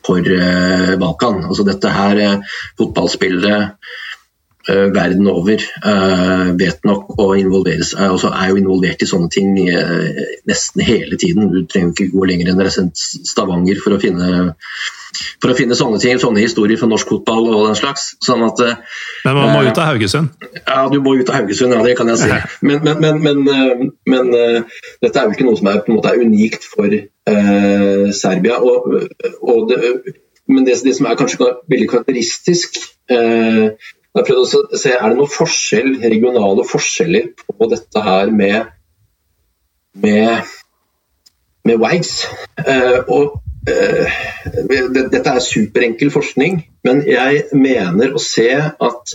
for 0.06 0.22
uh, 0.22 0.96
Balkan. 1.02 1.44
Altså 1.50 1.66
dette 1.68 1.92
her, 1.92 2.22
uh, 2.28 2.58
fotballspillere 2.78 3.76
verden 4.68 5.28
over 5.30 5.62
vet 6.58 6.86
nok 6.88 7.20
å 7.22 7.28
involvere 7.38 7.86
seg, 7.86 8.02
altså 8.08 8.32
er 8.34 8.50
jo 8.50 8.60
involvert 8.62 9.04
i 9.04 9.10
sånne 9.10 9.30
ting 9.34 9.52
nesten 10.50 10.86
hele 10.86 11.20
tiden. 11.22 11.52
Du 11.54 11.66
trenger 11.70 11.94
ikke 11.94 12.14
gå 12.16 12.30
lenger 12.32 12.50
enn 12.54 12.92
Stavanger 12.96 13.82
for 13.84 13.96
å 13.96 14.02
finne 14.02 14.48
for 15.40 15.52
å 15.52 15.56
finne 15.56 15.78
sånne 15.78 16.00
ting, 16.02 16.18
sånne 16.20 16.44
historier 16.44 16.80
fra 16.80 16.90
norsk 16.92 17.14
fotball 17.14 17.48
og 17.52 17.68
den 17.70 17.78
slags. 17.80 18.10
Sånn 18.26 18.44
at, 18.44 18.62
men 19.26 19.38
man 19.38 19.54
må 19.54 19.62
ut 19.68 19.80
av 19.80 19.94
Haugesund? 19.94 20.48
Ja, 20.66 20.82
du 20.92 21.00
må 21.04 21.16
ut 21.20 21.30
av 21.32 21.40
Haugesund, 21.40 21.76
ja, 21.76 21.84
det 21.86 21.96
kan 22.00 22.12
jeg 22.12 22.22
si. 22.24 22.40
Men, 22.66 22.84
men, 22.84 23.22
men, 23.24 23.94
men 24.10 24.34
dette 24.36 25.14
er 25.16 25.28
jo 25.28 25.36
ikke 25.36 25.48
noe 25.48 25.60
som 25.60 25.72
er, 25.72 25.82
måte, 25.92 26.12
er 26.12 26.26
unikt 26.26 26.68
for 26.68 26.92
uh, 26.92 28.06
Serbia. 28.16 28.60
Og, 28.60 28.92
og 29.42 29.72
det, 29.72 29.94
men 30.52 30.68
det, 30.68 30.80
det, 30.86 30.96
som 30.98 31.10
er 31.10 31.20
kanskje 31.20 31.52
veldig 31.72 31.90
karakteristisk 31.92 32.80
uh, 33.12 33.72
jeg 34.16 34.22
har 34.22 34.28
prøvd 34.30 34.44
å 34.44 34.78
se, 34.80 34.92
Er 34.96 35.10
det 35.12 35.18
noen 35.20 35.32
forskjell, 35.32 35.90
regionale 36.04 36.64
forskjeller 36.68 37.34
på 37.52 37.68
dette 37.72 38.04
her 38.06 38.32
med, 38.32 38.70
med, 40.00 40.54
med 41.68 41.82
Wags? 41.84 42.22
Uh, 42.56 43.02
og 43.12 43.42
Eh, 43.66 44.18
dette 44.94 45.26
er 45.26 45.42
superenkel 45.42 46.12
forskning, 46.14 46.60
men 46.86 47.02
jeg 47.10 47.48
mener 47.58 48.14
å 48.14 48.22
se 48.22 48.50
at 48.54 49.14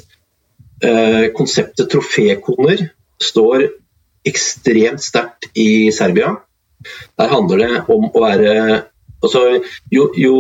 uh, 0.83 1.27
konseptet 1.37 1.87
trofékoner 1.93 2.89
står 3.23 3.69
ekstremt 4.27 5.05
sterkt 5.05 5.53
i 5.55 5.93
Serbia. 5.95 6.35
Der 7.21 7.31
handler 7.31 7.63
det 7.63 7.85
om 7.95 8.09
å 8.11 8.25
være 8.25 8.57
altså, 9.23 9.45
jo, 9.93 10.09
jo, 10.19 10.35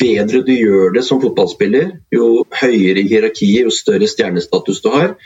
bedre 0.00 0.42
du 0.46 0.52
gjør 0.52 0.94
det 0.96 1.04
som 1.06 1.20
fotballspiller, 1.22 1.90
jo 2.12 2.44
høyere 2.60 3.02
i 3.02 3.08
hierarkiet, 3.10 3.66
jo 3.66 3.74
større 3.74 4.08
stjernestatus 4.10 4.82
du 4.84 4.90
har, 4.92 5.16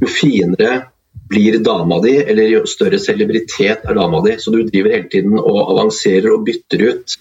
jo 0.00 0.10
finere 0.10 0.84
blir 1.28 1.58
dama 1.64 2.00
di, 2.02 2.16
eller 2.16 2.50
jo 2.50 2.62
større 2.68 2.98
celebritet 3.00 3.84
er 3.84 3.96
dama 3.96 4.20
di. 4.24 4.36
Så 4.38 4.52
du 4.52 4.62
driver 4.66 4.96
hele 4.96 5.08
tiden 5.10 5.38
og 5.40 5.60
avanserer 5.74 6.32
og 6.34 6.44
bytter 6.46 6.84
ut 6.90 7.16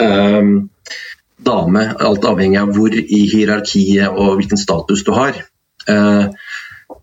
um, 0.00 0.54
dame, 1.44 1.84
alt 2.08 2.26
avhengig 2.28 2.60
av 2.62 2.72
hvor 2.76 2.94
i 2.94 3.20
hierarkiet 3.30 4.08
og 4.08 4.38
hvilken 4.38 4.60
status 4.60 5.04
du 5.06 5.12
har. 5.16 5.42
Uh, 5.88 6.28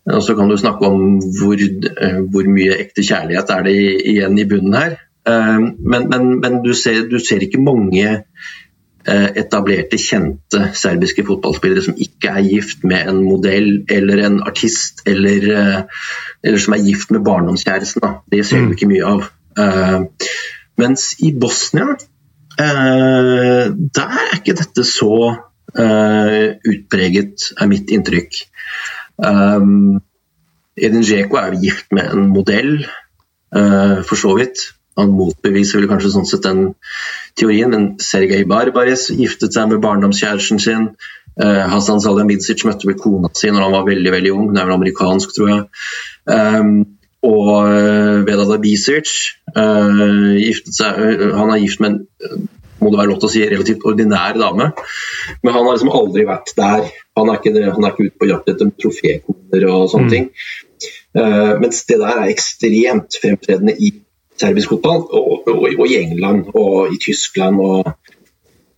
og 0.05 0.21
Så 0.23 0.35
kan 0.37 0.49
du 0.49 0.57
snakke 0.57 0.85
om 0.87 1.19
hvor, 1.39 1.57
uh, 1.57 2.21
hvor, 2.31 2.49
mye 2.49 2.79
ekte 2.79 3.05
kjærlighet 3.05 3.53
er 3.53 3.67
det 3.67 3.77
igjen 4.13 4.39
i 4.39 4.47
bunnen 4.49 4.77
her. 4.77 4.97
Uh, 5.25 5.71
men, 5.79 6.09
men, 6.09 6.27
men 6.41 6.61
du, 6.65 6.73
ser, 6.77 7.05
du, 7.09 7.19
ser, 7.19 7.45
ikke 7.45 7.61
mange 7.61 8.21
etablerte, 9.05 9.97
kjente 10.01 10.71
serbiske 10.73 11.25
fotballspillere 11.27 11.83
som 11.85 11.97
ikke 12.01 12.31
er 12.39 12.47
gift 12.47 12.83
med 12.87 13.09
en 13.11 13.21
modell 13.25 13.69
eller 13.91 14.23
en 14.25 14.39
artist, 14.47 15.03
eller, 15.05 15.45
eh, 15.53 16.07
eller 16.43 16.61
som 16.61 16.73
er 16.73 16.85
gift 16.85 17.11
med 17.13 17.23
barndomskjæresten. 17.25 18.01
Da. 18.01 18.13
Det 18.31 18.45
ser 18.45 18.63
du 18.63 18.69
mm. 18.69 18.75
ikke 18.75 18.89
mye 18.89 19.11
av. 19.11 19.27
Uh, 19.55 20.31
mens 20.81 21.13
i 21.23 21.31
Bosnia, 21.39 21.93
uh, 22.59 23.65
der 23.99 24.17
er 24.25 24.33
ikke 24.39 24.57
dette 24.57 24.83
så 24.83 25.13
uh, 25.79 26.47
utpreget, 26.73 27.51
er 27.55 27.71
mitt 27.71 27.93
inntrykk. 27.93 28.41
Um, 29.21 30.01
Edin 30.75 31.05
Dzeko 31.05 31.39
er 31.39 31.61
gift 31.61 31.93
med 31.95 32.11
en 32.11 32.27
modell, 32.33 32.85
for 33.55 34.19
så 34.19 34.33
vidt. 34.35 34.59
Han 34.99 35.13
motbeviser 35.15 35.79
vel 35.79 35.87
kanskje 35.87 36.09
sånn 36.11 36.27
sett 36.27 36.43
den 36.43 36.73
teorien, 37.39 37.71
men 37.71 37.87
Sergej 38.01 38.45
Barbares 38.49 39.09
giftet 39.13 39.55
seg 39.55 39.69
med 39.71 39.83
barndomskjæresten 39.83 40.61
sin. 40.61 40.89
Uh, 41.35 41.65
Hassan 41.67 41.99
Salihamidzic 41.99 42.63
møtte 42.63 42.87
vel 42.87 42.95
kona 42.99 43.31
si 43.35 43.49
når 43.51 43.65
han 43.65 43.73
var 43.75 43.87
veldig 43.89 44.11
veldig 44.13 44.35
ung, 44.35 44.45
hun 44.51 44.59
er 44.59 44.69
vel 44.69 44.77
amerikansk, 44.77 45.33
tror 45.35 45.49
jeg. 45.51 45.65
Um, 46.31 46.75
og 47.25 47.49
uh, 47.67 48.21
Vedad 48.27 48.53
Abisevic 48.55 49.11
uh, 49.57 50.35
giftet 50.37 50.77
seg 50.77 50.99
Han 51.33 51.51
er 51.53 51.61
gift 51.63 51.81
med 51.83 51.97
en 52.29 52.45
må 52.83 52.91
det 52.91 52.99
være 52.99 53.09
lov 53.09 53.19
til 53.21 53.27
å 53.27 53.31
si, 53.33 53.41
relativt 53.49 53.85
ordinær 53.87 54.35
dame. 54.37 54.65
Men 55.41 55.53
han 55.55 55.63
har 55.65 55.77
liksom 55.77 55.93
aldri 55.95 56.25
vært 56.27 56.51
der. 56.57 56.89
Han 57.17 57.31
er 57.31 57.39
ikke, 57.39 57.53
han 57.63 57.87
er 57.87 57.93
ikke 57.93 58.09
ute 58.09 58.19
på 58.21 58.27
jakt 58.29 58.51
etter 58.51 58.71
trofékoner 58.83 59.65
og 59.71 59.87
sånne 59.89 60.05
mm. 60.05 60.11
ting. 60.11 60.27
Mens 61.63 61.79
det 61.87 61.97
der 62.03 62.19
er 62.19 62.33
ekstremt 62.33 63.17
fremtredende 63.23 63.73
i 63.79 63.93
serbisk 64.39 64.75
fotball, 64.75 65.05
og, 65.11 65.47
og, 65.47 65.65
og, 65.79 65.85
i 65.87 65.99
England 66.01 66.49
og 66.53 66.93
i 66.93 66.99
Tyskland 67.01 67.61
og, 67.63 67.91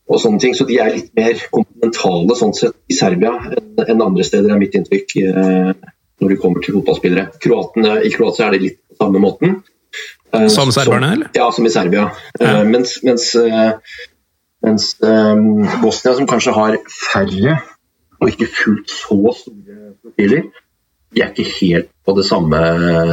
og, 0.08 0.18
sånne 0.22 0.42
ting. 0.44 0.56
Så 0.58 0.68
de 0.70 0.80
er 0.82 0.94
litt 0.96 1.14
mer 1.18 1.40
kontinentale 1.54 2.38
sånn 2.40 2.56
sett 2.58 2.78
i 2.92 2.98
Serbia 2.98 3.34
enn, 3.52 3.72
en 3.86 4.06
andre 4.10 4.26
steder, 4.28 4.54
er 4.54 4.62
mitt 4.62 4.78
inntrykk 4.78 5.16
eh, 5.24 5.72
når 6.18 6.34
det 6.34 6.40
kommer 6.42 6.64
til 6.66 6.78
fotballspillere. 6.80 7.40
Kroatene, 7.44 7.98
I 8.06 8.14
Kroatia 8.14 8.48
er 8.48 8.58
det 8.58 8.64
litt 8.66 8.80
på 8.90 9.00
samme 9.02 9.24
måten. 9.24 9.58
Eh, 10.34 10.48
som 10.54 10.74
serberne, 10.74 11.14
eller? 11.18 11.34
Ja, 11.38 11.50
som 11.54 11.68
i 11.68 11.74
Serbia. 11.74 12.10
Ja. 12.40 12.60
Eh, 12.60 12.64
mens, 12.70 12.98
mens, 13.06 13.32
eh, 13.38 13.98
mens 14.66 14.94
eh, 15.02 15.44
Bosnia, 15.82 16.16
som 16.18 16.30
kanskje 16.30 16.56
har 16.58 16.80
færre 16.94 17.60
og 18.18 18.32
ikke 18.32 18.50
fullt 18.50 18.90
så 18.90 19.20
store 19.38 19.92
profiler, 20.02 20.48
de 21.14 21.22
er 21.22 21.30
ikke 21.32 21.52
helt 21.60 21.92
på 22.06 22.14
det 22.18 22.26
samme 22.28 22.60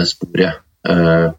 sporet. 0.08 0.62
Uh, 0.84 0.84
Eh, 0.84 1.24
eh, 1.24 1.32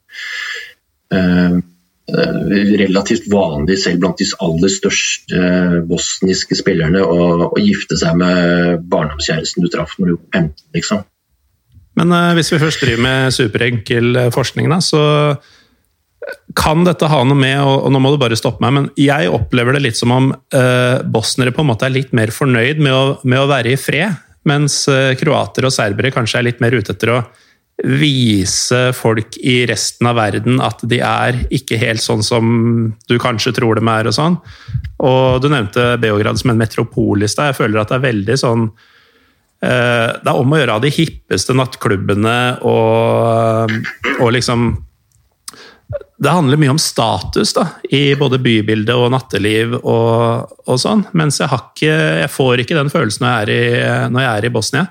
relativt 2.86 3.26
vanlig 3.32 3.80
selv 3.82 4.04
blant 4.04 4.22
de 4.22 4.28
aller 4.46 4.70
største 4.70 5.40
eh, 5.40 5.76
bosniske 5.90 6.58
spillerne 6.58 7.02
å, 7.02 7.50
å 7.50 7.62
gifte 7.62 7.98
seg 7.98 8.18
med 8.20 8.86
barndomskjæresten 8.92 9.66
du 9.66 9.70
traff 9.74 9.98
når 9.98 10.12
du 10.12 10.16
var 10.16 10.42
15, 10.42 10.66
liksom. 10.78 11.04
Men 11.96 12.12
hvis 12.36 12.52
vi 12.52 12.60
først 12.60 12.82
driver 12.84 13.06
med 13.06 13.32
superenkel 13.32 14.26
forskning, 14.36 14.68
da, 14.68 14.82
så 14.84 15.04
kan 16.56 16.86
dette 16.86 17.10
ha 17.10 17.22
noe 17.28 17.38
med 17.38 17.58
og, 17.62 17.88
nå 17.92 18.02
må 18.02 18.14
du 18.14 18.20
bare 18.22 18.38
stoppe 18.40 18.64
meg, 18.64 18.74
men 18.76 18.88
jeg 19.00 19.32
opplever 19.34 19.76
det 19.76 19.84
litt 19.84 20.00
som 20.00 20.14
om 20.16 20.30
uh, 20.32 20.98
bosnere 21.04 21.54
på 21.56 21.64
en 21.64 21.72
måte 21.72 21.88
er 21.88 21.96
litt 21.96 22.14
mer 22.16 22.32
fornøyd 22.34 22.82
med 22.84 22.96
å, 22.96 23.04
med 23.28 23.42
å 23.42 23.50
være 23.50 23.74
i 23.74 23.80
fred, 23.80 24.22
mens 24.48 24.84
uh, 24.92 25.14
kroater 25.20 25.68
og 25.68 25.74
serbere 25.76 26.14
kanskje 26.16 26.40
er 26.40 26.48
litt 26.50 26.64
mer 26.64 26.78
ute 26.78 26.96
etter 26.96 27.14
å 27.18 27.20
vise 27.84 28.94
folk 28.96 29.36
i 29.38 29.66
resten 29.68 30.08
av 30.08 30.16
verden 30.16 30.62
at 30.64 30.80
de 30.88 31.02
er 31.04 31.42
ikke 31.54 31.80
helt 31.82 32.04
sånn 32.04 32.24
som 32.24 32.46
du 33.10 33.18
kanskje 33.20 33.56
tror 33.58 33.76
de 33.80 33.84
er. 33.92 34.08
Og 34.08 34.16
sånn. 34.16 34.38
Og 35.04 35.44
du 35.44 35.50
nevnte 35.52 35.96
Beograd 36.02 36.40
som 36.40 36.54
en 36.54 36.62
metropol 36.62 37.26
i. 37.26 37.30
Jeg 37.30 37.58
føler 37.58 37.82
at 37.82 37.92
det 37.92 38.00
er 38.00 38.08
veldig 38.08 38.38
sånn 38.40 38.66
eh, 38.70 40.10
Det 40.16 40.32
er 40.32 40.40
om 40.40 40.56
å 40.56 40.62
gjøre 40.62 40.80
av 40.80 40.86
de 40.86 40.94
hippeste 40.96 41.56
nattklubbene 41.58 42.40
og, 42.64 43.76
og 44.20 44.36
liksom 44.36 44.72
det 46.16 46.32
handler 46.32 46.58
mye 46.58 46.72
om 46.72 46.80
status 46.80 47.52
da, 47.54 47.66
i 47.94 48.16
både 48.18 48.40
bybilde 48.42 48.96
og 48.96 49.10
natteliv 49.12 49.76
og, 49.82 50.54
og 50.64 50.78
sånn. 50.80 51.04
Mens 51.18 51.42
jeg, 51.42 51.52
ikke, 51.52 51.92
jeg, 52.22 52.32
får 52.32 52.64
ikke 52.64 52.78
den 52.78 52.92
følelsen 52.94 53.26
når 53.26 53.34
jeg 53.34 53.44
er 53.44 53.52
i, 53.52 54.08
når 54.14 54.24
jeg 54.24 54.32
er 54.32 54.48
i 54.48 54.52
Bosnia. 54.56 54.86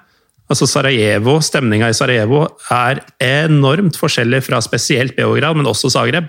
Altså 0.55 0.69
Sarajevo, 0.71 1.41
Stemninga 1.43 1.89
i 1.91 1.97
Sarajevo 1.99 2.45
er 2.71 3.01
enormt 3.27 3.97
forskjellig 3.99 4.39
fra 4.47 4.61
spesielt 4.63 5.17
Beograd, 5.17 5.57
men 5.59 5.67
også 5.67 5.91
Zagreb. 5.91 6.29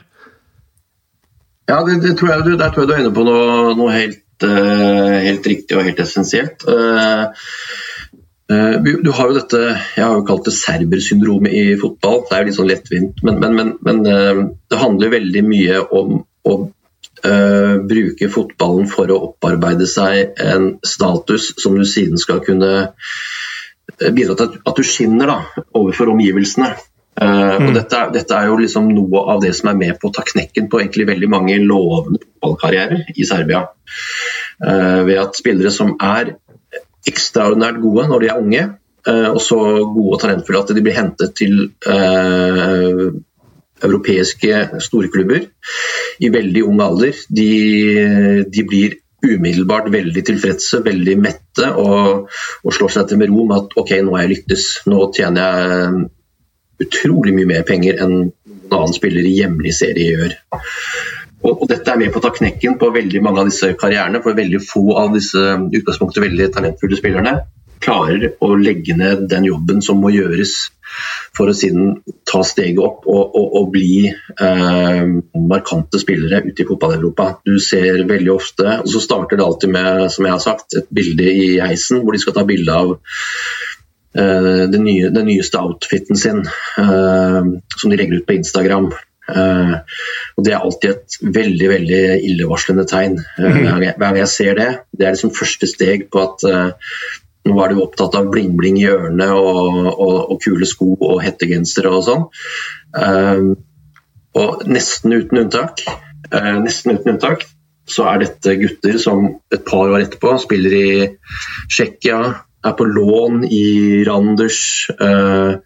Ja, 1.69 1.83
det, 1.85 1.99
det 2.01 2.15
tror 2.17 2.31
jeg, 2.31 2.57
der 2.57 2.71
tror 2.71 2.83
jeg 2.83 2.89
du 2.89 2.93
er 2.95 3.03
inne 3.03 3.13
på 3.13 3.25
noe, 3.27 3.73
noe 3.77 3.93
helt, 3.93 4.23
uh, 4.41 5.13
helt, 5.21 5.45
riktig 5.45 5.77
og 5.77 5.85
helt 5.85 6.01
essensielt. 6.01 6.65
Uh, 6.65 7.29
uh, 8.49 8.75
du 8.81 9.11
har 9.13 9.29
jo 9.29 9.37
dette 9.37 9.61
jeg 9.61 10.01
har 10.01 10.17
jo 10.17 10.25
kalt 10.25 10.49
det 10.49 10.55
serbersyndromet 10.57 11.53
i 11.53 11.65
fotball. 11.81 12.23
Det 12.25 12.33
er 12.33 12.43
jo 12.43 12.49
litt 12.49 12.59
sånn 12.59 12.71
lettvint, 12.71 13.21
men, 13.25 13.37
men, 13.43 13.59
men, 13.59 13.73
men 13.85 14.01
det 14.05 14.81
handler 14.81 15.13
veldig 15.13 15.45
mye 15.51 15.83
om 16.01 16.23
å 16.45 16.63
bruke 17.89 18.27
fotballen 18.29 18.85
for 18.91 19.09
å 19.09 19.15
opparbeide 19.31 19.87
seg 19.89 20.35
en 20.43 20.75
status 20.85 21.55
som 21.57 21.73
du 21.79 21.85
siden 21.89 22.19
skal 22.21 22.43
kunne 22.45 22.83
bidra 24.15 24.35
til 24.39 24.59
at 24.65 24.77
du 24.77 24.83
skinner 24.85 25.31
da, 25.31 25.63
overfor 25.77 26.11
omgivelsene. 26.13 26.73
Uh, 27.15 27.61
og 27.63 27.69
dette 27.77 27.99
dette 28.11 28.35
er, 28.35 28.49
jo 28.49 28.57
liksom 28.59 28.89
noe 28.91 29.21
av 29.31 29.39
det 29.39 29.53
som 29.55 29.69
er 29.71 29.77
med 29.79 29.99
på 30.01 30.09
å 30.09 30.15
ta 30.15 30.25
knekken 30.27 30.65
på 30.67 30.81
egentlig 30.81 31.05
veldig 31.07 31.29
mange 31.31 31.55
lovende 31.63 32.19
fotballkarrierer 32.19 33.13
i 33.15 33.27
Serbia. 33.27 33.61
Uh, 34.59 35.05
ved 35.07 35.21
at 35.21 35.39
spillere 35.39 35.71
som 35.71 35.93
er 35.95 36.35
ekstraordinært 37.07 37.79
gode 37.83 38.09
når 38.11 38.25
de 38.25 38.31
er 38.33 38.41
unge, 38.41 38.65
uh, 39.07 39.29
og 39.31 39.39
så 39.45 39.61
gode 39.85 40.17
og 40.17 40.21
talentfulle 40.25 40.65
at 40.65 40.75
de 40.75 40.83
blir 40.83 40.99
hentet 40.99 41.35
til 41.39 41.71
europeiske 43.85 44.81
storklubber 44.83 45.47
i 46.23 46.29
veldig 46.31 46.63
ung 46.67 46.79
alder, 46.83 47.15
de, 47.27 47.49
de 48.51 48.63
blir 48.67 48.95
umiddelbart 49.25 49.89
veldig 49.93 50.23
tilfredse, 50.27 50.81
veldig 50.85 51.15
mette 51.21 51.71
og, 51.81 52.29
og 52.63 52.75
slår 52.75 52.93
seg 52.95 53.09
til 53.09 53.21
med 53.21 53.31
ro 53.33 53.47
med 53.49 53.57
at 53.63 53.75
ok, 53.81 53.93
nå 54.05 54.15
har 54.15 54.25
jeg 54.25 54.33
lyktes. 54.35 54.67
Nå 54.91 55.09
tjener 55.15 55.45
jeg 55.45 56.05
utrolig 56.85 57.35
mye 57.35 57.51
mer 57.53 57.67
penger 57.67 58.01
enn 58.03 58.15
noen 58.19 58.79
annen 58.81 58.95
spiller 58.95 59.25
i 59.25 59.35
hjemlig 59.37 59.73
serie 59.77 60.15
gjør. 60.15 60.37
Og, 61.45 61.51
og, 61.51 61.67
Dette 61.69 61.91
er 61.91 61.99
med 62.01 62.13
på 62.13 62.21
å 62.21 62.25
ta 62.25 62.31
knekken 62.33 62.79
på 62.81 62.89
veldig 62.93 63.21
mange 63.23 63.43
av 63.43 63.51
disse 63.51 63.69
karrierene, 63.77 64.21
for 64.25 64.37
veldig 64.37 64.61
få 64.65 64.87
av 64.97 65.13
disse 65.13 65.41
utgangspunktet 65.53 66.23
veldig 66.25 66.49
talentfulle 66.55 66.97
spillerne 66.99 67.35
klarer 67.85 68.31
å 68.41 68.55
legge 68.57 68.95
ned 68.97 69.27
den 69.29 69.45
jobben 69.45 69.83
som 69.85 69.99
må 70.01 70.11
gjøres 70.15 70.55
for 71.35 71.51
å 71.51 71.55
siden 71.57 71.99
ta 72.27 72.41
steget 72.47 72.81
opp 72.83 73.05
og, 73.09 73.35
og, 73.35 73.47
og 73.59 73.69
bli 73.73 74.07
eh, 74.09 75.03
markante 75.35 76.01
spillere 76.01 76.43
ute 76.45 76.63
i 76.63 76.67
fotball-Europa. 76.67 77.29
Du 77.45 77.57
ser 77.63 78.03
veldig 78.07 78.33
ofte, 78.33 78.79
og 78.81 78.91
så 78.91 79.03
starter 79.03 79.39
det 79.39 79.47
alltid 79.47 79.75
med 79.75 80.09
som 80.13 80.27
jeg 80.27 80.37
har 80.37 80.43
sagt, 80.43 80.77
et 80.79 80.91
bilde 80.93 81.29
i 81.29 81.47
heisen 81.63 82.03
hvor 82.03 82.15
de 82.15 82.23
skal 82.23 82.37
ta 82.37 82.45
bilde 82.47 82.75
av 82.75 82.95
Eh, 84.15 84.63
den, 84.71 84.85
nye, 84.87 85.09
den, 85.11 85.27
nyeste 85.27 85.59
outfiten 85.59 86.15
sin, 86.15 86.45
eh, 86.79 87.41
som 87.77 87.91
de 87.91 87.97
legger 87.99 88.21
ut 88.21 88.27
på 88.27 88.39
Instagram. 88.39 88.93
Uh, 89.25 89.79
og 90.37 90.43
Det 90.45 90.51
er 90.53 90.59
alltid 90.61 90.91
et 90.91 91.15
veldig 91.33 91.69
veldig 91.71 92.01
illevarslende 92.27 92.83
tegn. 92.85 93.15
Uh, 93.39 93.55
hver 93.57 93.95
gang 93.97 94.19
jeg 94.19 94.29
ser 94.29 94.59
det. 94.59 94.67
Det 94.93 95.07
er 95.07 95.15
liksom 95.15 95.31
første 95.33 95.65
steg 95.65 96.03
på 96.13 96.21
at 96.21 96.45
nå 97.45 97.55
er 97.61 97.73
du 97.73 97.81
opptatt 97.83 98.17
av 98.17 98.29
bling-bling 98.33 98.79
i 98.81 98.87
ørene 98.89 99.29
og, 99.37 99.81
og, 99.93 100.15
og, 100.31 100.37
kule 100.41 100.65
sko 100.69 100.95
og 100.97 101.19
hettegensere 101.23 101.91
og 101.93 102.05
sånn. 102.07 102.23
og 104.35 104.63
nesten 104.67 105.13
uten 105.13 105.43
unntak, 105.45 105.83
nesten 106.65 106.97
uten 106.97 107.13
unntak 107.15 107.45
så 107.85 108.07
er 108.09 108.23
dette 108.23 108.57
gutter 108.59 108.97
som 109.01 109.27
et 109.53 109.65
par 109.65 109.91
år 109.93 110.03
etterpå 110.05 110.35
spiller 110.41 110.75
i 110.77 110.91
Tsjekkia, 111.69 112.21
er 112.65 112.77
på 112.77 112.87
lån 112.89 113.43
i 113.45 113.65
Randers. 114.07 114.61
Uh, 114.97 115.61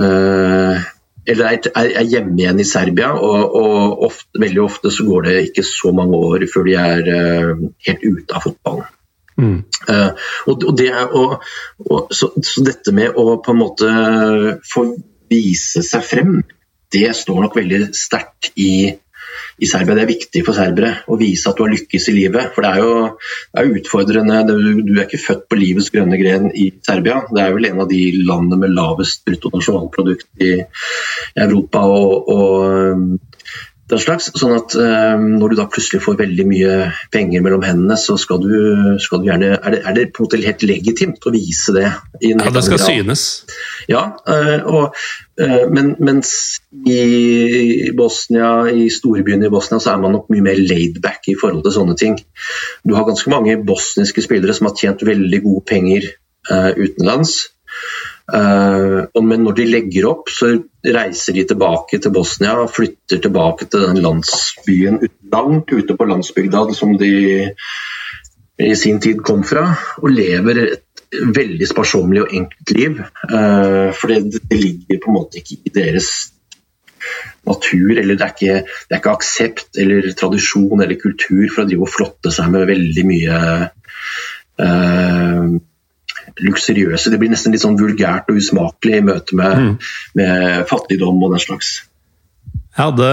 uh, 0.00 0.88
eller 1.30 1.52
er, 1.52 1.68
er, 1.76 2.06
hjemme 2.08 2.34
igjen 2.40 2.62
i 2.62 2.66
Serbia, 2.66 3.12
og, 3.14 3.54
og 3.60 4.06
ofte, 4.08 4.40
veldig 4.42 4.62
ofte 4.64 4.90
så 4.94 5.06
går 5.06 5.28
det 5.28 5.36
ikke 5.50 5.66
så 5.66 5.92
mange 5.94 6.18
år 6.18 6.48
før 6.50 6.66
de 6.66 6.78
er 6.80 7.12
uh, 7.14 7.68
helt 7.86 8.08
ute 8.08 8.34
av 8.34 8.48
fotballen. 8.48 8.96
Mm. 9.40 9.58
Og, 10.50 10.64
og, 10.68 10.72
det, 10.76 10.90
og, 11.16 12.10
så, 12.12 12.30
så, 12.44 12.64
dette 12.66 12.94
med 12.96 13.16
å 13.16 13.38
på 13.44 13.54
en 13.54 13.60
måte 13.60 13.92
få 14.68 14.86
vise 15.30 15.84
seg 15.86 16.04
frem, 16.04 16.40
det 16.90 17.08
står 17.16 17.46
nok 17.46 17.56
veldig 17.56 17.84
sterkt 17.96 18.52
i 18.60 18.72
i 19.60 19.68
Serbia. 19.68 19.94
Det 19.96 20.04
er 20.04 20.10
viktig 20.10 20.42
for 20.46 20.56
serbere 20.56 20.90
å 21.10 21.18
vise 21.20 21.50
at 21.50 21.58
du 21.58 21.64
har 21.64 21.72
lykkes 21.72 22.08
i 22.10 22.16
livet. 22.16 22.52
For 22.54 22.64
det 22.64 22.70
er 22.70 22.80
jo 22.80 22.92
det 23.12 23.62
er 23.62 23.72
utfordrende. 23.80 24.38
Du 24.48 24.94
er 24.94 25.04
ikke 25.04 25.22
født 25.22 25.46
på 25.50 25.58
livets 25.60 25.90
grønne 25.92 26.20
gren 26.20 26.48
i 26.56 26.70
Serbia. 26.86 27.20
Det 27.28 27.42
er 27.44 27.56
vel 27.56 27.68
en 27.70 27.82
av 27.84 27.90
de 27.90 28.00
landene 28.18 28.60
med 28.62 28.76
lavest 28.76 29.24
bruttonasjonalprodukt 29.28 30.46
i 30.46 30.54
Europa. 31.44 31.84
og, 31.84 32.32
og 32.36 33.18
den 33.90 34.00
slags, 34.02 34.28
sånn 34.38 34.54
at 34.56 34.74
um, 34.78 35.26
Når 35.40 35.52
du 35.52 35.56
da 35.58 35.66
plutselig 35.70 36.02
får 36.04 36.18
veldig 36.20 36.46
mye 36.48 36.74
penger 37.12 37.42
mellom 37.44 37.64
hendene, 37.66 37.96
så 38.00 38.16
skal 38.20 38.40
du, 38.42 38.54
skal 39.02 39.22
du 39.22 39.28
gjerne 39.30 39.52
er 39.56 39.74
det, 39.74 39.80
er 39.86 39.96
det, 39.96 40.06
på 40.14 40.22
en 40.22 40.28
måte 40.28 40.40
helt 40.44 40.64
legitimt 40.66 41.26
å 41.26 41.34
vise 41.34 41.74
det? 41.76 41.88
ja, 42.24 42.52
det 42.54 42.64
skal 42.66 42.82
synes. 42.82 43.26
Ja, 43.90 44.04
uh, 44.28 44.58
og, 44.70 44.98
uh, 45.40 45.64
men 45.72 45.94
mens 46.02 46.32
i 46.86 47.90
Bosnia, 47.96 48.52
i 48.70 48.88
storbyene 48.92 49.48
i 49.48 49.52
Bosnia 49.52 49.80
så 49.82 49.94
er 49.94 50.02
man 50.02 50.16
nok 50.16 50.30
mye 50.32 50.46
mer 50.50 50.60
laidback 50.60 51.30
i 51.32 51.38
forhold 51.40 51.64
til 51.66 51.76
sånne 51.76 51.96
ting. 52.00 52.18
Du 52.86 52.96
har 52.96 53.08
ganske 53.08 53.32
mange 53.32 53.58
bosniske 53.66 54.24
spillere 54.26 54.56
som 54.56 54.70
har 54.70 54.76
tjent 54.78 55.06
veldig 55.06 55.42
gode 55.46 55.66
penger 55.70 56.12
uh, 56.50 56.70
utenlands. 56.76 57.40
Uh, 58.30 59.22
men 59.26 59.42
når 59.44 59.56
de 59.58 59.66
legger 59.66 60.06
opp, 60.10 60.30
så 60.30 60.52
reiser 60.84 61.36
de 61.36 61.46
tilbake 61.50 61.98
til 62.02 62.12
Bosnia 62.14 62.56
og 62.62 62.72
flytter 62.74 63.22
tilbake 63.24 63.66
til 63.70 63.86
den 63.88 64.02
landsbyen 64.04 65.00
langt 65.32 65.72
ute 65.72 65.96
på 65.96 66.06
landsbygda 66.08 66.62
som 66.76 66.94
de 67.00 67.12
i 68.60 68.74
sin 68.76 69.00
tid 69.00 69.22
kom 69.24 69.42
fra, 69.46 69.64
og 70.02 70.12
lever 70.12 70.60
et 70.66 71.04
veldig 71.10 71.66
sparsommelig 71.66 72.26
og 72.26 72.34
enkelt 72.40 72.74
liv. 72.76 73.00
Uh, 73.24 73.88
for 73.96 74.12
det, 74.12 74.42
ligger 74.52 75.00
på 75.00 75.10
en 75.10 75.16
måte 75.16 75.40
ikke 75.40 75.62
i 75.64 75.74
deres 75.74 76.10
natur, 77.48 77.96
eller 77.96 78.18
det 78.18 78.26
er, 78.26 78.34
ikke, 78.36 78.76
det 78.86 78.94
er 78.94 79.00
ikke 79.00 79.16
aksept 79.16 79.80
eller 79.80 80.10
tradisjon 80.12 80.82
eller 80.84 81.00
kultur 81.00 81.46
for 81.48 81.64
å 81.64 81.68
drive 81.70 81.86
og 81.86 81.92
flotte 81.94 82.32
seg 82.34 82.52
med 82.52 82.68
veldig 82.68 83.06
mye 83.08 83.40
uh, 84.60 85.58
luksuriøse. 86.38 87.10
Det 87.12 87.18
blir 87.20 87.32
nesten 87.32 87.54
litt 87.54 87.64
sånn 87.64 87.78
vulgært 87.80 88.30
og 88.30 88.40
usmakelig 88.40 89.00
i 89.00 89.04
møte 89.06 89.38
med, 89.38 89.62
mm. 89.62 89.94
med 90.20 90.66
fattigdom 90.70 91.22
og 91.24 91.34
den 91.34 91.42
slags. 91.42 91.78
Jeg, 92.70 92.86
hadde, 92.86 93.08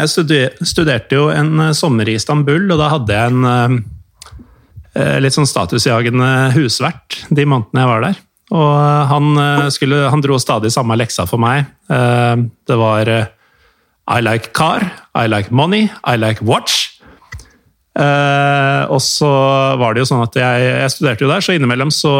jeg, 0.00 0.66
studerte 0.66 1.18
jo 1.18 1.28
en 1.30 1.66
eh, 1.68 1.74
sommer 1.76 2.08
i 2.08 2.16
Istanbul, 2.16 2.64
og 2.72 2.80
da 2.80 2.88
hadde 2.94 3.18
jeg 3.18 3.32
en 3.32 3.48
eh, 3.50 3.74
eh, 4.96 5.18
litt 5.20 5.36
sånn 5.36 5.48
statusjagende 5.48 6.30
husvert 6.56 7.20
de 7.28 7.44
månedene 7.44 7.84
jeg 7.84 7.90
var 7.92 8.06
der. 8.08 8.22
Og 8.54 8.72
han, 9.10 9.28
skulle, 9.72 10.02
han 10.12 10.22
dro 10.22 10.36
stadig 10.38 10.70
samme 10.70 10.94
leksa 11.00 11.24
for 11.26 11.40
meg. 11.40 11.64
Det 11.88 12.76
var 12.76 13.08
I 13.08 14.18
like 14.20 14.52
car, 14.54 14.84
I 15.16 15.24
like 15.26 15.50
money, 15.50 15.88
I 16.04 16.20
like 16.20 16.44
watch. 16.44 16.93
Uh, 17.94 18.90
og 18.90 18.98
så 19.02 19.30
var 19.78 19.94
det 19.94 20.02
jo 20.02 20.08
sånn 20.10 20.24
at 20.24 20.34
jeg, 20.34 20.62
jeg, 20.66 20.92
studerte 20.96 21.22
jo 21.22 21.30
der, 21.30 21.44
så 21.44 21.54
innimellom 21.54 21.94
så 21.94 22.14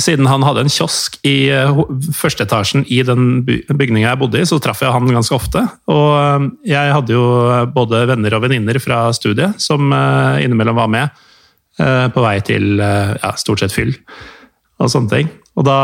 Siden 0.00 0.24
han 0.24 0.40
hadde 0.40 0.62
en 0.64 0.70
kiosk 0.72 1.18
i 1.28 1.50
uh, 1.52 1.82
førsteetasjen 2.16 2.86
i 2.88 3.02
den 3.04 3.42
bygninga 3.44 4.06
jeg 4.06 4.20
bodde 4.22 4.40
i, 4.40 4.46
så 4.48 4.56
traff 4.64 4.80
jeg 4.80 4.92
han 4.92 5.10
ganske 5.12 5.36
ofte. 5.36 5.60
Og 5.92 6.06
uh, 6.16 6.46
jeg 6.64 6.94
hadde 6.96 7.12
jo 7.12 7.26
både 7.74 8.06
venner 8.08 8.38
og 8.38 8.46
venninner 8.46 8.80
fra 8.80 9.02
studiet 9.16 9.60
som 9.60 9.92
innimellom 9.92 10.80
var 10.80 10.88
med 10.92 11.22
på 11.76 12.22
vei 12.24 12.38
til 12.40 12.78
ja, 12.80 13.34
stort 13.36 13.60
sett 13.60 13.74
fyll 13.74 13.90
og 14.80 14.88
sånne 14.88 15.10
ting. 15.12 15.26
Og 15.60 15.66
da 15.68 15.76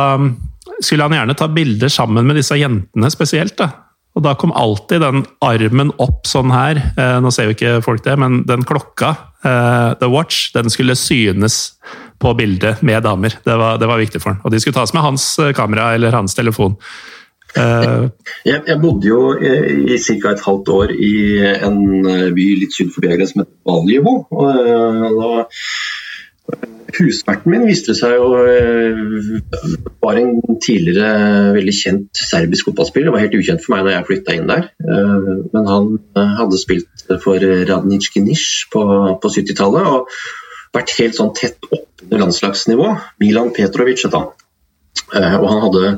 skulle 0.80 1.04
han 1.04 1.18
gjerne 1.18 1.36
ta 1.36 1.50
bilder 1.52 1.92
sammen 1.92 2.24
med 2.24 2.40
disse 2.40 2.56
jentene 2.56 3.10
spesielt. 3.12 3.58
da 3.60 3.68
og 4.12 4.24
da 4.26 4.34
kom 4.36 4.52
alltid 4.52 5.00
den 5.00 5.22
armen 5.44 5.92
opp 6.02 6.28
sånn 6.28 6.52
her. 6.52 6.80
Eh, 7.00 7.18
nå 7.24 7.32
ser 7.32 7.48
jo 7.48 7.56
ikke 7.56 7.78
folk 7.84 8.04
det, 8.04 8.18
men 8.20 8.42
den 8.48 8.64
klokka, 8.68 9.14
eh, 9.40 9.94
the 10.02 10.10
watch, 10.12 10.50
den 10.52 10.68
skulle 10.72 10.98
synes 10.98 11.78
på 12.20 12.34
bildet 12.38 12.82
med 12.84 13.02
damer. 13.06 13.38
Det 13.44 13.56
var, 13.56 13.80
det 13.80 13.88
var, 13.88 14.02
viktig 14.02 14.20
for 14.20 14.34
han. 14.34 14.42
Og 14.44 14.52
de 14.52 14.60
skulle 14.60 14.76
tas 14.76 14.92
med 14.92 15.04
hans 15.06 15.26
eh, 15.40 15.54
kamera 15.56 15.94
eller 15.96 16.12
hans 16.18 16.36
telefon. 16.36 16.76
Jeg, 17.52 18.62
jeg, 18.64 18.76
bodde 18.80 19.04
jo 19.04 19.34
i, 19.36 19.50
i 19.92 19.98
ca. 20.00 20.30
et 20.30 20.40
halvt 20.40 20.70
år 20.72 20.92
i 20.96 21.16
en 21.60 21.82
by 22.32 22.46
litt 22.62 22.72
syd 22.72 22.94
for 22.94 23.04
Begra 23.04 23.26
som 23.28 23.42
heter 23.42 23.58
Valjevo. 23.68 24.14
Og, 24.32 25.18
og 25.20 25.58
Husverten 26.92 27.52
min 27.52 27.64
viste 27.64 27.94
seg 27.96 28.14
jo 28.18 28.32
eh, 28.42 28.98
var 30.02 30.18
en 30.20 30.58
tidligere 30.60 31.52
veldig 31.56 31.74
kjent 31.76 32.18
serbisk 32.18 32.68
fotballspiller. 32.68 33.08
Det 33.08 33.14
var 33.14 33.24
helt 33.24 33.36
ukjent 33.38 33.64
for 33.64 33.74
meg 33.74 33.86
når 33.86 33.94
jeg 33.94 34.08
flytta 34.10 34.36
inn 34.36 34.50
der. 34.50 34.68
Eh, 34.84 35.28
men 35.54 35.68
han 35.70 35.90
eh, 35.96 36.32
hadde 36.40 36.60
spilt 36.60 37.06
for 37.24 37.48
Radnic 37.70 38.10
Nish 38.20 38.68
på, 38.72 38.84
på 39.22 39.32
70-tallet 39.36 39.88
og 39.94 40.16
vært 40.76 40.96
helt 40.98 41.18
sånn 41.18 41.32
tett 41.36 41.60
oppunder 41.70 42.24
landslagsnivå. 42.26 42.88
Milan 43.22 43.52
Petrovic 43.56 44.04
het 44.06 44.18
han. 44.18 44.32
Og 45.12 45.44
han 45.48 45.60
hadde 45.60 45.88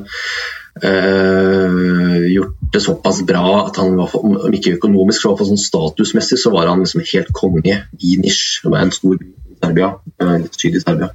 uh, 0.83 2.23
gjort 2.27 2.57
det 2.73 2.81
såpass 2.83 3.21
bra 3.27 3.43
at 3.61 3.79
han 3.79 3.95
var, 3.95 4.11
om 4.19 4.55
ikke 4.55 4.75
økonomisk, 4.75 5.21
så 5.21 5.31
var 5.31 5.47
sånn 5.47 5.61
statusmessig 5.61 6.39
så 6.41 6.51
var 6.51 6.67
han 6.67 6.83
liksom 6.83 7.05
helt 7.13 7.31
konge 7.35 7.77
i 7.95 8.17
Nish. 8.19 8.59
Det 8.63 8.73
var 8.73 8.83
en 8.83 8.91
stor 8.95 9.15
by 9.21 9.31
Serbia, 9.65 9.93
eh, 10.21 10.37
syd 10.53 10.77
i 10.77 10.83
Serbia. 10.83 11.09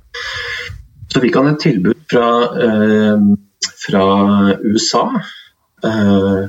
Så 1.11 1.23
fikk 1.23 1.39
han 1.41 1.53
et 1.55 1.63
tilbud 1.63 2.03
fra, 2.11 2.27
eh, 2.67 3.19
fra 3.87 4.05
USA. 4.63 5.07
Eh, 5.85 6.49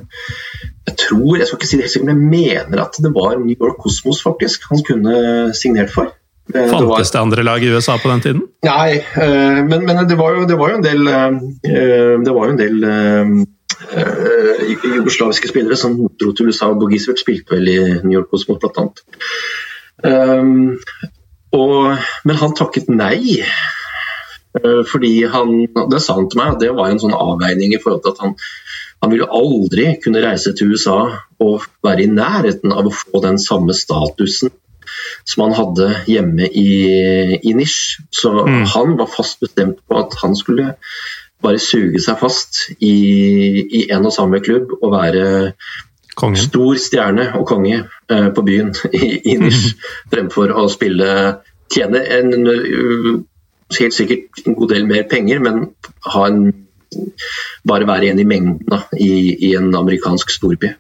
jeg 0.88 0.98
tror, 0.98 1.38
jeg 1.38 1.48
skal 1.48 1.58
ikke 1.58 1.68
si 1.70 1.78
det 1.78 1.86
helt 1.86 1.94
sikkert, 1.94 2.10
men 2.10 2.34
jeg 2.34 2.66
mener 2.66 2.82
at 2.84 2.98
det 3.02 3.14
var 3.16 3.38
New 3.38 3.56
York 3.56 3.78
Cosmos 3.84 4.22
faktisk 4.24 4.68
han 4.70 4.84
kunne 4.84 5.54
signert 5.54 5.94
for. 5.94 6.12
Det 6.52 6.68
var- 6.72 6.82
Fantes 6.82 7.12
det 7.12 7.20
andre 7.20 7.44
lag 7.44 7.64
i 7.64 7.70
USA 7.70 7.98
på 7.98 8.10
den 8.10 8.22
tiden? 8.22 8.42
Nei, 8.66 8.98
uh, 8.98 9.62
men, 9.64 9.86
men 9.86 10.08
det, 10.10 10.18
var 10.18 10.36
jo, 10.36 10.46
det 10.46 10.58
var 10.58 10.70
jo 10.72 10.78
en 10.78 10.84
del 10.84 11.08
uh, 11.08 12.24
Det 12.26 12.34
var 12.34 12.48
jo 12.48 12.52
en 12.52 12.58
del 12.58 12.84
uh, 12.84 13.46
jugoslaviske 14.98 15.48
spillere 15.48 15.78
som 15.78 15.96
dro 15.96 16.34
til 16.34 16.50
USA. 16.50 16.74
Bogisvert 16.74 17.22
spilte 17.22 17.56
vel 17.56 17.70
i 17.70 17.80
New 18.04 18.18
York 18.18 18.28
Cosmos 18.34 18.60
bl.a. 18.60 18.90
Um, 20.04 20.78
og, 21.58 22.02
men 22.28 22.40
han 22.42 22.56
takket 22.58 22.90
nei. 22.92 23.42
eh, 24.62 24.82
fordi 24.88 25.26
han 25.32 25.68
Det 25.92 26.02
sa 26.04 26.16
han 26.18 26.30
til 26.32 26.42
meg, 26.42 26.60
det 26.60 26.72
var 26.76 26.92
en 26.92 27.02
sånn 27.02 27.18
avveining 27.18 27.76
i 27.76 27.82
forhold 27.82 28.06
til 28.06 28.16
at 28.16 28.24
han 28.26 28.38
han 29.02 29.10
ville 29.10 29.26
aldri 29.34 29.96
kunne 30.04 30.22
reise 30.22 30.54
til 30.54 30.76
USA 30.76 31.00
og 31.42 31.64
være 31.82 32.04
i 32.04 32.12
nærheten 32.12 32.74
av 32.74 32.86
å 32.86 32.94
få 32.94 33.22
den 33.24 33.40
samme 33.42 33.74
statusen 33.74 34.52
som 35.26 35.46
han 35.46 35.56
hadde 35.58 35.88
hjemme 36.10 36.46
i, 36.46 36.68
i 37.42 37.54
Nish. 37.58 37.98
Så 38.14 38.34
han 38.46 38.96
var 39.00 39.10
fast 39.10 39.42
bestemt 39.42 39.82
på 39.88 39.98
at 40.04 40.14
han 40.22 40.38
skulle 40.38 40.76
bare 41.42 41.62
suge 41.62 42.02
seg 42.04 42.20
fast 42.22 42.68
i, 42.78 42.94
i 43.82 43.88
en 43.90 44.06
og 44.06 44.14
samme 44.14 44.42
klubb 44.46 44.76
og 44.78 44.94
være 44.94 45.26
Kongen. 46.16 46.42
stor 46.44 46.76
stjerne 46.82 47.30
og 47.40 47.46
konge 47.48 47.78
eh, 48.12 48.30
på 48.36 48.44
byen 48.44 48.74
i, 49.00 49.14
i 49.32 49.38
Nish, 49.40 49.78
fremfor 50.12 50.54
å 50.56 50.68
spille 50.72 51.08
Tjene 51.72 52.02
en, 52.04 52.34
uh, 52.52 53.14
helt 53.78 53.96
sikkert 53.96 54.42
en 54.44 54.58
god 54.60 54.74
del 54.74 54.88
mer 54.90 55.06
penger, 55.08 55.40
men 55.40 55.70
ha 56.12 56.26
en, 56.28 56.42
bare 57.64 57.88
være 57.88 58.10
en 58.12 58.20
i 58.20 58.26
mengden 58.28 58.58
da, 58.68 58.82
i, 59.00 59.38
i 59.48 59.54
en 59.56 59.70
amerikansk 59.80 60.34
storby. 60.36 60.74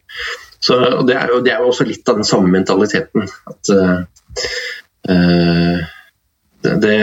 Så 0.61 0.77
det 1.07 1.15
er, 1.15 1.31
jo, 1.31 1.39
det 1.41 1.53
er 1.53 1.63
jo 1.63 1.71
også 1.71 1.87
litt 1.87 2.09
av 2.11 2.19
den 2.19 2.27
samme 2.27 2.51
mentaliteten. 2.53 3.23
At 3.49 3.71
eh, 3.73 3.95
eh, 5.09 5.79
det, 6.61 6.75
det, 6.83 6.97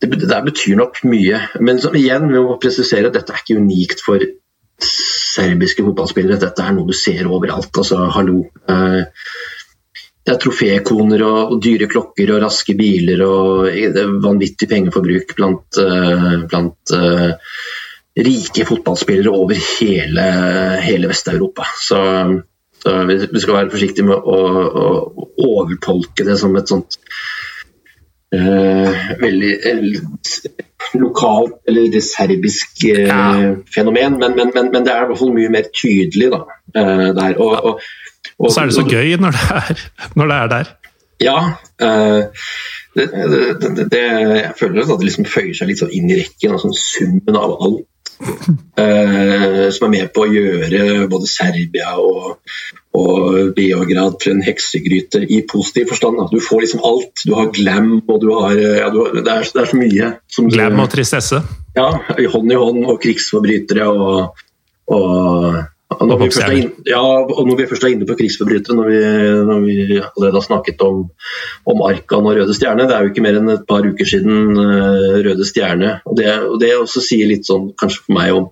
det, 0.00 0.22
der 0.24 0.48
betyr 0.48 0.80
nok 0.80 0.98
mye. 1.06 1.44
Men 1.62 1.78
igjen, 1.92 2.26
vi 2.32 2.42
må 2.42 2.58
presisere 2.62 3.12
at 3.12 3.20
dette 3.20 3.36
er 3.36 3.44
ikke 3.44 3.60
unikt 3.60 4.02
for 4.02 4.24
serbiske 4.86 5.84
fotballspillere. 5.86 6.40
Dette 6.42 6.64
er 6.64 6.76
noe 6.76 6.88
du 6.88 6.96
ser 6.96 7.28
overalt. 7.30 7.72
Altså, 7.72 8.04
hallo. 8.14 8.44
Eh, 8.68 9.02
det 10.22 10.36
er 10.36 10.38
trofékoner 10.38 11.24
og, 11.26 11.56
dyre 11.62 11.88
klokker 11.90 12.30
og 12.34 12.44
raske 12.44 12.76
biler 12.78 13.24
og 13.26 13.66
er 13.72 13.96
vanvittig 14.22 14.68
pengeforbruk 14.70 15.34
blant, 15.38 15.80
eh, 15.82 16.36
blant 16.46 16.92
uh, 16.94 17.32
rike 18.14 18.66
fotballspillere 18.68 19.32
over 19.34 19.58
hele, 19.58 20.26
hele 20.84 21.10
Vest-Europa. 21.10 21.66
Så, 21.74 21.98
så 22.84 22.94
vi, 23.08 23.18
skal 23.42 23.58
være 23.58 23.72
forsiktige 23.74 24.06
med 24.12 24.14
å, 24.14 24.38
å 24.70 25.26
overtolke 25.42 26.26
det 26.28 26.38
som 26.38 26.54
et 26.60 26.70
sånt 26.70 27.00
uh, 28.36 29.02
veldig 29.24 29.52
eh, 29.58 29.82
lokalt 30.98 31.54
eller 31.68 31.88
det 31.92 32.02
serbiske 32.06 32.92
eh, 32.94 33.08
Ja. 33.08 33.54
fenomen, 33.74 34.18
men, 34.20 34.36
men, 34.36 34.52
men, 34.54 34.70
men 34.72 34.86
det 34.86 34.92
er 34.94 35.04
i 35.04 35.10
hvert 35.10 35.20
fall 35.20 35.34
mye 35.36 35.52
mer 35.52 35.68
tydelig 35.76 36.30
da, 36.34 36.40
eh, 36.76 37.08
der. 37.18 37.36
Og, 37.38 37.52
og, 37.64 37.80
Og 38.38 38.52
så 38.52 38.62
er 38.62 38.70
det 38.70 38.74
så 38.78 38.86
gøy 38.88 39.16
når 39.22 39.36
det 39.36 39.44
er, 39.60 39.84
når 40.16 40.26
det 40.32 40.36
er 40.40 40.52
der. 40.56 40.72
Ja. 41.22 41.36
det, 42.96 43.06
det, 43.12 43.42
det, 43.62 43.86
det, 43.92 44.02
jeg 44.02 44.52
føler 44.58 44.82
at 44.82 44.98
det 44.98 45.06
liksom 45.06 45.28
føyer 45.30 45.54
seg 45.54 45.68
litt 45.70 45.80
sånn 45.82 45.92
inn 45.94 46.10
i 46.10 46.18
rekken. 46.18 46.56
Altså 46.56 46.72
summen 46.76 47.38
av 47.38 47.56
alt 47.62 47.86
eh, 48.22 49.70
som 49.74 49.86
er 49.88 49.92
med 49.92 50.12
på 50.14 50.24
å 50.24 50.30
gjøre 50.32 51.08
både 51.10 51.28
Serbia 51.30 51.94
og, 52.00 52.38
og 52.98 53.52
Beograd 53.56 54.18
til 54.22 54.36
en 54.36 54.44
heksegryte 54.44 55.22
i 55.26 55.42
positiv 55.48 55.90
forstand. 55.92 56.20
Da. 56.20 56.28
Du 56.32 56.40
får 56.44 56.64
liksom 56.66 56.84
alt. 56.88 57.24
Du 57.26 57.34
har 57.38 57.50
glam, 57.54 57.92
og 58.06 58.22
du 58.22 58.30
har, 58.36 58.56
ja, 58.58 58.88
du 58.92 59.00
har 59.02 59.18
det, 59.18 59.26
er, 59.26 59.50
det 59.52 59.64
er 59.64 59.70
så 59.72 59.80
mye. 59.80 60.12
Som 60.30 60.48
du- 60.48 60.56
Glam 60.56 60.80
og 60.82 60.90
tristesse. 60.92 61.42
ja, 61.76 61.90
hånd 62.32 62.52
i 62.52 62.58
hånd, 62.58 62.84
og 62.86 63.00
krigsforbrytere 63.02 63.88
og, 63.88 64.42
og 64.92 65.62
og 65.94 66.08
når, 66.08 66.20
vi 66.20 66.28
er 66.42 66.68
ja, 66.88 67.00
og 67.00 67.48
når 67.48 67.58
vi 67.58 67.66
først 67.70 67.86
er 67.86 67.94
inne 67.94 68.06
på 68.08 68.16
krigsforbrytere, 68.18 68.76
når 68.78 68.90
vi, 68.90 69.00
når 69.48 69.64
vi 69.64 69.76
allerede 69.98 70.38
har 70.38 70.46
snakket 70.46 70.84
om, 70.86 71.02
om 71.72 71.82
Arkan 71.88 72.28
og 72.28 72.38
Røde 72.38 72.56
Stjerne 72.56 72.86
Det 72.88 72.96
er 72.96 73.04
jo 73.04 73.12
ikke 73.12 73.24
mer 73.24 73.40
enn 73.40 73.52
et 73.54 73.66
par 73.68 73.86
uker 73.86 74.08
siden 74.08 74.54
uh, 74.58 75.18
Røde 75.26 75.48
Stjerne. 75.48 75.98
Og 76.06 76.16
det, 76.18 76.30
og 76.48 76.56
det 76.62 76.72
også 76.78 77.04
sier 77.04 77.30
litt 77.30 77.48
sånn 77.48 77.70
kanskje 77.78 78.06
for 78.06 78.16
meg 78.18 78.38
om 78.38 78.48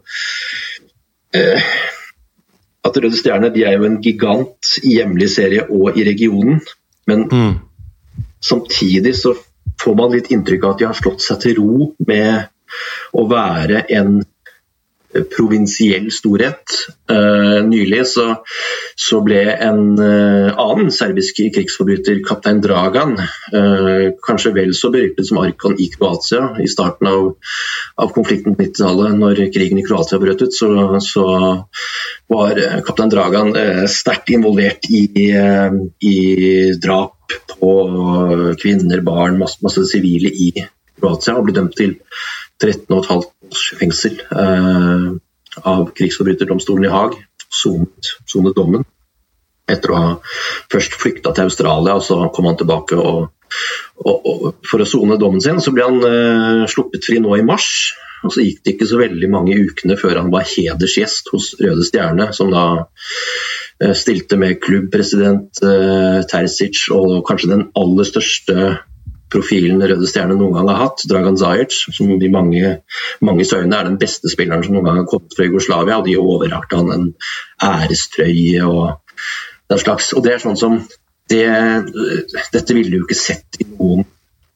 uh, 1.38 1.72
at 2.88 3.00
Røde 3.04 3.18
Stjerne 3.18 3.52
de 3.54 3.64
er 3.68 3.78
jo 3.78 3.88
en 3.88 4.00
gigant 4.04 4.74
i 4.84 4.98
hjemlig 4.98 5.30
serie 5.32 5.66
og 5.68 5.98
i 5.98 6.06
regionen. 6.06 6.62
Men 7.10 7.28
Mm. 7.30 7.58
Samtidig 8.40 9.16
så 9.16 9.34
får 9.82 9.94
man 9.96 10.14
litt 10.14 10.30
inntrykk 10.32 10.64
av 10.64 10.74
at 10.74 10.80
de 10.80 10.88
har 10.88 10.96
slått 10.96 11.24
seg 11.24 11.40
til 11.42 11.58
ro 11.60 11.90
med 12.08 12.48
å 13.16 13.26
være 13.28 13.84
en 13.96 14.20
provinsiell 15.36 16.10
storhet. 16.14 16.76
Eh, 17.10 17.58
nylig 17.66 18.04
så, 18.06 18.26
så 18.94 19.20
ble 19.26 19.42
en 19.50 19.98
eh, 19.98 20.50
annen 20.54 20.92
serbisk 20.94 21.40
krigsforbryter, 21.54 22.20
kaptein 22.26 22.62
Dragan, 22.62 23.16
eh, 23.18 24.10
kanskje 24.26 24.54
vel 24.54 24.74
så 24.76 24.92
beryktet 24.94 25.26
som 25.26 25.40
Arkan 25.42 25.74
i 25.82 25.88
Kroatia 25.90 26.52
i 26.62 26.68
starten 26.70 27.10
av, 27.10 27.32
av 28.00 28.12
konflikten 28.14 28.54
på 28.54 28.68
90-tallet, 28.68 29.18
når 29.18 29.42
krigen 29.54 29.82
i 29.82 29.86
Kroatia 29.86 30.20
brøt 30.22 30.46
ut, 30.46 30.54
så, 30.54 30.70
så 31.02 31.26
var 32.30 32.58
eh, 32.58 32.80
kaptein 32.86 33.10
Dragan 33.10 33.56
eh, 33.56 33.86
sterkt 33.90 34.30
involvert 34.30 34.86
i, 34.90 35.06
eh, 35.34 35.72
i 36.06 36.18
drap 36.82 37.16
på 37.60 37.72
kvinner, 38.58 39.00
barn, 39.06 39.38
masse, 39.38 39.60
masse 39.62 39.84
sivile 39.90 40.30
i 40.30 40.52
Kroatia, 40.98 41.36
og 41.38 41.46
ble 41.46 41.54
dømt 41.58 41.76
til 41.78 41.96
13,5 42.62 42.94
års 42.96 43.30
fengsel 43.56 44.20
eh, 44.30 45.10
av 45.66 45.90
krigsforbryterdomstolen 45.96 46.86
i 46.88 46.92
Haag. 46.92 47.18
Sonet, 47.50 48.14
sonet 48.30 48.54
dommen 48.54 48.86
etter 49.70 49.92
å 49.92 49.98
ha 49.98 50.10
først 50.70 50.96
flykta 50.98 51.32
til 51.34 51.50
Australia, 51.50 51.96
og 51.96 52.04
så 52.06 52.18
kom 52.34 52.48
han 52.50 52.58
tilbake 52.58 52.98
og, 52.98 53.30
og, 54.02 54.14
og 54.16 54.46
for 54.66 54.82
å 54.82 54.88
sone 54.88 55.18
dommen 55.20 55.42
sin. 55.42 55.60
Så 55.62 55.74
ble 55.74 55.86
han 55.86 56.00
eh, 56.06 56.64
sluppet 56.70 57.06
fri 57.06 57.20
nå 57.22 57.36
i 57.38 57.46
mars. 57.46 57.70
Og 58.20 58.34
så 58.34 58.44
gikk 58.44 58.60
det 58.64 58.74
ikke 58.74 58.88
så 58.90 58.98
veldig 59.00 59.30
mange 59.32 59.56
ukene 59.56 59.96
før 59.96 60.18
han 60.20 60.32
var 60.32 60.44
hedersgjest 60.44 61.30
hos 61.32 61.54
Røde 61.60 61.86
Stjerne, 61.88 62.28
som 62.36 62.50
da 62.52 62.64
eh, 63.80 63.94
stilte 63.96 64.36
med 64.40 64.58
klubbpresident 64.60 65.62
eh, 65.64 66.20
Terzic 66.28 66.82
og 66.92 67.22
kanskje 67.28 67.54
den 67.54 67.66
aller 67.80 68.08
største 68.08 68.74
profilen 69.30 69.82
Røde 69.82 70.08
Stjerne 70.08 70.36
noen 70.38 70.54
gang 70.56 70.70
har 70.72 70.80
hatt, 70.84 71.04
Dragan 71.08 71.38
Zajic, 71.38 71.76
som 71.96 72.10
i 72.10 72.30
mange, 72.32 72.76
manges 73.24 73.52
øyne 73.56 73.76
er 73.76 73.88
den 73.88 73.98
beste 74.00 74.30
spilleren 74.32 74.64
som 74.66 74.76
noen 74.76 74.88
gang 74.88 75.02
har 75.02 75.10
kommet 75.10 75.36
fra 75.36 75.46
Jugoslavia. 75.46 75.98
og 75.98 76.08
De 76.08 76.16
overrakte 76.20 76.80
han 76.80 76.92
en 76.94 77.06
ærestrøye 77.62 78.64
og 78.66 79.20
den 79.70 79.82
slags. 79.82 80.12
Og 80.12 80.24
det 80.26 80.34
er 80.34 80.42
sånn 80.42 80.58
som 80.60 80.80
det, 81.30 81.46
Dette 82.52 82.74
ville 82.74 82.90
du 82.90 83.04
ikke 83.04 83.18
sett 83.18 83.60
i 83.62 83.68
noen 83.70 84.06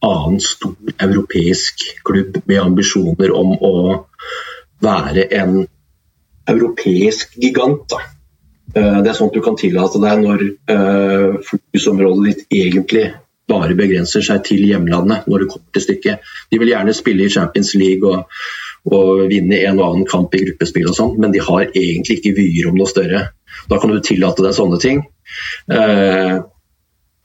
annen 0.05 0.41
stor 0.43 0.75
europeisk 1.01 1.85
klubb 2.05 2.41
med 2.45 2.61
ambisjoner 2.61 3.33
om 3.33 3.55
å 3.55 3.75
være 4.85 5.29
en 5.39 5.63
europeisk 6.51 7.39
gigant. 7.41 7.87
Da. 7.89 8.03
Eh, 8.75 9.01
Det 9.03 9.11
er 9.11 9.17
sånt 9.17 9.35
du 9.35 9.41
kan 9.41 9.57
tillate 9.57 10.01
deg 10.03 10.25
når 10.25 10.43
eh, 10.75 11.39
fokusområdet 11.47 12.25
ditt 12.27 12.45
egentlig 12.51 13.13
bare 13.51 13.77
begrenser 13.77 14.25
seg 14.25 14.45
til 14.47 14.63
hjemlandet 14.65 15.29
når 15.29 15.45
det 15.45 15.49
kommer 15.53 15.77
til 15.77 15.85
stykket. 15.85 16.29
De 16.51 16.61
vil 16.61 16.73
gjerne 16.73 16.97
spille 16.97 17.27
i 17.27 17.33
Champions 17.33 17.75
League 17.77 18.09
og, 18.09 18.31
og 18.91 19.25
vinne 19.31 19.61
en 19.65 19.81
og 19.81 19.87
annen 19.89 20.09
kamp 20.09 20.35
i 20.37 20.45
gruppespill 20.47 20.89
og 20.91 20.97
sånn, 20.97 21.17
men 21.21 21.35
de 21.35 21.43
har 21.45 21.67
egentlig 21.69 22.19
ikke 22.21 22.37
vyer 22.39 22.71
om 22.71 22.79
noe 22.79 22.91
større. 22.91 23.27
Da 23.71 23.81
kan 23.81 23.93
du 23.93 24.01
tillate 24.05 24.45
deg 24.45 24.57
sånne 24.57 24.81
ting. 24.81 25.05
Eh, 25.73 26.39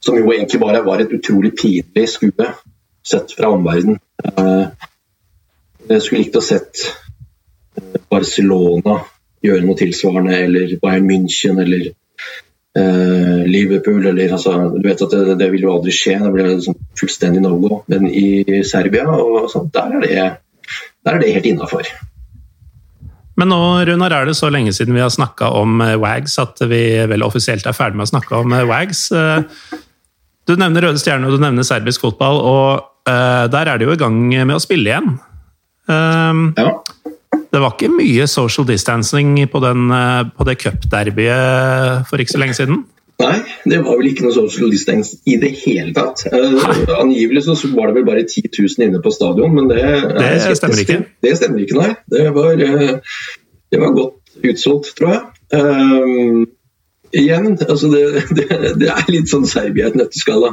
som 0.00 0.16
jo 0.16 0.32
egentlig 0.32 0.60
bare 0.62 0.84
var 0.84 1.02
et 1.02 1.12
utrolig 1.12 1.52
pinlig 1.60 2.06
skue 2.08 2.50
sett 3.04 3.32
fra 3.36 3.52
omverdenen. 3.52 4.00
Eh, 4.24 4.66
jeg 5.90 6.04
skulle 6.04 6.24
likt 6.24 6.38
å 6.38 6.44
sett 6.44 6.84
eh, 7.76 8.00
Barcelona 8.12 9.00
gjøre 9.44 9.64
noe 9.64 9.78
tilsvarende, 9.78 10.36
eller 10.44 10.76
Bayern 10.82 11.08
München, 11.08 11.60
eller 11.62 11.90
eh, 12.78 13.40
Liverpool, 13.50 14.06
eller 14.06 14.36
altså 14.36 14.52
Du 14.76 14.86
vet 14.86 15.02
at 15.02 15.10
det, 15.10 15.38
det 15.40 15.50
vil 15.52 15.66
jo 15.66 15.74
aldri 15.74 15.94
skje, 15.94 16.18
det 16.22 16.30
blir 16.34 16.52
liksom 16.52 16.78
fullstendig 17.00 17.42
no 17.42 17.56
go. 17.62 17.82
Men 17.90 18.06
i 18.06 18.62
Serbia, 18.66 19.08
og 19.10 19.50
sånt, 19.52 19.72
der 19.74 19.98
er 19.98 20.06
det, 20.06 20.28
der 21.06 21.16
er 21.16 21.22
det 21.22 21.34
helt 21.34 21.50
innafor. 21.50 21.90
Men 23.40 23.48
nå, 23.48 23.60
Runar, 23.88 24.12
er 24.12 24.28
det 24.28 24.36
så 24.36 24.50
lenge 24.52 24.72
siden 24.76 24.92
vi 24.92 25.00
har 25.00 25.12
snakka 25.12 25.48
om 25.56 25.80
eh, 25.80 25.96
Wags 26.00 26.36
at 26.42 26.60
vi 26.68 26.82
vel 27.08 27.24
offisielt 27.24 27.64
er 27.66 27.76
ferdig 27.76 27.96
med 27.96 28.08
å 28.08 28.12
snakke 28.12 28.42
om 28.42 28.52
eh, 28.56 28.66
Wags. 28.68 29.06
Eh, 29.16 29.78
Du 30.48 30.56
nevner 30.58 30.82
Røde 30.82 30.98
Stjerne 30.98 31.28
og 31.28 31.36
du 31.36 31.42
nevner 31.44 31.62
serbisk 31.62 32.02
fotball, 32.02 32.40
og 32.42 32.86
der 33.06 33.68
er 33.70 33.78
de 33.78 33.84
jo 33.86 33.92
i 33.94 33.98
gang 34.00 34.16
med 34.18 34.56
å 34.56 34.62
spille 34.62 34.88
igjen. 34.90 35.12
Ja. 35.86 36.72
Det 37.30 37.58
var 37.58 37.74
ikke 37.74 37.90
mye 37.92 38.26
social 38.30 38.66
distancing 38.66 39.34
på, 39.50 39.60
den, 39.62 39.90
eh, 39.94 40.22
på 40.36 40.46
det 40.46 40.56
cupderbyet 40.62 42.08
for 42.10 42.22
ikke 42.22 42.34
så 42.34 42.42
lenge 42.42 42.58
siden? 42.58 42.84
Nei, 43.20 43.40
det 43.68 43.80
var 43.84 43.98
vel 43.98 44.08
ikke 44.10 44.24
noe 44.24 44.32
social 44.32 44.70
distance 44.72 45.18
i 45.28 45.36
det 45.40 45.50
hele 45.60 45.92
tatt. 45.96 46.22
Uh, 46.32 46.56
angivelig 47.02 47.42
så 47.44 47.56
var 47.74 47.90
det 47.90 47.98
vel 47.98 48.06
bare 48.06 48.22
10 48.24 48.48
000 48.54 48.86
inne 48.86 49.02
på 49.04 49.12
stadion, 49.12 49.52
men 49.56 49.68
det, 49.68 49.82
det 50.16 50.56
stemmer 50.56 50.80
ikke. 50.84 50.96
Det 51.26 51.34
stemmer 51.36 51.66
ikke, 51.66 51.76
nei. 51.82 51.90
Det 52.14 52.24
var, 52.36 52.62
uh, 52.64 53.26
det 53.70 53.82
var 53.82 53.92
godt 53.98 54.48
utsolgt, 54.52 54.94
tror 54.96 55.12
jeg. 55.12 55.20
Uh, 55.52 56.46
igjen, 57.12 57.58
altså 57.66 57.90
det, 57.92 58.04
det, 58.38 58.48
det, 58.80 58.88
er 58.88 59.12
litt 59.12 59.28
sånn 59.28 59.44
Serbia 59.50 59.90
i 59.90 59.92
et 59.92 60.00
nøtteskall. 60.00 60.48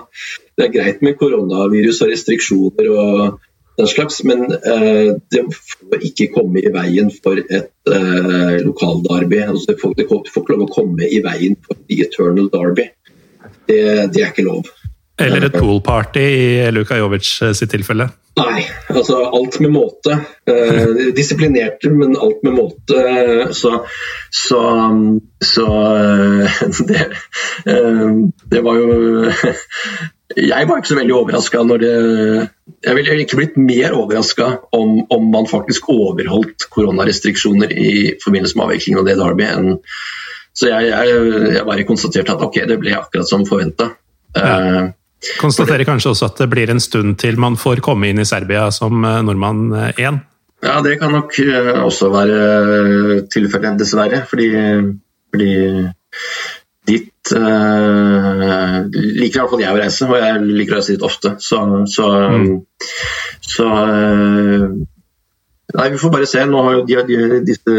Det 0.57 0.67
er 0.67 0.73
greit 0.73 1.05
med 1.05 1.15
koronavirus 1.21 2.03
og 2.03 2.11
restriksjoner 2.11 2.91
og 2.91 3.39
den 3.77 3.87
slags, 3.87 4.23
men 4.23 4.45
uh, 4.51 5.15
det 5.31 5.43
får 5.53 6.05
ikke 6.09 6.31
komme 6.33 6.61
i 6.63 6.71
veien 6.73 7.11
for 7.23 7.37
et 7.37 7.71
uh, 7.91 8.57
lokalderby. 8.65 9.41
Altså, 9.45 9.71
det, 9.71 9.81
får, 9.81 9.93
det, 9.99 10.07
får, 10.09 10.25
ikke 10.25 10.55
lov 10.55 10.65
å 10.65 10.71
komme 10.73 11.09
i 11.09 11.21
veien 11.25 11.57
for 11.65 11.77
the 11.85 12.01
eternal 12.07 12.49
derby. 12.53 12.89
Det, 13.67 13.81
det 14.13 14.23
er 14.23 14.31
ikke 14.31 14.47
lov. 14.47 14.71
Eller 15.21 15.47
et 15.47 15.55
poolparty 15.57 16.21
i 16.21 16.47
Luka 16.73 16.97
Jovic 16.99 17.29
sitt 17.57 17.71
tilfelle? 17.73 18.05
Nei, 18.37 18.61
altså 18.93 19.23
alt 19.33 19.55
med 19.65 19.71
måte. 19.73 20.19
Disiplinerte, 21.17 21.89
men 21.89 22.13
alt 22.13 22.43
med 22.45 22.53
måte. 22.53 22.99
Så, 23.57 23.71
så, 24.29 24.61
så 25.41 25.65
det, 26.91 27.07
det 28.53 28.61
var 28.67 28.77
jo 28.77 29.33
jeg 30.35 30.67
var 30.67 30.81
ikke 30.81 30.91
så 30.91 30.97
veldig 30.97 31.15
overraska 31.15 31.61
når 31.63 31.81
det 31.83 31.91
Jeg 32.83 32.95
ville 32.97 33.15
ikke 33.23 33.39
blitt 33.39 33.57
mer 33.57 33.95
overraska 33.95 34.49
om, 34.75 34.99
om, 35.13 35.29
man 35.31 35.47
faktisk 35.47 35.87
overholdt 35.89 36.67
koronarestriksjoner 36.73 37.71
i 37.71 37.91
forbindelse 38.23 38.57
med 38.57 38.67
avviklingen 38.67 39.01
av 39.01 39.07
det 39.07 39.17
Derby. 39.21 39.47
enn 39.47 39.77
så 40.57 40.71
jeg, 40.71 40.89
jeg, 40.89 41.17
jeg, 41.53 41.65
bare 41.67 41.85
konstaterte 41.85 42.33
at 42.33 42.41
ok, 42.41 42.63
det 42.65 42.79
ble 42.81 42.95
akkurat 42.97 43.29
som 43.29 43.43
forventa. 43.45 43.91
Ja. 44.33 44.53
Uh, 44.57 44.87
Konstaterer 45.37 45.85
kanskje 45.85 46.11
også 46.13 46.31
at 46.31 46.39
det 46.41 46.47
blir 46.49 46.69
en 46.73 46.81
stund 46.81 47.17
til 47.21 47.37
man 47.41 47.57
får 47.57 47.81
komme 47.85 48.09
inn 48.09 48.21
i 48.21 48.25
Serbia 48.25 48.67
som 48.73 49.05
eh, 49.05 49.21
nordmann 49.25 49.71
1? 49.73 49.97
Eh, 49.97 50.17
ja, 50.65 50.75
det 50.85 50.97
kan 51.01 51.13
nok 51.13 51.33
også 51.85 52.09
være 52.13 52.37
tilfellet, 53.33 53.79
dessverre. 53.81 54.23
Fordi, 54.29 54.49
fordi 55.33 55.51
dit 56.87 57.33
uh, 57.35 58.77
liker 58.91 59.25
i 59.25 59.41
hvert 59.41 59.51
fall 59.51 59.63
jeg 59.63 59.73
å 59.73 59.79
reise, 59.79 60.07
og 60.07 60.21
jeg 60.21 60.43
liker 60.45 60.75
å 60.75 60.79
reise 60.79 60.95
dit 60.95 61.07
ofte. 61.07 61.33
Så, 61.43 61.59
så, 61.91 62.11
mm. 62.33 62.53
så 63.43 63.71
uh, 63.73 64.77
Nei, 65.75 65.89
vi 65.91 65.97
får 65.99 66.11
bare 66.13 66.27
se. 66.29 66.45
Nå 66.47 66.61
har 66.63 66.77
jo 66.77 66.83
de, 66.87 66.95
de, 67.09 67.39
disse 67.43 67.73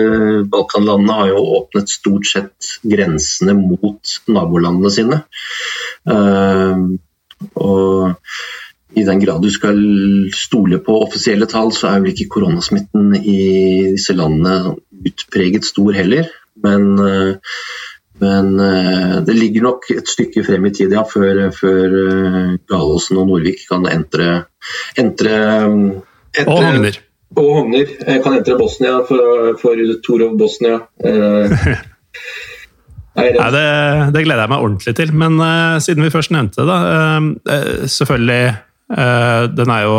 Balkanlandene 0.52 1.14
har 1.22 1.30
jo 1.30 1.38
åpnet 1.56 1.88
stort 1.88 2.28
sett 2.28 2.74
grensene 2.84 3.54
mot 3.56 4.12
nabolandene 4.28 4.92
sine. 4.92 5.22
Uh, 6.04 6.98
og 7.56 8.98
i 8.98 9.04
den 9.06 9.22
grad 9.22 9.40
du 9.44 9.48
skal 9.52 9.80
stole 10.36 10.82
på 10.84 10.98
offisielle 11.06 11.48
tall, 11.48 11.72
så 11.72 11.88
er 11.94 12.04
vel 12.04 12.12
ikke 12.12 12.28
koronasmitten 12.36 13.16
i 13.18 13.40
disse 13.94 14.16
landene 14.16 14.76
utpreget 15.08 15.64
stor 15.68 15.96
heller. 15.96 16.28
Men 16.60 16.86
uh, 17.00 17.56
men 18.22 18.54
uh, 18.60 19.18
det 19.26 19.36
ligger 19.36 19.66
nok 19.68 19.90
et 19.94 20.08
stykke 20.10 20.44
frem 20.46 20.68
i 20.68 20.72
tid 20.74 20.94
ja, 20.94 21.04
før, 21.08 21.44
før 21.54 21.98
uh, 21.98 22.56
Galåsen 22.70 23.20
og 23.20 23.28
Norvik 23.30 23.64
kan 23.70 23.86
entre, 23.90 24.30
entre, 25.00 25.36
entre 26.34 26.46
Og 26.46 26.64
Hogner. 26.64 26.98
Og 27.38 27.48
Hogner 27.58 27.94
kan 28.24 28.38
entre 28.38 28.58
Bosnia 28.58 28.98
for, 29.08 29.54
for 29.60 29.82
Torov 30.06 30.36
Bosnia. 30.40 30.80
Nei, 33.18 33.32
det, 33.34 33.62
det, 34.14 34.22
gleder 34.22 34.44
jeg 34.44 34.52
meg 34.52 34.64
ordentlig 34.64 34.94
til. 34.98 35.12
Men 35.16 35.38
uh, 35.42 35.78
siden 35.82 36.06
vi 36.06 36.12
først 36.14 36.34
nevnte 36.34 36.66
det, 36.68 36.78
uh, 37.50 37.86
selvfølgelig 37.90 38.42
uh, 38.94 39.42
Den 39.54 39.74
er 39.74 39.86
jo 39.86 39.96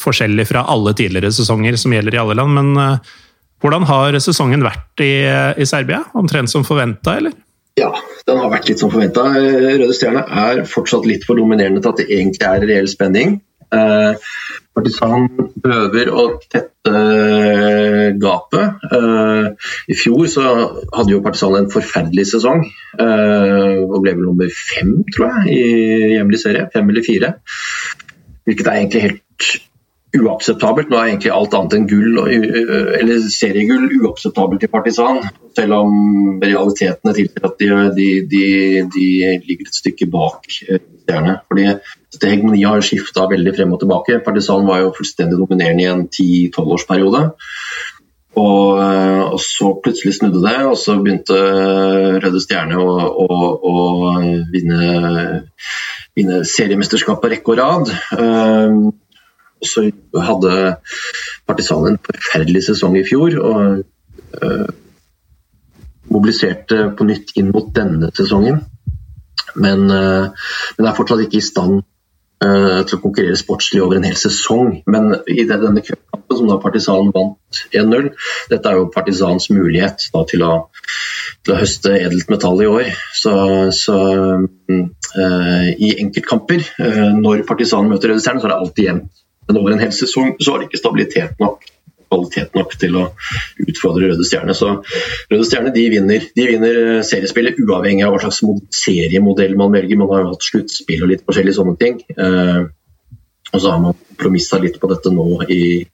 forskjellig 0.00 0.46
fra 0.48 0.64
alle 0.72 0.94
tidligere 0.96 1.32
sesonger 1.34 1.76
som 1.80 1.92
gjelder 1.92 2.16
i 2.16 2.22
alle 2.22 2.38
land, 2.38 2.56
men 2.56 3.00
hvordan 3.60 3.86
har 3.88 4.16
sesongen 4.24 4.64
vært 4.64 5.04
i, 5.04 5.12
i 5.60 5.68
Serbia? 5.68 6.02
Omtrent 6.16 6.52
som 6.52 6.64
forventa, 6.66 7.18
eller? 7.20 7.36
Ja, 7.78 7.92
den 8.26 8.40
har 8.40 8.50
vært 8.52 8.68
litt 8.70 8.80
som 8.82 8.90
forventa. 8.92 9.26
Røde 9.30 9.94
Stjerne 9.96 10.24
er 10.24 10.64
fortsatt 10.68 11.06
litt 11.08 11.26
for 11.28 11.38
dominerende 11.40 11.82
til 11.82 11.92
at 11.92 12.02
det 12.02 12.08
egentlig 12.10 12.48
er 12.48 12.66
reell 12.66 12.90
spenning. 12.90 13.38
Eh, 13.70 14.30
Partisan 14.74 15.26
prøver 15.62 16.10
å 16.10 16.24
tette 16.50 16.92
gapet. 18.22 18.84
Eh, 18.98 19.70
I 19.90 19.96
fjor 19.98 20.26
så 20.30 20.44
hadde 20.94 21.14
jo 21.14 21.22
Partisan 21.24 21.58
en 21.58 21.70
forferdelig 21.72 22.28
sesong. 22.32 22.64
Eh, 22.98 23.80
og 23.86 23.98
ble 24.02 24.14
vel 24.16 24.26
nummer 24.26 24.50
fem, 24.54 25.00
tror 25.14 25.30
jeg, 25.30 25.56
i 25.56 26.14
hjemlig 26.16 26.42
serie. 26.42 26.68
Fem 26.74 26.90
eller 26.90 27.06
fire. 27.06 27.34
Hvilket 28.48 28.66
er 28.66 28.80
egentlig 28.80 29.04
helt 29.06 29.50
uakseptabelt. 30.16 30.90
Nå 30.90 30.98
er 30.98 31.10
egentlig 31.10 31.32
alt 31.34 31.54
annet 31.54 31.76
enn 31.76 31.86
gull, 31.90 32.18
eller 32.26 33.28
seriegull 33.30 33.86
uakseptabelt 34.00 34.64
i 34.66 34.70
Partisan. 34.72 35.20
Selv 35.56 35.76
om 35.76 36.40
realitetene 36.42 37.14
tilsier 37.16 37.46
at 37.46 37.60
de, 37.60 37.70
de, 37.96 38.08
de, 38.30 38.44
de, 38.94 39.06
ligger 39.46 39.68
et 39.68 39.78
stykke 39.78 40.08
bak 40.10 40.46
eh, 40.66 40.82
stjerne. 41.04 41.38
Fordi 41.50 41.66
dette 41.70 42.30
hegemoniet 42.32 42.70
har 42.70 42.86
skifta 42.86 43.28
veldig 43.30 43.54
frem 43.56 43.74
og 43.74 43.82
tilbake. 43.82 44.20
Partisan 44.26 44.66
var 44.68 44.82
jo 44.82 44.94
fullstendig 44.96 45.38
dominerende 45.38 45.86
i 45.86 45.90
en 45.90 46.06
10-12-årsperiode. 46.08 47.24
Og, 48.38 48.78
eh, 48.78 49.22
og, 49.26 49.38
så 49.42 49.72
plutselig 49.82 50.16
snudde 50.18 50.42
det, 50.44 50.56
og 50.70 50.78
så 50.78 50.96
begynte 51.02 51.38
Røde 52.22 52.42
Stjerne 52.42 52.78
å, 52.78 52.96
å, 53.26 53.38
å 53.70 53.76
vinne, 54.52 55.46
vinne 56.18 56.42
seriemesterskap 56.46 57.22
på 57.22 57.30
rekke 57.32 57.54
og 57.54 57.62
rad. 57.62 57.94
Uh, 58.14 58.90
så 59.66 59.86
hadde 60.16 60.76
Partisan 61.48 61.86
en 61.88 61.98
forferdelig 62.04 62.64
sesong 62.68 62.96
i 63.00 63.06
fjor. 63.06 63.36
og 63.40 63.82
uh, 64.42 64.68
Mobiliserte 66.10 66.88
på 66.98 67.06
nytt 67.06 67.36
inn 67.38 67.52
mot 67.54 67.70
denne 67.74 68.10
sesongen. 68.16 68.60
Men, 69.54 69.86
uh, 69.90 70.30
men 70.78 70.88
er 70.88 70.96
fortsatt 70.96 71.24
ikke 71.24 71.40
i 71.40 71.44
stand 71.44 71.80
uh, 72.44 72.80
til 72.86 72.98
å 72.98 73.02
konkurrere 73.02 73.38
sportslig 73.38 73.82
over 73.84 73.98
en 73.98 74.08
hel 74.08 74.18
sesong. 74.18 74.80
Men 74.90 75.14
i 75.26 75.46
denne 75.48 75.84
cupkampen 75.86 76.40
som 76.40 76.50
da 76.50 76.58
Partisan 76.62 77.12
vant 77.14 77.62
1-0, 77.74 78.12
dette 78.52 78.70
er 78.70 78.78
jo 78.78 78.90
Partisans 78.94 79.50
mulighet 79.50 80.10
da, 80.14 80.24
til, 80.30 80.44
å, 80.46 80.52
til, 81.42 81.54
å, 81.54 81.60
høste 81.62 81.96
edelt 81.98 82.30
metall 82.30 82.62
i 82.62 82.70
år. 82.70 82.92
Så, 83.18 83.32
så 83.74 83.96
i 84.70 85.90
enkeltkamper, 85.98 86.62
når 87.18 87.42
Partisan 87.48 87.90
møter 87.90 88.12
Røde 88.12 88.22
så 88.22 88.36
er 88.38 88.46
det 88.46 88.60
alltid 88.60 88.86
jevnt 88.86 89.10
men 89.50 89.60
over 89.60 89.74
en 89.74 89.82
hel 89.82 89.92
sesong 89.94 90.36
så 90.38 90.54
har 90.54 90.62
de 90.62 90.70
ikke 90.70 90.80
stabilitet 90.80 91.42
nok 91.42 91.66
kvalitet 92.10 92.56
nok 92.58 92.74
til 92.80 92.96
å 92.98 93.04
utfordre 93.62 94.10
Røde 94.10 94.26
Stjerne. 94.26 94.54
Så 94.56 94.72
Røde 95.30 95.46
Stjerne 95.46 95.72
de 95.74 95.86
vinner, 95.92 96.26
de 96.34 96.46
vinner 96.48 96.80
eh, 96.96 97.04
seriespillet 97.06 97.60
uavhengig 97.62 98.06
av 98.06 98.16
hva 98.16 98.22
slags 98.24 98.42
seriemodell 98.74 99.56
man 99.58 99.72
velger. 99.74 100.00
Man 100.00 100.10
har 100.10 100.24
jo 100.24 100.32
hatt 100.34 100.46
sluttspill 100.46 101.04
og 101.06 101.12
litt 101.12 101.24
forskjellige 101.26 101.60
sånne 101.60 101.76
ting. 101.80 102.00
Eh, 103.50 103.56
og 103.56 103.62
så 103.62 103.70
har 103.70 103.78
man 103.82 103.94
kompromissa 103.94 104.58
litt 104.60 104.80
på 104.80 104.86
dette 104.90 105.10
nå 105.14 105.42
i, 105.48 105.86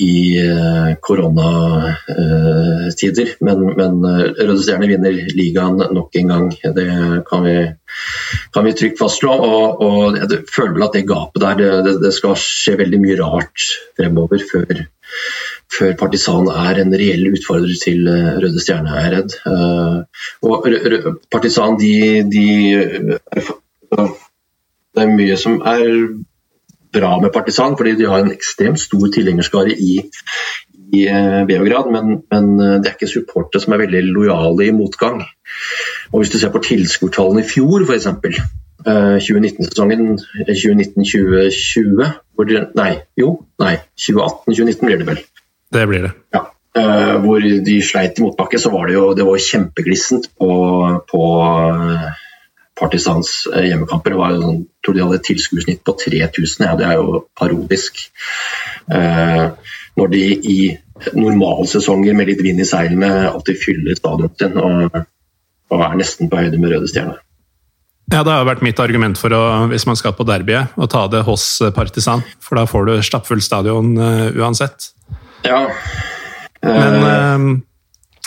i 0.00 0.40
uh, 0.40 0.94
koronatider. 1.02 3.28
Men, 3.44 3.76
men 3.76 4.04
uh, 4.06 4.32
Røde 4.38 4.62
Stjerne 4.62 4.88
vinner 4.90 5.12
ligaen 5.36 5.78
nok 5.92 6.16
en 6.20 6.28
gang. 6.32 6.46
Det 6.62 6.88
kan 7.28 7.40
vi, 7.44 7.56
kan 8.54 8.64
vi 8.66 8.72
trygt 8.78 8.98
fastslå. 9.02 9.32
Og, 9.32 9.82
og, 9.82 10.18
jeg 10.20 10.26
føler 10.50 10.72
vel 10.78 10.88
at 10.88 10.96
det 10.96 11.10
gapet 11.10 11.40
der, 11.44 11.54
det, 11.84 11.94
det, 12.06 12.12
skal 12.16 12.40
skje 12.40 12.72
veldig 12.80 13.00
mye 13.02 13.20
rart 13.20 13.58
fremover 13.98 14.40
før, 14.48 14.74
før 15.72 15.90
Partisan 16.00 16.46
er 16.52 16.74
en 16.82 16.96
reell 16.96 17.24
utfordrer 17.32 17.76
til 17.82 17.98
Røde 18.08 18.60
Stjerne, 18.62 18.90
er 18.96 19.02
jeg 19.02 19.12
redd. 19.18 19.30
og 20.46 20.54
Partisan, 21.32 21.72
de, 21.80 21.94
de 22.32 22.46
det 24.92 25.00
er 25.02 25.16
mye 25.16 25.36
som 25.40 25.54
er 25.64 25.82
bra 26.92 27.20
med 27.20 27.32
Partisan, 27.32 27.76
fordi 27.76 27.94
de 27.98 28.08
har 28.10 28.22
en 28.22 28.32
ekstremt 28.32 28.80
stor 28.80 29.08
tilhengerskare 29.14 29.72
i, 29.72 30.00
i 30.92 31.06
eh, 31.08 31.44
Beograd, 31.48 31.90
men, 31.92 32.18
men, 32.32 32.60
eh, 32.60 32.80
det 32.80 32.90
er 32.90 32.96
ikke 32.96 33.10
supportere 33.10 33.62
som 33.62 33.74
er 33.74 33.84
veldig 33.84 34.02
lojale 34.10 34.66
i 34.66 34.76
motgang. 34.76 35.22
Og 36.12 36.20
Hvis 36.20 36.32
du 36.34 36.38
ser 36.38 36.52
på 36.52 36.64
tilskuertallene 36.64 37.44
i 37.44 37.48
fjor, 37.48 37.86
f.eks. 37.86 38.08
2019-sesongen 38.82 40.16
2019-2020 40.48 42.72
Nei, 42.74 42.92
jo, 43.14 43.28
nei, 43.62 43.76
2018-2019 43.94 44.88
blir 44.88 44.98
det 44.98 45.06
vel. 45.06 45.20
Det 45.72 45.84
blir 45.86 46.02
det. 46.08 46.12
Ja. 46.34 46.40
Uh, 46.72 47.20
hvor 47.20 47.44
de 47.44 47.76
sleit 47.84 48.18
i 48.18 48.24
motbakke, 48.24 48.58
så 48.58 48.72
var 48.72 48.88
det 48.88 48.96
jo 48.96 49.14
det 49.14 49.26
var 49.28 49.44
kjempeglissent 49.44 50.30
på, 50.40 50.50
på 51.12 51.22
Partisans 52.82 53.32
eh, 53.52 53.68
hjemmekamper. 53.70 54.16
Var, 54.18 54.34
jeg 54.34 54.44
sånn, 54.44 54.62
tror 54.82 54.96
de 54.96 55.04
hadde 55.04 55.18
et 55.20 55.28
tilskuersnitt 55.30 55.82
på 55.86 55.96
3000. 56.02 56.66
Ja, 56.66 56.76
det 56.78 56.88
er 56.88 57.00
jo 57.00 57.24
parodisk. 57.38 58.04
Eh, 58.90 59.44
når 59.98 60.12
de 60.12 60.22
i 60.52 60.58
normalsesonger 61.18 62.14
med 62.16 62.30
litt 62.30 62.42
vind 62.44 62.62
i 62.62 62.68
seilene 62.68 63.10
alltid 63.30 63.58
fyller 63.60 63.98
stadionet 63.98 64.42
sin. 64.42 64.56
Og, 64.60 65.02
og 65.72 65.84
er 65.86 66.00
nesten 66.00 66.30
på 66.32 66.40
høyde 66.40 66.60
med 66.60 66.74
Røde 66.74 66.90
Stjerne. 66.90 67.18
Ja, 68.12 68.20
Det 68.20 68.32
har 68.34 68.44
vært 68.44 68.64
mitt 68.64 68.80
argument 68.82 69.16
for 69.16 69.32
å, 69.32 69.42
hvis 69.70 69.86
man 69.88 69.96
skal 69.96 70.12
på 70.18 70.26
derbyet, 70.28 70.74
å 70.76 70.88
ta 70.90 71.06
det 71.08 71.22
hos 71.24 71.46
Partisan. 71.72 72.24
For 72.42 72.58
da 72.58 72.66
får 72.68 72.88
du 72.88 72.94
stappfull 73.06 73.40
stadion 73.40 73.94
uh, 73.96 74.28
uansett. 74.36 74.90
Ja. 75.46 75.62
Men 76.66 76.98
uh, 77.00 77.46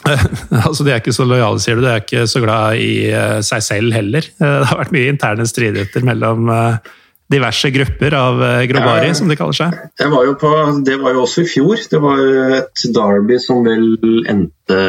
altså, 0.65 0.85
De 0.85 0.93
er 0.93 1.01
ikke 1.01 1.15
så 1.15 1.25
lojale, 1.27 1.61
sier 1.63 1.79
du. 1.79 1.85
De 1.85 1.93
er 1.93 2.03
ikke 2.03 2.27
så 2.29 2.43
glad 2.43 2.81
i 2.81 2.91
uh, 3.13 3.39
seg 3.45 3.63
selv 3.65 3.95
heller. 3.95 4.27
det 4.39 4.69
har 4.69 4.81
vært 4.81 4.93
mye 4.95 5.09
interne 5.13 5.47
stridigheter 5.49 6.05
mellom 6.05 6.51
diverse 7.31 7.71
grupper 7.73 8.13
av 8.13 8.43
Grobari, 8.69 9.09
som 9.17 9.31
de 9.31 9.37
kaller 9.39 9.57
seg. 9.57 9.79
Var 9.97 10.27
på, 10.37 10.51
det 10.85 10.99
var 11.01 11.15
jo 11.15 11.23
også 11.25 11.41
i 11.41 11.49
fjor. 11.49 11.81
Det 11.89 12.01
var 12.03 12.21
et 12.61 12.85
derby 12.93 13.39
som 13.41 13.65
vel 13.65 14.21
endte 14.29 14.79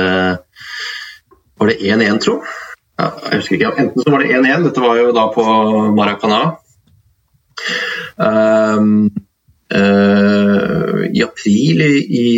Var 1.56 1.72
det 1.72 1.78
1-1, 1.80 2.20
tro? 2.26 2.40
ja, 2.96 3.10
jeg 3.30 3.40
husker 3.40 3.58
ikke, 3.58 3.72
Enten 3.80 4.02
så 4.02 4.12
var 4.12 4.24
det 4.24 4.32
1-1, 4.32 4.64
dette 4.64 4.84
var 4.84 4.98
jo 5.00 5.12
da 5.16 5.26
på 5.34 5.44
Maracana. 5.96 6.40
Um, 8.16 9.10
uh, 9.74 11.02
I 11.12 11.24
april 11.24 11.84
i, 11.84 11.92
i, 12.22 12.30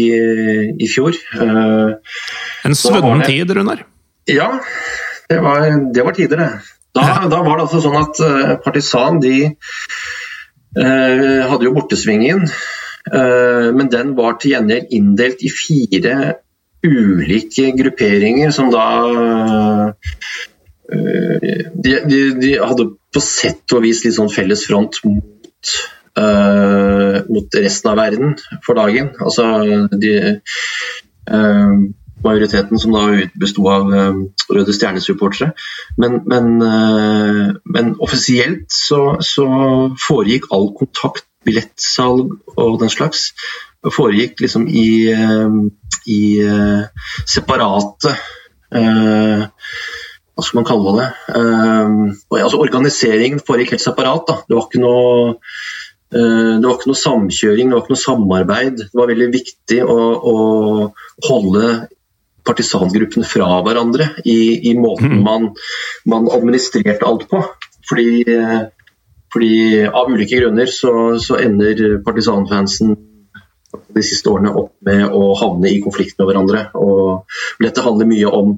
i 0.83 0.91
fjor. 0.91 1.14
Uh, 1.39 1.95
en 2.68 2.78
svunnen 2.78 3.22
tid, 3.26 3.50
Runar? 3.56 3.84
Ja, 4.28 4.50
det 5.28 5.38
var, 5.44 5.68
det 5.94 6.04
var 6.06 6.16
tider, 6.16 6.42
det. 6.42 6.50
Da, 6.96 7.06
da, 7.30 7.42
var 7.44 7.58
det 7.58 7.68
altså 7.68 7.80
sånn 7.84 7.98
at 8.00 8.20
uh, 8.24 8.52
Partisan 8.64 9.22
de 9.24 9.38
hadde 10.78 11.64
jo 11.64 11.72
bortesvingen, 11.74 12.42
men 13.08 13.88
den 13.90 14.10
var 14.14 14.36
til 14.38 14.52
gjengjeld 14.52 14.92
inndelt 14.94 15.40
i 15.42 15.48
fire 15.50 16.12
ulike 16.84 17.72
grupperinger 17.76 18.50
som 18.54 18.70
da 18.70 18.86
eh, 20.92 21.64
de, 21.74 21.94
de, 22.04 22.20
de, 22.38 22.52
hadde 22.62 22.90
på 23.14 23.22
sett 23.24 23.74
og 23.74 23.84
vis 23.84 24.04
litt 24.04 24.16
sånn 24.16 24.30
felles 24.32 24.66
front 24.68 25.00
mot, 25.06 25.72
uh, 26.20 27.24
mot 27.28 27.56
resten 27.56 27.90
av 27.90 27.96
verden 27.98 28.34
for 28.66 28.76
dagen. 28.76 29.10
Altså 29.16 29.46
de 29.92 30.12
uh, 31.32 31.78
majoriteten 32.24 32.80
som 32.80 32.94
da 32.96 33.04
besto 33.38 33.66
av 33.70 33.92
uh, 33.92 34.20
Røde 34.52 34.74
Stjerne-supportere. 34.74 35.52
Men, 36.00 36.20
men, 36.30 36.58
men, 37.64 37.94
offisielt 38.04 38.66
så, 38.72 39.18
så, 39.24 39.46
foregikk 40.06 40.50
all 40.54 40.70
kontakt, 40.78 41.26
billettsalg 41.46 42.34
og 42.58 42.80
den 42.82 42.90
slags, 42.92 43.30
foregikk 43.94 44.42
liksom 44.42 44.66
i, 44.68 45.08
i 46.10 46.20
separate 47.30 48.16
hva 50.38 50.44
skal 50.46 50.60
man 50.60 50.66
kalle 50.68 50.90
det? 50.94 51.06
Uh, 51.34 52.42
altså 52.44 52.60
organiseringen 52.62 53.42
foregikk 53.42 53.74
helt 53.74 53.82
separat. 53.82 54.22
Da. 54.28 54.36
Det 54.46 54.54
var 54.54 54.68
ikke 54.68 54.82
noe 54.84 55.36
det 56.08 56.64
var 56.64 56.78
ikke 56.78 56.88
noe 56.88 56.96
samkjøring, 56.96 57.68
det 57.68 57.76
var 57.76 57.82
ikke 57.82 57.92
noe 57.92 58.00
samarbeid. 58.00 58.78
Det 58.80 58.96
var 58.96 59.10
veldig 59.10 59.26
viktig 59.34 59.80
å, 59.84 59.96
å 60.30 60.36
holde 61.26 61.64
partisangruppene 62.49 63.28
fra 63.28 63.61
hverandre 63.66 64.11
i, 64.24 64.70
i 64.70 64.74
måten 64.78 65.18
mm. 65.18 65.22
man, 65.24 65.51
man, 66.09 66.30
administrerte 66.32 67.07
alt 67.07 67.28
på. 67.30 67.42
Fordi, 67.88 68.24
fordi 69.32 69.53
av 69.86 70.11
ulike 70.12 70.40
grunner 70.40 70.68
så, 70.72 70.92
så 71.22 71.38
ender 71.40 72.01
partisanfansen 72.05 72.96
de 73.94 74.05
siste 74.05 74.30
årene 74.32 74.53
opp 74.57 74.74
med 74.86 75.05
å 75.12 75.34
havne 75.38 75.70
i 75.70 75.80
konflikt 75.84 76.18
med 76.18 76.30
hverandre. 76.30 76.64
Og 76.78 77.28
dette 77.62 77.84
handler 77.84 78.09
mye 78.09 78.32
om 78.40 78.57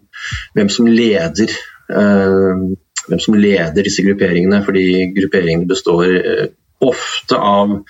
hvem 0.56 0.70
som 0.72 0.88
leder 0.90 1.50
eh, 1.50 2.64
hvem 3.08 3.22
som 3.22 3.36
leder 3.38 3.86
disse 3.86 4.04
grupperingene, 4.06 4.62
fordi 4.66 5.10
grupperingene 5.16 5.70
består 5.70 6.06
eh, 6.18 6.46
ofte 6.86 7.36
av 7.36 7.80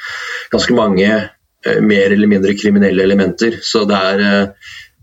ganske 0.53 0.77
mange 0.77 1.09
eh, 1.11 1.81
mer 1.85 2.15
eller 2.15 2.31
mindre 2.31 2.57
kriminelle 2.59 3.05
elementer. 3.05 3.59
Så 3.63 3.85
det 3.89 4.01
er 4.13 4.25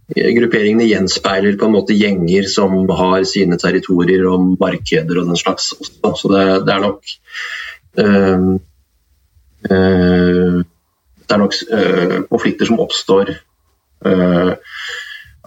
Grupperingene 0.08 0.88
gjenspeiler 0.88 1.58
på 1.60 1.68
en 1.68 1.74
måte 1.76 1.96
gjenger 1.98 2.48
som 2.48 2.78
har 2.96 3.26
sine 3.28 3.58
territorier 3.60 4.24
og 4.30 4.54
markeder 4.62 5.20
og 5.20 5.28
den 5.34 5.40
slags. 5.40 5.74
Så 5.76 6.32
det, 6.32 6.46
det 6.68 6.74
er 6.74 6.86
nok 6.86 7.02
det 9.68 11.34
er 11.36 11.42
nok 11.42 11.54
øh, 11.74 12.18
konflikter 12.30 12.70
som 12.70 12.80
oppstår 12.80 13.34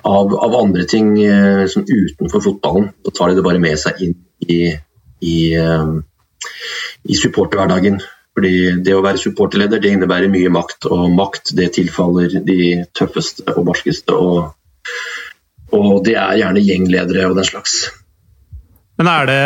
av, 0.04 0.34
av, 0.34 0.54
andre 0.58 0.84
ting 0.88 1.12
uh, 1.18 1.66
som 1.70 1.84
utenfor 1.86 2.42
fotballen. 2.44 2.90
Da 3.04 3.12
tar 3.14 3.30
de 3.30 3.38
det 3.38 3.46
bare 3.46 3.62
med 3.62 3.78
seg 3.80 4.00
inn 4.04 4.16
i, 4.40 4.60
i, 5.20 5.36
i 7.04 7.18
supporterhverdagen. 7.20 8.00
Fordi 8.40 8.80
det 8.80 8.94
å 8.96 9.02
være 9.04 9.20
supporterleder 9.20 9.82
det 9.82 9.90
innebærer 9.92 10.30
mye 10.32 10.48
makt, 10.54 10.86
og 10.88 11.10
makt 11.12 11.50
det 11.58 11.74
tilfaller 11.76 12.38
de 12.46 12.86
tøffeste 12.96 13.44
og 13.52 13.66
barskeste. 13.68 14.16
Og, 14.16 14.54
og 15.76 15.90
det 16.06 16.14
er 16.16 16.38
gjerne 16.40 16.62
gjengledere 16.64 17.26
og 17.28 17.36
den 17.36 17.44
slags. 17.44 17.82
Men 18.96 19.10
er 19.12 19.28
det, 19.28 19.42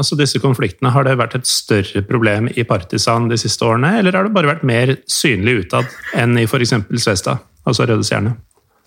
altså 0.00 0.16
disse 0.16 0.40
konfliktene, 0.40 0.94
har 0.94 1.04
det 1.04 1.18
vært 1.20 1.36
et 1.36 1.48
større 1.48 2.00
problem 2.08 2.48
i 2.48 2.64
Partisan 2.64 3.28
de 3.28 3.36
siste 3.40 3.68
årene, 3.68 3.98
eller 4.00 4.16
har 4.16 4.24
det 4.24 4.32
bare 4.32 4.54
vært 4.54 4.64
mer 4.68 4.94
synlig 5.04 5.66
utad 5.66 5.92
enn 6.16 6.40
i 6.40 6.46
f.eks. 6.48 6.72
Svestad, 6.96 7.44
altså 7.68 7.84
Røde 7.84 8.08
Stjerne? 8.08 8.32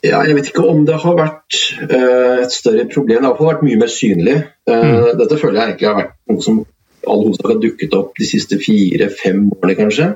Ja, 0.01 0.23
jeg 0.25 0.39
vet 0.39 0.49
ikke 0.49 0.65
om 0.65 0.87
det 0.89 0.97
har 1.03 1.21
vært 1.21 1.61
uh, 1.85 2.41
et 2.41 2.53
større 2.55 2.89
problem. 2.89 3.21
Det 3.21 3.29
har 3.29 3.49
vært 3.51 3.65
mye 3.67 3.77
mer 3.81 3.93
synlig. 3.93 4.39
Uh, 4.65 4.75
mm. 4.81 5.07
Dette 5.21 5.37
føler 5.37 5.61
jeg 5.61 5.73
egentlig 5.73 5.91
har 5.91 5.97
vært 6.01 6.17
noe 6.31 6.45
som 6.49 6.61
all 7.07 7.23
hovedsak 7.27 7.53
har 7.53 7.61
dukket 7.63 7.95
opp 7.97 8.17
de 8.19 8.27
siste 8.27 8.59
fire-fem 8.61 9.45
årene, 9.55 9.77
kanskje. 9.79 10.11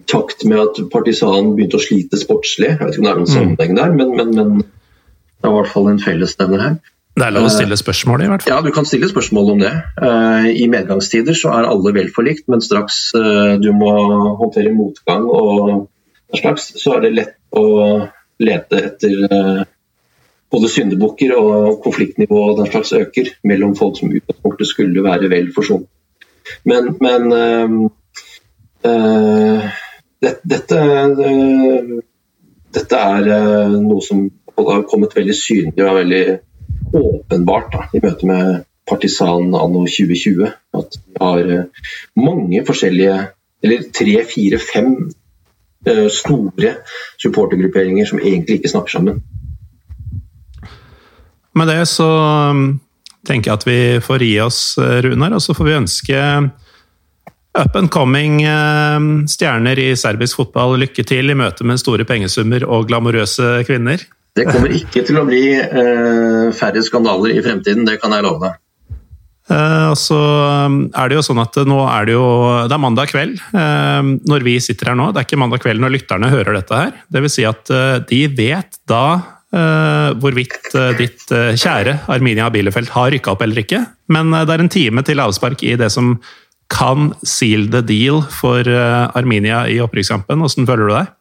I 0.00 0.08
takt 0.10 0.44
med 0.48 0.62
at 0.62 0.80
Partisan 0.92 1.54
begynte 1.56 1.80
å 1.80 1.82
slite 1.82 2.20
sportslig. 2.20 2.74
Jeg 2.74 2.80
vet 2.80 2.94
ikke 2.94 3.02
om 3.02 3.08
det 3.08 3.12
er 3.12 3.20
noen 3.20 3.30
mm. 3.30 3.36
sammenheng 3.36 3.78
der, 3.78 3.96
men, 3.96 4.12
men, 4.18 4.34
men 4.36 4.52
det 4.62 5.48
er 5.48 5.52
i 5.52 5.56
hvert 5.60 5.72
fall 5.72 5.90
en 5.92 6.02
fellesnevner 6.02 6.62
her. 6.62 6.76
Det 7.16 7.24
er 7.24 7.32
lov 7.32 7.46
å 7.48 7.52
stille 7.52 7.76
spørsmål, 7.80 8.26
i 8.26 8.28
hvert 8.28 8.44
fall. 8.44 8.52
Ja, 8.52 8.64
du 8.64 8.74
kan 8.76 8.84
stille 8.84 9.08
spørsmål 9.08 9.54
om 9.54 9.62
det. 9.62 9.72
Eh, 10.04 10.48
I 10.60 10.66
medgangstider 10.68 11.36
så 11.38 11.54
er 11.56 11.68
alle 11.70 11.94
vel 11.96 12.10
forlikt, 12.12 12.44
men 12.52 12.60
straks 12.64 12.98
eh, 13.16 13.54
du 13.62 13.70
må 13.72 13.92
håndtere 14.42 14.74
motgang 14.76 15.24
og 15.24 15.88
slags, 16.36 16.74
så 16.76 16.98
er 16.98 17.06
det 17.06 17.14
lett 17.16 17.56
å 17.56 17.64
lete 18.44 18.82
etter 18.90 19.16
eh, 19.30 19.62
både 20.52 20.70
syndebukker 20.70 21.32
og 21.38 21.80
konfliktnivå 21.86 22.42
og 22.50 22.60
den 22.60 22.68
slags 22.68 22.92
øker 22.96 23.32
mellom 23.48 23.72
folk 23.78 23.96
som 23.96 24.12
utgangspunktet 24.12 24.70
skulle 24.70 25.04
være 25.06 25.32
vel 25.32 25.48
forsont. 25.56 25.88
Men, 26.64 26.96
men 27.00 27.32
uh, 28.86 29.66
det, 30.22 30.32
dette, 30.42 30.80
uh, 31.18 31.98
dette 32.76 33.02
er 33.10 33.30
uh, 33.32 33.76
noe 33.80 34.02
som 34.04 34.26
har 34.56 34.86
kommet 34.88 35.16
veldig 35.16 35.36
synlig 35.36 35.84
og 35.84 35.98
veldig 36.00 36.24
åpenbart 36.96 37.72
da, 37.74 37.86
i 37.92 38.02
møte 38.04 38.28
med 38.28 38.64
partisan 38.86 39.50
anno 39.58 39.82
2020 39.90 40.46
at 40.78 40.98
vi 41.02 41.18
har 41.20 41.48
eh, 41.50 41.86
mange 42.22 42.62
forskjellige, 42.64 43.16
eller 43.66 43.88
tre, 43.90 44.14
fire, 44.30 44.60
fem 44.62 44.92
store 46.10 46.70
supportergrupperinger 47.22 48.06
som 48.08 48.18
egentlig 48.18 48.58
ikke 48.58 48.70
snakker 48.70 48.94
sammen. 48.94 49.20
Med 51.56 51.70
det 51.70 51.88
så 51.88 52.08
um, 52.50 52.80
tenker 53.26 53.52
jeg 53.52 53.60
at 53.60 53.66
vi 53.68 53.80
får 54.04 54.24
gi 54.26 54.34
oss, 54.44 54.60
uh, 54.80 54.98
Runar, 55.04 55.36
og 55.36 55.44
så 55.44 55.56
får 55.56 55.68
vi 55.68 55.78
ønske 55.82 56.22
up 57.56 57.76
and 57.78 57.88
coming 57.88 58.42
stjerner 59.32 59.78
i 59.80 59.86
serbisk 59.96 60.42
fotball 60.42 60.74
lykke 60.76 61.00
til 61.08 61.32
i 61.32 61.36
møte 61.38 61.64
med 61.64 61.80
store 61.80 62.04
pengesummer 62.04 62.66
og 62.68 62.84
glamorøse 62.90 63.62
kvinner. 63.64 64.04
Det 64.36 64.44
kommer 64.50 64.72
ikke 64.76 65.02
til 65.06 65.16
å 65.16 65.24
bli 65.24 65.42
uh, 65.56 66.52
færre 66.56 66.82
skandaler 66.84 67.32
i 67.32 67.42
fremtiden, 67.44 67.86
det 67.88 67.96
kan 68.02 68.12
jeg 68.12 68.24
love 68.26 68.42
deg. 68.44 68.62
Uh, 69.46 69.94
så 69.96 70.18
er 70.18 71.08
det 71.08 71.16
jo 71.16 71.24
sånn 71.24 71.40
at 71.40 71.54
nå 71.70 71.76
er 71.86 72.08
det 72.08 72.16
jo 72.16 72.26
Det 72.66 72.74
er 72.74 72.80
mandag 72.82 73.12
kveld 73.12 73.36
uh, 73.54 74.02
når 74.26 74.42
vi 74.42 74.56
sitter 74.60 74.90
her 74.90 74.98
nå. 74.98 75.12
Det 75.14 75.22
er 75.22 75.28
ikke 75.28 75.38
mandag 75.40 75.62
kveld 75.62 75.80
når 75.80 75.94
lytterne 75.94 76.32
hører 76.32 76.58
dette 76.58 76.80
her. 76.82 76.92
Det 77.08 77.22
vil 77.24 77.32
si 77.32 77.46
at 77.48 77.72
de 78.10 78.20
vet 78.36 78.80
da 78.90 79.06
hvorvidt 80.20 80.74
ditt 80.98 81.22
kjære 81.30 81.94
Arminia 82.12 82.50
Bielefeld 82.52 82.90
har 82.92 83.10
rykka 83.14 83.32
opp 83.32 83.44
eller 83.46 83.62
ikke. 83.62 83.80
Men 84.12 84.34
det 84.34 84.52
er 84.52 84.64
en 84.64 84.72
time 84.72 85.04
til 85.06 85.22
avspark 85.22 85.64
i 85.64 85.76
det 85.80 85.88
som 85.94 86.18
kan 86.72 87.12
seal 87.24 87.68
the 87.72 87.80
deal 87.86 88.20
for 88.36 88.68
Arminia 88.68 89.64
i 89.72 89.80
opprykkskampen. 89.84 90.44
Hvordan 90.44 90.68
føler 90.68 90.90
du 90.90 90.94
deg? 90.94 91.12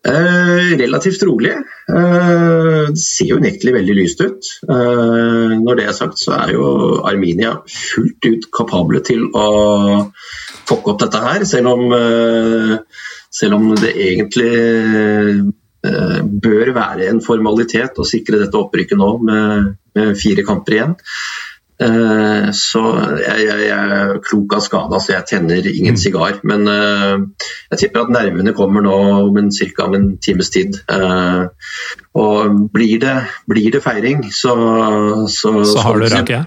Eh, 0.00 0.78
relativt 0.80 1.22
rolig. 1.28 1.50
Eh, 1.92 2.86
det 2.88 3.02
ser 3.02 3.28
jo 3.28 3.36
unektelig 3.36 3.74
veldig 3.74 3.96
lyst 3.98 4.22
ut. 4.24 4.46
Eh, 4.64 5.56
når 5.60 5.76
det 5.76 5.84
er 5.84 5.96
sagt, 5.96 6.22
så 6.22 6.38
er 6.38 6.54
jo 6.54 6.70
Arminia 7.04 7.58
fullt 7.68 8.24
ut 8.24 8.46
kapable 8.56 9.02
til 9.04 9.26
å 9.36 10.08
fucke 10.64 10.94
opp 10.94 11.02
dette 11.04 11.20
her. 11.20 11.44
Selv 11.44 11.74
om, 11.74 11.92
eh, 11.92 12.78
selv 13.30 13.58
om 13.58 13.74
det 13.76 13.92
egentlig 13.92 14.48
eh, 14.56 15.42
bør 15.82 16.74
være 16.76 17.06
en 17.08 17.22
formalitet 17.24 17.96
å 17.96 18.04
sikre 18.04 18.42
dette 18.42 18.58
opprykket 18.58 18.98
nå 19.00 19.14
med, 19.24 19.70
med 19.96 20.18
fire 20.20 20.44
kamper 20.44 20.76
igjen. 20.76 20.98
Eh, 21.80 22.50
så 22.52 22.80
jeg, 23.22 23.44
jeg, 23.46 23.60
jeg 23.64 23.92
er 23.96 24.18
klok 24.20 24.52
av 24.58 24.60
skada, 24.66 24.98
så 25.00 25.14
jeg 25.14 25.28
tenner 25.30 25.64
ingen 25.70 25.96
Mm. 25.96 26.00
sigar. 26.02 26.40
Men 26.44 26.68
eh, 26.68 27.46
jeg 27.72 27.78
tipper 27.80 28.02
at 28.04 28.12
nervene 28.12 28.52
kommer 28.52 28.84
nå 28.84 28.96
om 29.30 29.38
en, 29.40 29.48
cirka 29.50 29.86
om 29.88 29.96
en 29.96 30.08
times 30.20 30.52
tid. 30.52 30.76
Eh, 30.92 31.46
og 32.20 32.58
blir 32.74 33.00
det, 33.00 33.16
blir 33.48 33.70
det 33.72 33.80
feiring, 33.82 34.26
så 34.28 34.56
Så, 35.28 35.64
Så 35.64 35.78
har 35.80 35.96
du 35.96 36.04
rakia? 36.08 36.44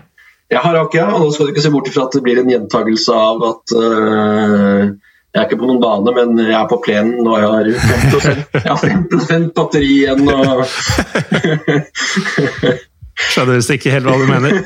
Jeg 0.52 0.62
har 0.62 0.76
rakia, 0.76 1.08
og 1.16 1.24
nå 1.24 1.32
skal 1.34 1.48
du 1.48 1.52
ikke 1.56 1.66
se 1.66 1.72
bort 1.74 1.88
ifra 1.90 2.06
at 2.06 2.14
det 2.14 2.22
blir 2.22 2.38
en 2.44 2.52
gjentagelse 2.54 3.14
av 3.18 3.42
at 3.48 3.74
eh, 3.74 4.92
jeg 5.34 5.42
er 5.42 5.48
ikke 5.48 5.58
på 5.64 5.66
noen 5.66 5.82
bane, 5.82 6.12
men 6.14 6.38
jeg 6.46 6.54
er 6.54 6.68
på 6.70 6.78
plenen 6.86 7.26
og 7.26 7.40
jeg 7.42 7.48
har 7.50 7.66
5, 8.22 9.00
jeg 9.10 9.22
5 9.32 9.48
batteri 9.58 9.88
igjen. 9.90 10.28
Og 10.30 10.62
Skjønner 13.34 13.58
visst 13.58 13.74
ikke 13.74 13.94
helt 13.96 14.06
hva 14.06 14.18
du 14.22 14.28
mener. 14.30 14.62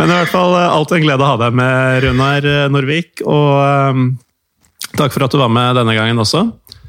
Men 0.00 0.08
i 0.08 0.16
hvert 0.16 0.32
fall 0.32 0.56
alt 0.56 0.72
alltid 0.72 0.96
en 0.98 1.04
glede 1.04 1.26
å 1.26 1.30
ha 1.34 1.36
deg 1.44 1.52
med, 1.60 2.00
Runar 2.06 2.48
Norvik. 2.72 3.20
Og 3.28 3.60
um, 3.60 4.08
takk 4.96 5.12
for 5.12 5.28
at 5.28 5.36
du 5.36 5.38
var 5.42 5.52
med 5.52 5.76
denne 5.82 5.94
gangen 5.98 6.24
også. 6.24 6.46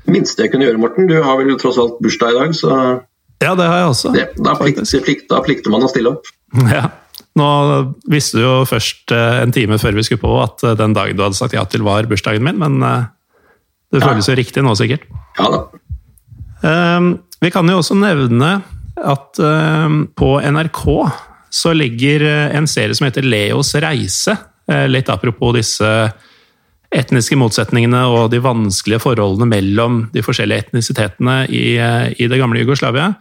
minste 0.08 0.48
jeg 0.48 0.56
kunne 0.56 0.70
gjøre, 0.70 0.82
Morten, 0.86 1.12
du 1.12 1.20
har 1.20 1.36
vel 1.42 1.52
tross 1.60 1.78
alt 1.84 2.00
bursdag 2.04 2.32
i 2.32 2.40
dag, 2.40 2.56
så 2.56 2.70
Ja, 3.44 3.52
det 3.60 3.68
har 3.68 3.84
jeg 3.84 3.92
også. 3.92 4.16
det, 4.16 4.28
da, 4.40 4.56
plikt, 4.56 5.28
plikter 5.44 5.72
man 5.74 5.84
å 5.84 5.92
stille 5.92 6.16
opp. 6.16 6.32
Ja. 6.72 6.88
Nå 7.40 7.48
visste 8.14 8.38
du 8.38 8.44
jo 8.46 8.54
først 8.70 9.10
eh, 9.14 9.40
en 9.42 9.54
time 9.54 9.80
før 9.82 9.96
vi 9.98 10.04
skulle 10.06 10.22
på 10.22 10.34
at 10.44 10.62
eh, 10.68 10.76
den 10.78 10.94
dagen 10.94 11.18
du 11.18 11.24
hadde 11.26 11.38
sagt 11.40 11.56
ja 11.58 11.64
til, 11.66 11.82
var 11.86 12.06
bursdagen 12.10 12.46
min, 12.46 12.60
men 12.62 12.78
eh, 12.86 13.08
det 13.94 14.02
Ja. 14.02 14.10
føles 14.10 14.30
jo 14.30 14.36
riktig 14.38 14.64
nå, 14.66 14.74
sikkert. 14.78 15.08
Ja 15.40 15.50
da. 15.54 15.64
Um, 16.64 17.08
vi 17.44 17.50
kan 17.52 17.68
jo 17.68 17.80
også 17.82 17.98
nevne 18.00 18.62
at 18.98 19.40
um, 19.42 20.06
på 20.16 20.38
NRK 20.40 20.84
så 21.54 21.74
ligger 21.76 22.24
en 22.56 22.66
serie 22.70 22.96
som 22.96 23.06
heter 23.06 23.26
Leos 23.26 23.74
reise. 23.84 24.34
Litt 24.90 25.10
apropos 25.12 25.52
disse 25.54 25.90
etniske 26.94 27.36
motsetningene 27.38 28.00
og 28.10 28.32
de 28.32 28.40
vanskelige 28.42 29.04
forholdene 29.04 29.46
mellom 29.52 30.00
de 30.16 30.24
forskjellige 30.26 30.70
etnisitetene 30.70 31.44
i, 31.54 31.76
i 31.78 32.30
det 32.32 32.40
gamle 32.42 32.64
Jugoslavia. 32.64 33.12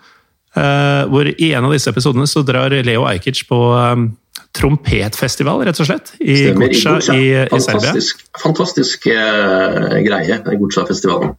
Eh, 0.53 1.05
hvor 1.09 1.29
i 1.31 1.53
en 1.57 1.65
av 1.65 1.73
disse 1.73 1.89
episodene 1.89 2.27
så 2.29 2.43
drar 2.45 2.75
Leo 2.85 3.07
Ajkic 3.09 3.47
på 3.49 3.59
um, 3.73 4.11
trompetfestival, 4.53 5.63
rett 5.65 5.79
og 5.81 5.89
slett. 5.89 6.13
I 6.21 6.37
Stemmer, 6.43 6.73
i 6.73 6.77
i, 6.77 7.29
i 7.41 7.61
Serbia. 7.61 7.93
Fantastisk, 7.93 8.25
fantastisk 8.43 9.07
eh, 9.13 10.01
greie, 10.05 10.41
den 10.45 10.61
Goca-festivalen. 10.61 11.33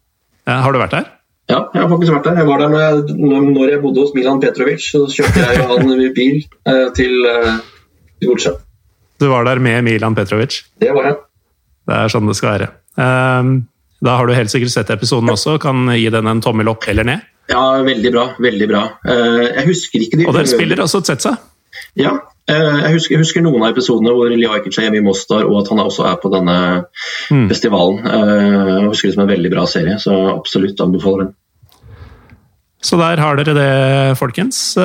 Ja, 0.49 0.64
har 0.66 0.74
du 0.74 0.82
vært 0.82 0.95
der? 0.97 1.11
Ja, 1.51 1.59
jeg 1.76 1.84
har 1.84 1.91
faktisk 1.91 2.16
vært 2.16 2.30
der. 2.30 2.39
Jeg 2.41 2.47
var 2.47 2.64
der 2.64 2.72
når 2.72 2.82
jeg, 2.84 3.18
når 3.53 3.74
jeg 3.76 3.82
bodde 3.84 4.05
hos 4.05 4.16
Milan 4.16 4.39
Petrovic. 4.41 4.88
Så 4.88 5.03
kjørte 5.11 5.43
jeg 5.43 5.59
og 5.61 5.76
han 5.76 5.91
bil 6.16 6.39
uh, 6.66 6.88
til, 6.97 7.14
uh, 7.28 7.59
til 8.24 8.55
Du 9.22 9.28
var 9.30 9.45
der 9.45 9.61
med 9.61 9.84
Milan 9.86 10.16
Petrovic. 10.18 10.64
Det 10.82 10.89
var 10.95 11.11
jeg. 11.11 11.20
Det 11.84 11.99
er 11.99 12.11
sånn 12.16 12.32
det 12.32 12.38
skal 12.39 12.55
være. 12.55 12.72
Um, 12.95 13.53
da 14.03 14.18
har 14.18 14.28
du 14.28 14.34
helt 14.36 14.51
sikkert 14.51 14.74
sett 14.74 14.91
episoden 14.95 15.30
også. 15.32 15.59
Kan 15.61 15.86
gi 15.93 16.09
den 16.11 16.32
en 16.32 16.41
tommel 16.43 16.72
opp 16.72 16.88
eller 16.89 17.07
ned. 17.07 17.30
Ja, 17.50 17.82
veldig 17.84 18.12
bra. 18.14 18.28
Veldig 18.39 18.68
bra. 18.70 18.84
Eh, 19.06 19.41
jeg 19.60 19.66
husker 19.68 20.00
ikke 20.06 20.18
de 20.22 20.28
Og 20.30 20.34
dere 20.38 20.48
spiller 20.48 20.80
også 20.86 21.02
et 21.04 21.10
Setsa. 21.12 21.34
Ja, 22.00 22.14
eh, 22.48 22.80
jeg 22.86 22.94
husker, 22.96 23.16
jeg 23.16 23.20
husker 23.24 23.41
noen 23.44 23.62
av 23.66 23.74
episodene 23.76 24.14
hvor 24.16 24.32
Leo 24.32 24.54
Ajkic 24.56 24.78
er 24.80 24.88
hjemme 24.88 25.02
i 25.02 25.06
Mostar, 25.06 25.44
og 25.46 25.60
at 25.64 25.70
han 25.74 25.80
også 25.84 26.06
er 26.12 26.16
på 26.24 26.32
denne 26.34 26.58
Mm. 27.32 27.48
festivalen. 27.50 28.00
Eh, 28.06 28.80
Jeg 28.80 28.89
husker 28.89 29.08
det 29.10 29.14
som 29.16 29.24
en 29.24 29.30
veldig 29.36 29.52
bra 29.52 29.66
serie, 29.66 29.96
så 30.00 30.38
absolutt 30.39 30.80
anbefaler 30.80 31.26
den. 31.26 31.34
Så 32.84 32.98
der 33.00 33.18
har 33.22 33.36
dere 33.38 33.54
det, 33.56 34.18
folkens. 34.20 34.76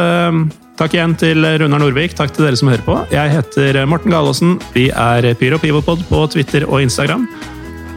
Takk 0.79 0.93
igjen 0.95 1.17
til 1.19 1.43
Runar 1.43 1.81
Norvik. 1.83 2.15
Takk 2.15 2.31
til 2.33 2.45
dere 2.47 2.57
som 2.57 2.69
hører 2.69 2.85
på. 2.87 3.11
Jeg 3.11 3.31
heter 3.35 3.85
Morten 3.87 4.13
Galaasen. 4.13 4.61
Vi 4.73 4.89
er 4.91 5.35
Pyro 5.35 5.59
Pivopod 5.59 6.05
på 6.09 6.31
Twitter 6.31 6.63
og 6.69 6.81
Instagram. 6.81 7.27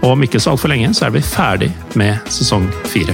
Og 0.01 0.11
om 0.15 0.23
ikke 0.23 0.41
så 0.41 0.55
altfor 0.55 0.69
lenge 0.73 0.89
så 0.97 1.05
er 1.05 1.11
vi 1.11 1.19
ferdig 1.21 1.71
med 1.95 2.17
sesong 2.25 2.65
fire. 2.89 3.13